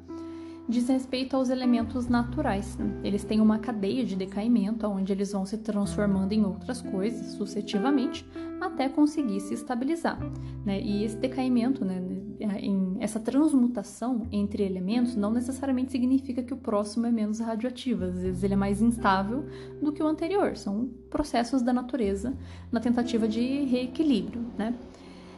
diz 0.69 0.89
respeito 0.89 1.37
aos 1.37 1.51
elementos 1.51 2.09
naturais. 2.09 2.77
Né? 2.77 3.01
Eles 3.05 3.25
têm 3.25 3.41
uma 3.41 3.59
cadeia 3.59 4.05
de 4.05 4.17
decaimento, 4.17 4.87
onde 4.87 5.13
eles 5.13 5.33
vão 5.33 5.45
se 5.45 5.59
transformando 5.59 6.33
em 6.33 6.45
outras 6.45 6.81
coisas 6.81 7.33
sucessivamente, 7.33 8.27
até 8.61 8.89
conseguir 8.89 9.41
se 9.41 9.55
estabilizar. 9.55 10.19
Né? 10.65 10.81
E 10.81 11.05
esse 11.05 11.17
decaimento, 11.17 11.85
né, 11.85 12.01
em, 12.41 12.82
essa 13.03 13.19
transmutação 13.19 14.29
entre 14.31 14.63
elementos, 14.63 15.17
não 15.17 15.33
necessariamente 15.33 15.91
significa 15.91 16.41
que 16.41 16.55
o 16.55 16.57
próximo 16.57 17.05
é 17.05 17.11
menos 17.11 17.41
radioativo. 17.41 18.05
Às 18.05 18.15
vezes 18.15 18.45
ele 18.45 18.55
é 18.55 18.57
mais 18.57 18.81
instável 18.81 19.45
do 19.83 19.93
que 19.93 20.01
o 20.01 20.07
anterior. 20.07 20.57
São 20.57 20.89
processos 21.11 21.63
da 21.63 21.73
natureza 21.73 22.33
na 22.71 22.79
tentativa 22.79 23.27
de 23.27 23.65
reequilíbrio. 23.65 24.43
Né? 24.57 24.73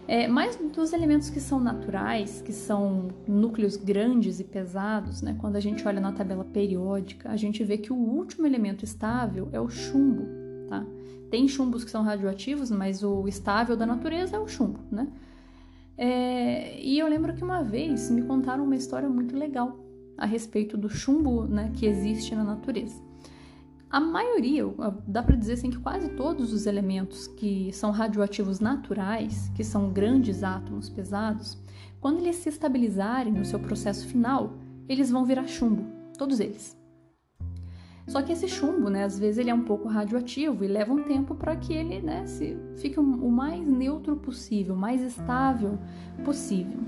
É, 0.07 0.29
mais 0.29 0.57
dos 0.57 0.93
elementos 0.93 1.31
que 1.31 1.41
são 1.41 1.59
naturais, 1.59 2.43
que 2.43 2.53
são 2.53 3.09
núcleos 3.27 3.79
grandes 3.79 4.41
e 4.41 4.45
pesados, 4.45 5.23
né? 5.23 5.35
quando 5.41 5.57
a 5.57 5.61
gente 5.61 5.89
olha 5.89 6.03
na 6.03 6.13
tabela 6.13 6.45
periódica, 6.45 7.31
a 7.31 7.37
gente 7.37 7.65
vê 7.65 7.79
que 7.79 7.91
o 7.91 7.97
último 7.97 8.47
elemento 8.47 8.85
estável 8.85 9.49
é 9.53 9.61
o 9.61 9.71
chumbo. 9.71 10.27
Tá? 10.69 10.85
Tem 11.31 11.49
chumbos 11.49 11.83
que 11.83 11.91
são 11.91 12.03
radioativos, 12.03 12.71
mas 12.71 13.03
o 13.03 13.27
estável 13.27 13.75
da 13.75 13.87
natureza 13.87 14.37
é 14.37 14.39
o 14.39 14.47
chumbo. 14.47 14.81
Né? 14.93 15.09
É, 15.97 16.81
e 16.81 16.99
eu 16.99 17.09
lembro 17.09 17.35
que 17.35 17.45
uma 17.45 17.63
vez 17.63 18.11
me 18.11 18.23
contaram 18.23 18.65
uma 18.65 18.77
história 18.77 19.09
muito 19.09 19.37
legal 19.37 19.79
a 20.17 20.27
respeito 20.27 20.77
do 20.77 20.89
chumbo 20.89 21.45
né, 21.47 21.71
que 21.75 21.87
existe 21.87 22.35
na 22.35 22.45
natureza. 22.45 23.03
A 23.91 24.01
maioria, 24.01 24.65
dá 25.07 25.23
para 25.23 25.37
dizer 25.37 25.53
assim 25.53 25.71
que 25.71 25.79
quase 25.79 26.09
todos 26.11 26.53
os 26.53 26.67
elementos 26.67 27.29
que 27.29 27.73
são 27.73 27.93
radioativos 27.93 28.59
naturais, 28.59 29.51
que 29.55 29.63
são 29.63 29.93
grandes 29.93 30.43
átomos 30.43 30.89
pesados, 30.89 31.63
quando 32.01 32.19
eles 32.19 32.37
se 32.37 32.49
estabilizarem 32.49 33.33
no 33.33 33.45
seu 33.45 33.61
processo 33.61 34.07
final, 34.09 34.59
eles 34.89 35.11
vão 35.11 35.25
virar 35.25 35.47
chumbo, 35.47 35.85
todos 36.19 36.41
eles. 36.41 36.77
Só 38.07 38.21
que 38.21 38.33
esse 38.33 38.47
chumbo, 38.47 38.91
né, 38.91 39.05
às 39.05 39.19
vezes 39.19 39.39
ele 39.39 39.51
é 39.51 39.55
um 39.55 39.63
pouco 39.63 39.89
radioativo 39.89 40.63
e 40.63 40.69
leva 40.69 40.93
um 40.93 41.03
tempo 41.03 41.35
para 41.35 41.57
que 41.57 41.73
ele, 41.73 42.01
né, 42.01 42.27
se 42.27 42.57
fique 42.77 43.01
o 43.01 43.31
mais 43.31 43.67
neutro 43.67 44.17
possível, 44.17 44.77
mais 44.77 45.01
estável 45.01 45.79
possível. 46.25 46.81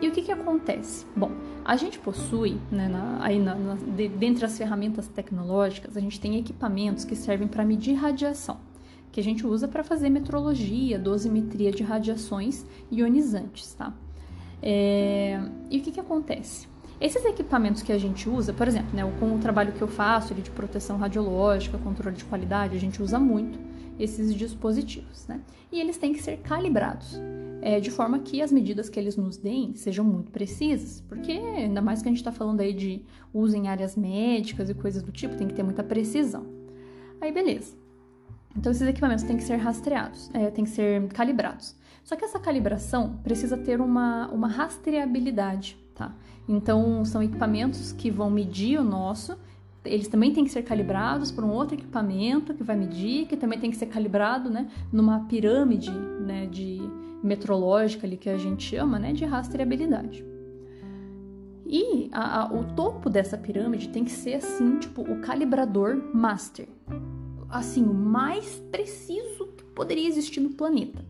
E 0.00 0.08
o 0.08 0.12
que, 0.12 0.22
que 0.22 0.32
acontece? 0.32 1.06
Bom, 1.16 1.32
a 1.64 1.74
gente 1.76 1.98
possui, 1.98 2.58
né, 2.70 2.86
na, 2.86 3.24
aí 3.24 3.38
na, 3.38 3.54
na, 3.54 3.74
de, 3.74 4.08
dentre 4.08 4.44
as 4.44 4.56
ferramentas 4.58 5.08
tecnológicas, 5.08 5.96
a 5.96 6.00
gente 6.00 6.20
tem 6.20 6.38
equipamentos 6.38 7.04
que 7.04 7.16
servem 7.16 7.48
para 7.48 7.64
medir 7.64 7.94
radiação, 7.94 8.58
que 9.10 9.20
a 9.20 9.24
gente 9.24 9.46
usa 9.46 9.66
para 9.66 9.82
fazer 9.82 10.10
metrologia, 10.10 10.98
dosimetria 10.98 11.72
de 11.72 11.82
radiações 11.82 12.66
ionizantes, 12.92 13.72
tá? 13.74 13.94
É... 14.62 15.40
E 15.70 15.78
o 15.78 15.82
que, 15.82 15.90
que 15.92 16.00
acontece? 16.00 16.68
Esses 17.00 17.24
equipamentos 17.24 17.82
que 17.82 17.92
a 17.92 17.98
gente 17.98 18.28
usa, 18.28 18.52
por 18.52 18.66
exemplo, 18.66 18.94
né, 18.94 19.08
com 19.20 19.34
o 19.34 19.38
trabalho 19.38 19.72
que 19.72 19.80
eu 19.80 19.88
faço 19.88 20.34
de 20.34 20.50
proteção 20.50 20.96
radiológica, 20.96 21.78
controle 21.78 22.16
de 22.16 22.24
qualidade, 22.24 22.76
a 22.76 22.80
gente 22.80 23.00
usa 23.00 23.18
muito 23.18 23.58
esses 23.98 24.34
dispositivos, 24.34 25.26
né? 25.26 25.40
E 25.70 25.80
eles 25.80 25.96
têm 25.96 26.12
que 26.12 26.22
ser 26.22 26.38
calibrados 26.38 27.20
é, 27.60 27.80
de 27.80 27.90
forma 27.90 28.20
que 28.20 28.40
as 28.40 28.52
medidas 28.52 28.88
que 28.88 28.98
eles 28.98 29.16
nos 29.16 29.36
deem 29.36 29.74
sejam 29.74 30.04
muito 30.04 30.30
precisas, 30.30 31.00
porque 31.08 31.32
ainda 31.32 31.82
mais 31.82 32.02
que 32.02 32.08
a 32.08 32.10
gente 32.10 32.18
está 32.18 32.32
falando 32.32 32.60
aí 32.60 32.72
de 32.72 33.02
uso 33.32 33.56
em 33.56 33.68
áreas 33.68 33.96
médicas 33.96 34.70
e 34.70 34.74
coisas 34.74 35.02
do 35.02 35.12
tipo, 35.12 35.36
tem 35.36 35.46
que 35.46 35.54
ter 35.54 35.62
muita 35.62 35.82
precisão. 35.82 36.46
Aí, 37.20 37.32
beleza. 37.32 37.76
Então, 38.56 38.72
esses 38.72 38.86
equipamentos 38.86 39.24
têm 39.24 39.36
que 39.36 39.42
ser 39.42 39.56
rastreados, 39.56 40.30
é, 40.32 40.50
têm 40.50 40.64
que 40.64 40.70
ser 40.70 41.06
calibrados. 41.08 41.76
Só 42.02 42.16
que 42.16 42.24
essa 42.24 42.38
calibração 42.38 43.18
precisa 43.22 43.56
ter 43.56 43.80
uma, 43.80 44.28
uma 44.28 44.48
rastreabilidade, 44.48 45.76
tá? 45.98 46.14
Então, 46.48 47.04
são 47.04 47.22
equipamentos 47.22 47.92
que 47.92 48.10
vão 48.10 48.30
medir 48.30 48.78
o 48.78 48.84
nosso, 48.84 49.36
eles 49.84 50.08
também 50.08 50.32
têm 50.32 50.44
que 50.44 50.50
ser 50.50 50.62
calibrados 50.62 51.30
por 51.30 51.44
um 51.44 51.50
outro 51.50 51.74
equipamento 51.74 52.54
que 52.54 52.62
vai 52.62 52.76
medir, 52.76 53.26
que 53.26 53.36
também 53.36 53.58
tem 53.58 53.70
que 53.70 53.76
ser 53.76 53.86
calibrado, 53.86 54.48
né, 54.48 54.70
numa 54.92 55.20
pirâmide, 55.20 55.90
né, 55.90 56.46
de 56.46 56.80
metrológica 57.22 58.06
ali 58.06 58.16
que 58.16 58.30
a 58.30 58.38
gente 58.38 58.62
chama, 58.62 58.98
né, 58.98 59.12
de 59.12 59.24
rastreabilidade. 59.24 60.24
E 61.66 62.08
a, 62.12 62.44
a, 62.44 62.54
o 62.54 62.64
topo 62.74 63.10
dessa 63.10 63.36
pirâmide 63.36 63.88
tem 63.88 64.04
que 64.04 64.10
ser 64.10 64.34
assim, 64.34 64.78
tipo, 64.78 65.02
o 65.02 65.20
calibrador 65.20 66.02
master. 66.14 66.66
Assim, 67.50 67.82
o 67.82 67.92
mais 67.92 68.62
preciso 68.70 69.48
que 69.56 69.64
poderia 69.64 70.08
existir 70.08 70.40
no 70.40 70.50
planeta. 70.50 71.04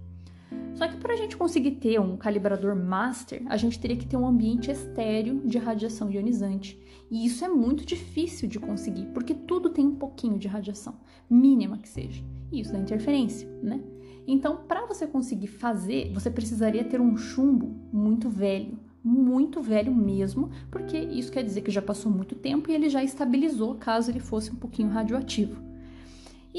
Só 0.75 0.87
que 0.87 0.97
para 0.97 1.15
a 1.15 1.17
gente 1.17 1.37
conseguir 1.37 1.73
ter 1.73 2.01
um 2.01 2.17
calibrador 2.17 2.77
master, 2.77 3.43
a 3.47 3.57
gente 3.57 3.81
teria 3.81 3.97
que 3.97 4.07
ter 4.07 4.17
um 4.17 4.27
ambiente 4.27 4.71
estéreo 4.71 5.41
de 5.45 5.59
radiação 5.59 6.11
ionizante. 6.11 6.79
E 7.11 7.27
isso 7.27 7.45
é 7.45 7.49
muito 7.49 7.85
difícil 7.85 8.49
de 8.49 8.61
conseguir, 8.61 9.07
porque 9.07 9.35
tudo 9.35 9.71
tem 9.71 9.87
um 9.87 9.97
pouquinho 9.97 10.39
de 10.39 10.47
radiação, 10.47 10.95
mínima 11.29 11.79
que 11.79 11.89
seja. 11.89 12.23
E 12.53 12.61
isso 12.61 12.73
dá 12.73 12.79
interferência, 12.79 13.49
né? 13.63 13.81
Então, 14.27 14.59
para 14.69 14.87
você 14.87 15.07
conseguir 15.07 15.47
fazer, 15.47 16.13
você 16.13 16.31
precisaria 16.31 16.85
ter 16.85 17.01
um 17.01 17.17
chumbo 17.17 17.75
muito 17.93 18.29
velho, 18.29 18.79
muito 19.03 19.63
velho 19.63 19.95
mesmo, 19.95 20.51
porque 20.71 20.99
isso 20.99 21.33
quer 21.33 21.43
dizer 21.43 21.63
que 21.63 21.71
já 21.71 21.81
passou 21.81 22.13
muito 22.13 22.35
tempo 22.35 22.71
e 22.71 22.75
ele 22.75 22.89
já 22.91 23.03
estabilizou 23.03 23.77
caso 23.77 24.11
ele 24.11 24.21
fosse 24.21 24.51
um 24.51 24.57
pouquinho 24.57 24.91
radioativo. 24.91 25.68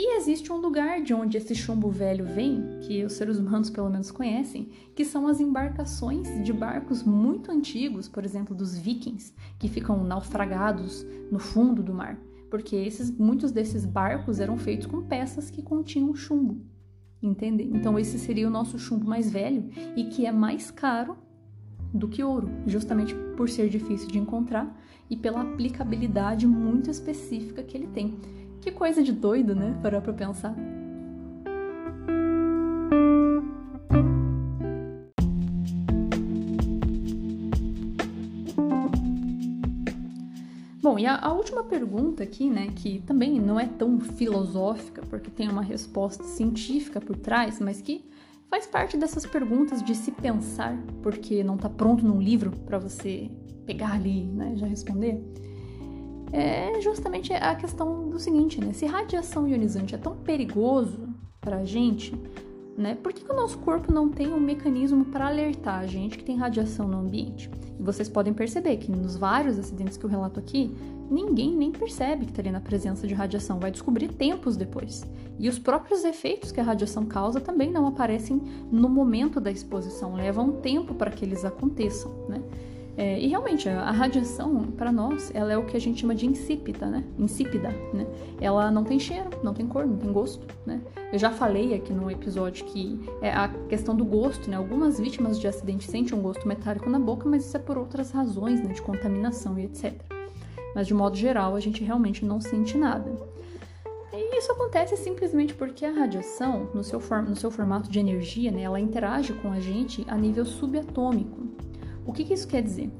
E 0.02 0.16
existe 0.16 0.50
um 0.50 0.56
lugar 0.56 1.02
de 1.02 1.14
onde 1.14 1.36
esse 1.36 1.54
chumbo 1.54 1.92
velho 1.92 2.24
vem, 2.26 2.80
que 2.84 3.04
os 3.04 3.12
seres 3.12 3.38
humanos 3.38 3.70
pelo 3.70 3.90
menos 3.90 4.10
conhecem, 4.10 4.70
que 4.96 5.04
são 5.04 5.28
as 5.28 5.42
embarcações 5.42 6.42
de 6.42 6.54
barcos 6.54 7.04
muito 7.04 7.52
antigos, 7.52 8.08
por 8.08 8.24
exemplo, 8.24 8.56
dos 8.56 8.78
vikings, 8.78 9.34
que 9.60 9.68
ficam 9.68 10.02
naufragados 10.02 11.06
no 11.30 11.38
fundo 11.38 11.84
do 11.84 11.94
mar, 11.94 12.18
porque 12.50 12.78
esses, 12.78 13.12
muitos 13.12 13.52
desses 13.52 13.86
barcos 13.86 14.40
eram 14.40 14.58
feitos 14.58 14.88
com 14.88 15.02
peças 15.02 15.50
que 15.50 15.62
continham 15.62 16.16
chumbo 16.16 16.62
entende? 17.22 17.70
Então 17.74 18.00
esse 18.00 18.18
seria 18.18 18.48
o 18.48 18.50
nosso 18.50 18.80
chumbo 18.80 19.06
mais 19.06 19.30
velho 19.30 19.70
e 19.98 20.06
que 20.06 20.26
é 20.26 20.32
mais 20.32 20.72
caro 20.72 21.18
do 21.94 22.08
que 22.08 22.24
ouro, 22.24 22.50
justamente 22.66 23.14
por 23.36 23.50
ser 23.50 23.68
difícil 23.68 24.08
de 24.08 24.18
encontrar 24.18 24.74
e 25.10 25.18
pela 25.18 25.42
aplicabilidade 25.42 26.48
muito 26.48 26.90
específica 26.90 27.62
que 27.64 27.76
ele 27.76 27.88
tem. 27.88 28.18
Que 28.62 28.72
coisa 28.72 29.02
de 29.02 29.12
doido, 29.12 29.56
né? 29.56 29.78
Parar 29.82 30.02
pra 30.02 30.14
pensar. 30.14 30.56
Bom, 40.82 40.98
e 40.98 41.06
a, 41.06 41.18
a, 41.18 41.32
última 41.32 41.64
pergunta 41.64 42.24
aqui, 42.24 42.50
né, 42.50 42.70
que 42.76 43.00
também 43.06 43.40
não 43.40 43.60
é 43.60 43.68
tão 43.68 44.00
filosófica, 44.00 45.04
porque 45.10 45.30
tem 45.30 45.48
uma 45.48 45.62
resposta 45.62 46.24
científica 46.24 47.00
por 47.00 47.16
trás, 47.16 47.60
mas 47.60 47.80
que 47.80 48.04
faz 48.50 48.66
parte 48.66 48.98
dessas 48.98 49.26
perguntas 49.26 49.84
de 49.84 49.94
se 49.94 50.12
pensar, 50.12 50.76
porque 51.04 51.44
não 51.44 51.56
está 51.56 51.70
pronto 51.70 52.04
num 52.04 52.20
livro 52.20 52.52
para 52.66 52.80
você 52.80 53.30
pegar 53.66 53.94
ali, 53.94 54.24
né, 54.24 54.54
já 54.56 54.66
responder. 54.66 55.24
É 56.32 56.80
justamente 56.82 57.34
a 57.34 57.56
questão 57.56 58.10
do 58.10 58.20
seguinte, 58.20 58.60
né? 58.60 58.74
Se 58.74 58.86
radiação 58.86 59.48
ionizante 59.48 59.96
é 59.96 59.98
tão 59.98 60.16
perigoso 60.16 61.10
para 61.42 61.58
a 61.58 61.66
gente, 61.66 62.14
né? 62.78 62.96
Por 62.96 63.12
que, 63.12 63.24
que 63.26 63.32
o 63.32 63.36
nosso 63.36 63.58
corpo 63.58 63.92
não 63.92 64.10
tem 64.10 64.32
um 64.32 64.40
mecanismo 64.40 65.06
para 65.06 65.28
alertar 65.28 65.80
a 65.80 65.86
gente 65.86 66.18
que 66.18 66.24
tem 66.24 66.38
radiação 66.38 66.88
no 66.88 67.00
ambiente? 67.00 67.50
E 67.80 67.84
vocês 67.84 68.08
podem 68.08 68.34
perceber 68.34 68.78
que 68.78 68.92
nos 68.92 69.18
vários 69.18 69.58
acidentes 69.58 69.98
que 69.98 70.06
eu 70.06 70.10
relato 70.10 70.40
aqui, 70.40 70.76
ninguém 71.10 71.56
nem 71.56 71.72
percebe 71.72 72.26
que 72.26 72.32
está 72.32 72.42
ali 72.42 72.52
na 72.52 72.62
presença 72.62 73.08
de 73.08 73.14
radiação, 73.14 73.60
vai 73.60 73.72
descobrir 73.72 74.10
tempos 74.10 74.56
depois. 74.56 75.04
E 75.40 75.50
os 75.50 75.58
próprios 75.58 76.04
efeitos 76.04 76.52
que 76.52 76.60
a 76.60 76.64
radiação 76.64 77.06
causa 77.06 77.42
também 77.42 77.72
não 77.72 77.88
aparecem 77.88 78.42
no 78.72 78.88
momento 78.88 79.40
da 79.40 79.50
exposição, 79.50 80.14
levam 80.14 80.50
um 80.50 80.62
tempo 80.62 80.94
para 80.94 81.10
que 81.10 81.26
eles 81.26 81.44
aconteçam, 81.44 82.12
né? 82.28 82.42
É, 83.00 83.18
e 83.18 83.28
realmente, 83.28 83.70
a 83.70 83.92
radiação, 83.92 84.62
para 84.76 84.92
nós, 84.92 85.32
ela 85.34 85.54
é 85.54 85.58
o 85.58 85.66
que 85.66 85.78
a 85.78 85.80
gente 85.80 86.02
chama 86.02 86.14
de 86.14 86.26
insípida, 86.26 86.86
né? 86.86 87.06
Insípida, 87.18 87.70
né? 87.94 88.06
Ela 88.42 88.70
não 88.70 88.84
tem 88.84 89.00
cheiro, 89.00 89.30
não 89.42 89.54
tem 89.54 89.66
cor, 89.66 89.88
não 89.88 89.96
tem 89.96 90.12
gosto, 90.12 90.46
né? 90.66 90.82
Eu 91.10 91.18
já 91.18 91.32
falei 91.32 91.74
aqui 91.74 91.94
no 91.94 92.12
episódio 92.12 92.66
que 92.66 93.00
é 93.22 93.32
a 93.32 93.48
questão 93.70 93.96
do 93.96 94.04
gosto, 94.04 94.50
né? 94.50 94.58
Algumas 94.58 95.00
vítimas 95.00 95.40
de 95.40 95.48
acidente 95.48 95.90
sentem 95.90 96.14
um 96.14 96.22
gosto 96.22 96.46
metálico 96.46 96.90
na 96.90 97.00
boca, 97.00 97.30
mas 97.30 97.46
isso 97.46 97.56
é 97.56 97.60
por 97.62 97.78
outras 97.78 98.12
razões, 98.12 98.62
né? 98.62 98.74
De 98.74 98.82
contaminação 98.82 99.58
e 99.58 99.64
etc. 99.64 99.94
Mas, 100.76 100.86
de 100.86 100.94
modo 100.94 101.16
geral, 101.16 101.56
a 101.56 101.60
gente 101.62 101.82
realmente 101.82 102.26
não 102.26 102.42
sente 102.42 102.78
nada. 102.78 103.10
E 104.12 104.38
isso 104.38 104.52
acontece 104.52 104.98
simplesmente 104.98 105.54
porque 105.54 105.86
a 105.86 105.92
radiação, 105.94 106.68
no 106.74 106.84
seu, 106.84 107.00
no 107.26 107.36
seu 107.38 107.50
formato 107.50 107.90
de 107.90 107.98
energia, 107.98 108.52
né, 108.52 108.64
ela 108.64 108.78
interage 108.78 109.32
com 109.32 109.54
a 109.54 109.60
gente 109.62 110.04
a 110.10 110.18
nível 110.18 110.44
subatômico. 110.44 111.69
O 112.10 112.12
que, 112.12 112.24
que 112.24 112.34
isso 112.34 112.48
quer 112.48 112.64
dizer? 112.64 112.92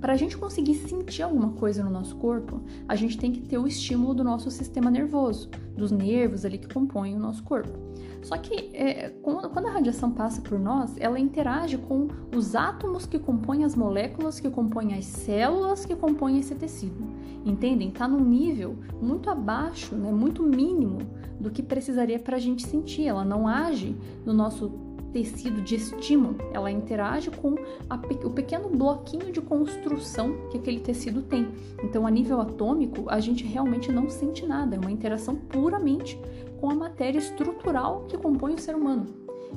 Para 0.00 0.12
a 0.12 0.16
gente 0.16 0.38
conseguir 0.38 0.76
sentir 0.76 1.24
alguma 1.24 1.50
coisa 1.50 1.82
no 1.82 1.90
nosso 1.90 2.14
corpo, 2.14 2.60
a 2.86 2.94
gente 2.94 3.18
tem 3.18 3.32
que 3.32 3.40
ter 3.40 3.58
o 3.58 3.66
estímulo 3.66 4.14
do 4.14 4.22
nosso 4.22 4.52
sistema 4.52 4.88
nervoso, 4.88 5.50
dos 5.76 5.90
nervos 5.90 6.44
ali 6.44 6.56
que 6.56 6.72
compõem 6.72 7.16
o 7.16 7.18
nosso 7.18 7.42
corpo. 7.42 7.76
Só 8.22 8.36
que 8.36 8.70
é, 8.72 9.10
quando 9.20 9.66
a 9.66 9.70
radiação 9.72 10.12
passa 10.12 10.40
por 10.40 10.60
nós, 10.60 10.96
ela 10.98 11.18
interage 11.18 11.76
com 11.76 12.06
os 12.34 12.54
átomos 12.54 13.04
que 13.04 13.18
compõem 13.18 13.64
as 13.64 13.74
moléculas, 13.74 14.38
que 14.38 14.48
compõem 14.48 14.94
as 14.94 15.06
células 15.06 15.84
que 15.84 15.96
compõem 15.96 16.38
esse 16.38 16.54
tecido. 16.54 17.02
Entendem? 17.44 17.88
Está 17.88 18.06
num 18.06 18.24
nível 18.24 18.78
muito 19.02 19.28
abaixo, 19.28 19.96
né, 19.96 20.12
muito 20.12 20.42
mínimo 20.44 20.98
do 21.40 21.50
que 21.50 21.64
precisaria 21.64 22.18
para 22.18 22.36
a 22.36 22.40
gente 22.40 22.64
sentir. 22.64 23.06
Ela 23.06 23.24
não 23.24 23.48
age 23.48 23.96
no 24.24 24.32
nosso 24.32 24.70
tecido 25.12 25.60
de 25.60 25.76
estímulo, 25.76 26.36
ela 26.52 26.70
interage 26.70 27.30
com 27.30 27.56
a, 27.88 27.96
o 28.24 28.30
pequeno 28.30 28.68
bloquinho 28.68 29.32
de 29.32 29.40
construção 29.40 30.48
que 30.50 30.58
aquele 30.58 30.80
tecido 30.80 31.22
tem. 31.22 31.48
Então, 31.82 32.06
a 32.06 32.10
nível 32.10 32.40
atômico, 32.40 33.04
a 33.08 33.20
gente 33.20 33.44
realmente 33.44 33.92
não 33.92 34.08
sente 34.08 34.46
nada, 34.46 34.76
é 34.76 34.78
uma 34.78 34.90
interação 34.90 35.36
puramente 35.36 36.18
com 36.60 36.70
a 36.70 36.74
matéria 36.74 37.18
estrutural 37.18 38.04
que 38.08 38.18
compõe 38.18 38.54
o 38.54 38.58
ser 38.58 38.74
humano. 38.74 39.06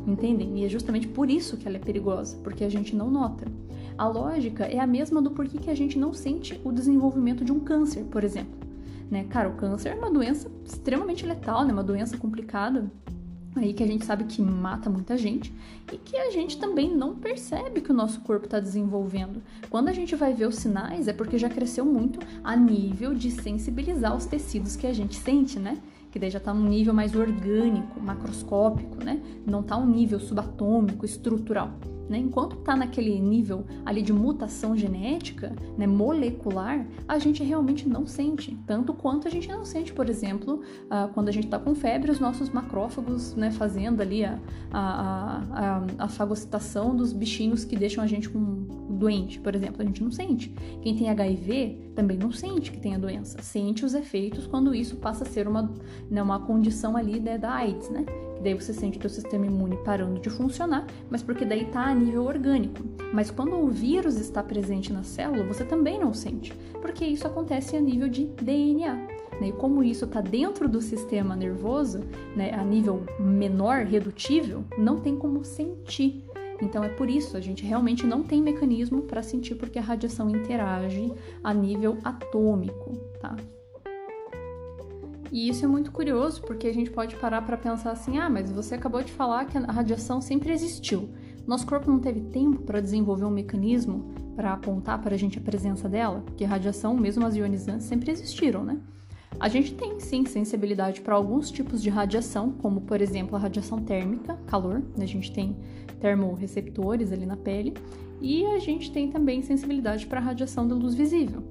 Entendem? 0.08 0.60
E 0.60 0.66
é 0.66 0.70
justamente 0.70 1.08
por 1.08 1.30
isso 1.30 1.58
que 1.58 1.68
ela 1.68 1.78
é 1.78 1.80
perigosa, 1.80 2.38
porque 2.43 2.64
a 2.64 2.70
gente 2.70 2.95
não 2.95 3.10
nota. 3.10 3.45
A 3.97 4.08
lógica 4.08 4.66
é 4.66 4.80
a 4.80 4.88
mesma 4.88 5.22
do 5.22 5.32
porquê 5.32 5.60
que 5.60 5.70
a 5.70 5.76
gente 5.76 5.99
não 5.99 6.14
sente 6.14 6.60
o 6.64 6.72
desenvolvimento 6.72 7.45
de 7.45 7.51
um 7.51 7.60
câncer, 7.60 8.04
por 8.06 8.24
exemplo. 8.24 8.64
Né? 9.10 9.26
Cara, 9.26 9.49
o 9.49 9.54
câncer 9.54 9.89
é 9.89 9.95
uma 9.95 10.10
doença 10.10 10.49
extremamente 10.66 11.26
letal, 11.26 11.64
né? 11.64 11.72
uma 11.72 11.84
doença 11.84 12.18
complicada 12.18 12.91
aí 13.56 13.74
que 13.74 13.84
a 13.84 13.88
gente 13.88 14.06
sabe 14.06 14.24
que 14.24 14.41
mata 14.41 14.89
muita 14.89 15.18
gente 15.18 15.54
e 15.91 15.97
que 15.97 16.18
a 16.18 16.32
gente 16.32 16.58
também 16.58 16.95
não 16.95 17.16
percebe 17.16 17.82
que 17.82 17.91
o 17.91 17.93
nosso 17.93 18.22
corpo 18.22 18.45
está 18.45 18.60
desenvolvendo. 18.60 19.41
Quando 19.70 19.89
a 19.89 19.93
gente 19.93 20.16
vai 20.16 20.34
ver 20.34 20.47
os 20.47 20.56
sinais 20.56 21.08
é 21.08 21.14
porque 21.14 21.38
já 21.38 21.49
cresceu 21.49 21.86
muito 21.86 22.20
a 22.43 22.56
nível 22.56 23.14
de 23.14 23.30
sensibilizar 23.30 24.16
os 24.16 24.26
tecidos 24.26 24.76
que 24.76 24.88
a 24.88 24.93
gente 24.93 25.16
sente, 25.16 25.60
né? 25.60 25.78
Que 26.12 26.20
daí 26.20 26.30
já 26.30 26.38
está 26.38 26.54
num 26.54 26.68
nível 26.68 26.93
mais 26.93 27.16
orgânico, 27.16 27.99
macroscópico, 27.99 29.04
né? 29.04 29.22
Não 29.45 29.62
está 29.62 29.78
um 29.78 29.86
nível 29.86 30.20
subatômico, 30.20 31.06
estrutural. 31.06 31.72
Né? 32.10 32.18
Enquanto 32.18 32.58
está 32.58 32.76
naquele 32.76 33.20
nível 33.20 33.66
ali 33.86 34.01
de 34.01 34.12
mutação 34.12 34.76
genética, 34.76 35.56
né, 35.78 35.88
molecular, 35.88 36.86
a 37.08 37.18
gente 37.18 37.43
realmente 37.43 37.88
não 37.88 38.06
sente. 38.06 38.58
Tanto 38.66 38.93
quanto 38.93 39.28
a 39.28 39.32
gente 39.32 39.47
não 39.47 39.64
sente, 39.64 39.93
por 39.93 40.10
exemplo, 40.10 40.62
uh, 40.86 41.12
quando 41.14 41.30
a 41.30 41.32
gente 41.32 41.45
está 41.45 41.58
com 41.58 41.74
febre, 41.74 42.12
os 42.12 42.20
nossos 42.20 42.49
macrófagos 42.49 43.36
né, 43.36 43.51
fazendo 43.51 44.01
ali 44.01 44.26
a, 44.26 44.39
a, 44.72 45.43
a, 45.51 45.84
a, 45.99 46.08
fagocitação 46.08 46.95
dos 46.95 47.14
bichinhos 47.14 47.64
que 47.64 47.76
deixam 47.76 48.04
a 48.04 48.08
gente 48.08 48.30
com 48.30 48.39
doente, 48.89 49.39
por 49.39 49.56
exemplo. 49.56 49.82
A 49.82 49.86
gente 49.86 50.04
não 50.04 50.12
sente. 50.12 50.54
Quem 50.82 50.95
tem 50.95 51.10
HIV 51.10 51.91
também 51.95 52.18
não 52.18 52.32
sente 52.32 52.72
que 52.72 52.80
tem 52.80 52.95
a 52.95 52.97
doença. 52.97 53.41
Sente 53.41 53.86
os 53.86 53.93
efeitos 53.93 54.45
quando 54.45 54.76
isso 54.76 54.97
passa 54.97 55.24
a 55.24 55.28
ser 55.28 55.47
uma, 55.47 55.72
né, 56.10 56.22
uma 56.22 56.39
condição 56.39 56.97
ali 56.97 57.20
né, 57.20 57.38
da 57.38 57.51
AIDS, 57.54 57.89
né? 57.89 58.06
Daí 58.43 58.53
você 58.53 58.73
sente 58.73 58.97
o 58.97 59.01
teu 59.01 59.09
sistema 59.09 59.45
imune 59.45 59.77
parando 59.77 60.19
de 60.19 60.29
funcionar, 60.29 60.85
mas 61.09 61.23
porque 61.23 61.45
daí 61.45 61.65
tá 61.65 61.85
a 61.85 61.95
nível 61.95 62.25
orgânico. 62.25 62.83
Mas 63.13 63.31
quando 63.31 63.55
o 63.55 63.69
vírus 63.69 64.19
está 64.19 64.43
presente 64.43 64.91
na 64.91 65.03
célula, 65.03 65.43
você 65.43 65.63
também 65.63 65.99
não 65.99 66.13
sente, 66.13 66.53
porque 66.81 67.05
isso 67.05 67.25
acontece 67.25 67.75
a 67.75 67.81
nível 67.81 68.07
de 68.07 68.25
DNA. 68.25 68.93
Né? 69.39 69.47
E 69.47 69.51
como 69.53 69.83
isso 69.83 70.05
está 70.05 70.21
dentro 70.21 70.67
do 70.67 70.81
sistema 70.81 71.35
nervoso, 71.35 72.01
né, 72.35 72.51
a 72.53 72.63
nível 72.63 73.03
menor, 73.19 73.85
redutível, 73.85 74.63
não 74.77 74.99
tem 74.99 75.15
como 75.15 75.43
sentir. 75.43 76.23
Então 76.61 76.83
é 76.83 76.89
por 76.89 77.09
isso 77.09 77.35
a 77.35 77.41
gente 77.41 77.65
realmente 77.65 78.05
não 78.05 78.23
tem 78.23 78.41
mecanismo 78.41 79.01
para 79.01 79.23
sentir 79.23 79.55
porque 79.55 79.79
a 79.79 79.81
radiação 79.81 80.29
interage 80.29 81.11
a 81.43 81.53
nível 81.53 81.97
atômico, 82.03 82.93
tá? 83.19 83.35
E 85.34 85.49
isso 85.49 85.65
é 85.65 85.67
muito 85.67 85.91
curioso 85.91 86.43
porque 86.43 86.67
a 86.67 86.73
gente 86.73 86.91
pode 86.91 87.15
parar 87.15 87.41
para 87.41 87.57
pensar 87.57 87.91
assim: 87.91 88.19
ah, 88.19 88.29
mas 88.29 88.51
você 88.51 88.75
acabou 88.75 89.01
de 89.01 89.11
falar 89.11 89.45
que 89.45 89.57
a 89.57 89.71
radiação 89.71 90.21
sempre 90.21 90.53
existiu. 90.53 91.09
Nosso 91.47 91.65
corpo 91.65 91.89
não 91.89 91.99
teve 91.99 92.21
tempo 92.21 92.61
para 92.61 92.79
desenvolver 92.79 93.25
um 93.25 93.31
mecanismo 93.31 94.13
para 94.36 94.53
apontar 94.53 95.01
para 95.01 95.15
a 95.15 95.17
gente 95.17 95.39
a 95.39 95.41
presença 95.41 95.89
dela, 95.89 96.21
porque 96.23 96.45
radiação, 96.45 96.95
mesmo 96.95 97.25
as 97.25 97.36
ionizantes, 97.36 97.88
sempre 97.88 98.11
existiram, 98.11 98.63
né? 98.63 98.79
A 99.39 99.49
gente 99.49 99.73
tem 99.73 99.99
sim 99.99 100.23
sensibilidade 100.23 101.01
para 101.01 101.15
alguns 101.15 101.49
tipos 101.49 101.81
de 101.81 101.89
radiação, 101.89 102.51
como 102.51 102.81
por 102.81 103.01
exemplo 103.01 103.36
a 103.36 103.39
radiação 103.39 103.81
térmica, 103.81 104.38
calor, 104.45 104.84
né? 104.95 105.03
a 105.03 105.07
gente 105.07 105.31
tem 105.31 105.57
termorreceptores 105.99 107.11
ali 107.11 107.25
na 107.25 107.36
pele, 107.36 107.73
e 108.21 108.45
a 108.45 108.59
gente 108.59 108.91
tem 108.91 109.09
também 109.09 109.41
sensibilidade 109.41 110.05
para 110.05 110.19
a 110.19 110.23
radiação 110.23 110.67
da 110.67 110.75
luz 110.75 110.93
visível. 110.93 111.43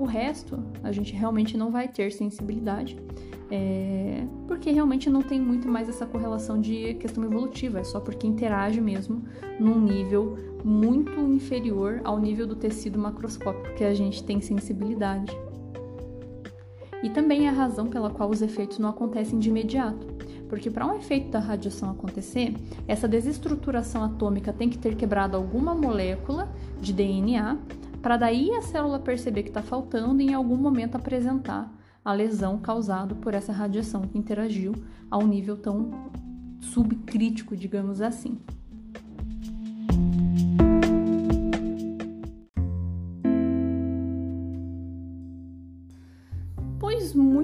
O 0.00 0.06
resto, 0.06 0.58
a 0.82 0.92
gente 0.92 1.12
realmente 1.12 1.58
não 1.58 1.70
vai 1.70 1.86
ter 1.86 2.10
sensibilidade, 2.10 2.96
é... 3.50 4.24
porque 4.46 4.70
realmente 4.70 5.10
não 5.10 5.22
tem 5.22 5.40
muito 5.40 5.68
mais 5.68 5.88
essa 5.88 6.06
correlação 6.06 6.60
de 6.60 6.94
questão 6.94 7.24
evolutiva, 7.24 7.80
é 7.80 7.84
só 7.84 8.00
porque 8.00 8.26
interage 8.26 8.80
mesmo 8.80 9.22
num 9.58 9.80
nível 9.80 10.38
muito 10.64 11.20
inferior 11.20 12.00
ao 12.04 12.18
nível 12.18 12.46
do 12.46 12.54
tecido 12.54 12.98
macroscópico 12.98 13.74
que 13.74 13.84
a 13.84 13.94
gente 13.94 14.22
tem 14.22 14.40
sensibilidade 14.40 15.36
e 17.02 17.08
também 17.08 17.46
é 17.46 17.48
a 17.48 17.52
razão 17.52 17.86
pela 17.86 18.10
qual 18.10 18.28
os 18.28 18.42
efeitos 18.42 18.78
não 18.78 18.88
acontecem 18.88 19.38
de 19.38 19.48
imediato. 19.48 20.06
Porque 20.48 20.70
para 20.70 20.86
um 20.86 20.96
efeito 20.96 21.30
da 21.30 21.38
radiação 21.38 21.90
acontecer, 21.90 22.54
essa 22.86 23.06
desestruturação 23.06 24.02
atômica 24.02 24.52
tem 24.52 24.68
que 24.68 24.76
ter 24.76 24.96
quebrado 24.96 25.36
alguma 25.36 25.74
molécula 25.74 26.52
de 26.80 26.92
DNA 26.92 27.56
para 28.02 28.16
daí 28.16 28.50
a 28.54 28.62
célula 28.62 28.98
perceber 28.98 29.42
que 29.42 29.50
está 29.50 29.62
faltando 29.62 30.20
e 30.20 30.26
em 30.26 30.34
algum 30.34 30.56
momento 30.56 30.96
apresentar 30.96 31.70
a 32.04 32.12
lesão 32.12 32.58
causada 32.58 33.14
por 33.14 33.34
essa 33.34 33.52
radiação 33.52 34.02
que 34.02 34.18
interagiu 34.18 34.72
a 35.10 35.18
um 35.18 35.26
nível 35.26 35.56
tão 35.56 36.10
subcrítico, 36.60 37.56
digamos 37.56 38.00
assim. 38.00 38.38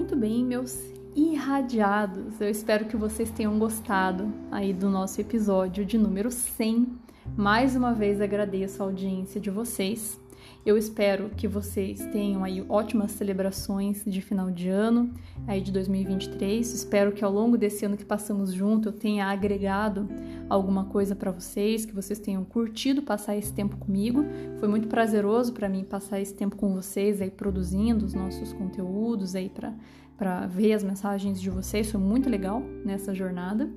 muito 0.07 0.15
bem, 0.15 0.45
meus 0.45 0.79
irradiados. 1.13 2.39
Eu 2.39 2.49
espero 2.49 2.85
que 2.85 2.95
vocês 2.95 3.29
tenham 3.29 3.59
gostado 3.59 4.31
aí 4.49 4.71
do 4.71 4.89
nosso 4.89 5.19
episódio 5.19 5.83
de 5.83 5.97
número 5.97 6.31
100. 6.31 6.87
Mais 7.35 7.75
uma 7.75 7.93
vez 7.93 8.21
agradeço 8.21 8.81
a 8.81 8.85
audiência 8.85 9.41
de 9.41 9.49
vocês. 9.49 10.17
Eu 10.65 10.77
espero 10.77 11.29
que 11.29 11.47
vocês 11.47 12.05
tenham 12.07 12.43
aí 12.43 12.63
ótimas 12.67 13.11
celebrações 13.11 14.03
de 14.05 14.21
final 14.21 14.51
de 14.51 14.67
ano, 14.67 15.13
aí 15.47 15.61
de 15.61 15.71
2023. 15.71 16.73
Espero 16.73 17.13
que 17.13 17.23
ao 17.23 17.31
longo 17.31 17.57
desse 17.57 17.85
ano 17.85 17.95
que 17.95 18.03
passamos 18.03 18.51
junto 18.51 18.89
eu 18.89 18.93
tenha 18.93 19.27
agregado 19.27 20.07
alguma 20.49 20.85
coisa 20.85 21.15
para 21.15 21.31
vocês, 21.31 21.85
que 21.85 21.93
vocês 21.93 22.19
tenham 22.19 22.43
curtido 22.43 23.01
passar 23.01 23.37
esse 23.37 23.53
tempo 23.53 23.77
comigo. 23.77 24.25
Foi 24.59 24.67
muito 24.67 24.87
prazeroso 24.87 25.53
para 25.53 25.69
mim 25.69 25.83
passar 25.83 26.19
esse 26.19 26.33
tempo 26.33 26.57
com 26.57 26.73
vocês 26.73 27.21
aí 27.21 27.31
produzindo 27.31 28.05
os 28.05 28.13
nossos 28.13 28.51
conteúdos 28.53 29.35
aí 29.35 29.49
para 29.49 29.73
para 30.17 30.47
ver 30.47 30.73
as 30.73 30.83
mensagens 30.83 31.39
de 31.39 31.47
vocês. 31.47 31.91
Foi 31.91 32.01
muito 32.01 32.27
legal 32.27 32.59
nessa 32.83 33.13
jornada, 33.13 33.69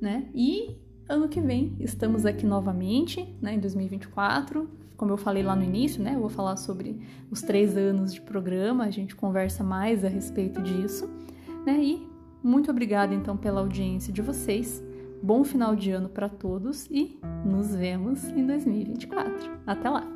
né? 0.00 0.28
E 0.34 0.76
ano 1.08 1.28
que 1.28 1.40
vem 1.40 1.76
estamos 1.78 2.26
aqui 2.26 2.44
novamente, 2.44 3.32
né, 3.40 3.54
em 3.54 3.60
2024 3.60 4.68
como 4.96 5.12
eu 5.12 5.16
falei 5.16 5.42
lá 5.42 5.54
no 5.56 5.62
início, 5.62 6.02
né? 6.02 6.14
Eu 6.14 6.20
vou 6.20 6.28
falar 6.28 6.56
sobre 6.56 7.00
os 7.30 7.42
três 7.42 7.76
anos 7.76 8.12
de 8.12 8.20
programa, 8.20 8.84
a 8.84 8.90
gente 8.90 9.14
conversa 9.14 9.64
mais 9.64 10.04
a 10.04 10.08
respeito 10.08 10.62
disso, 10.62 11.08
né? 11.66 11.78
E 11.82 12.08
muito 12.42 12.70
obrigada 12.70 13.14
então 13.14 13.36
pela 13.36 13.60
audiência 13.60 14.12
de 14.12 14.22
vocês. 14.22 14.82
Bom 15.22 15.42
final 15.42 15.74
de 15.74 15.90
ano 15.90 16.08
para 16.08 16.28
todos 16.28 16.86
e 16.90 17.18
nos 17.44 17.74
vemos 17.74 18.24
em 18.24 18.46
2024. 18.46 19.50
Até 19.66 19.88
lá! 19.88 20.06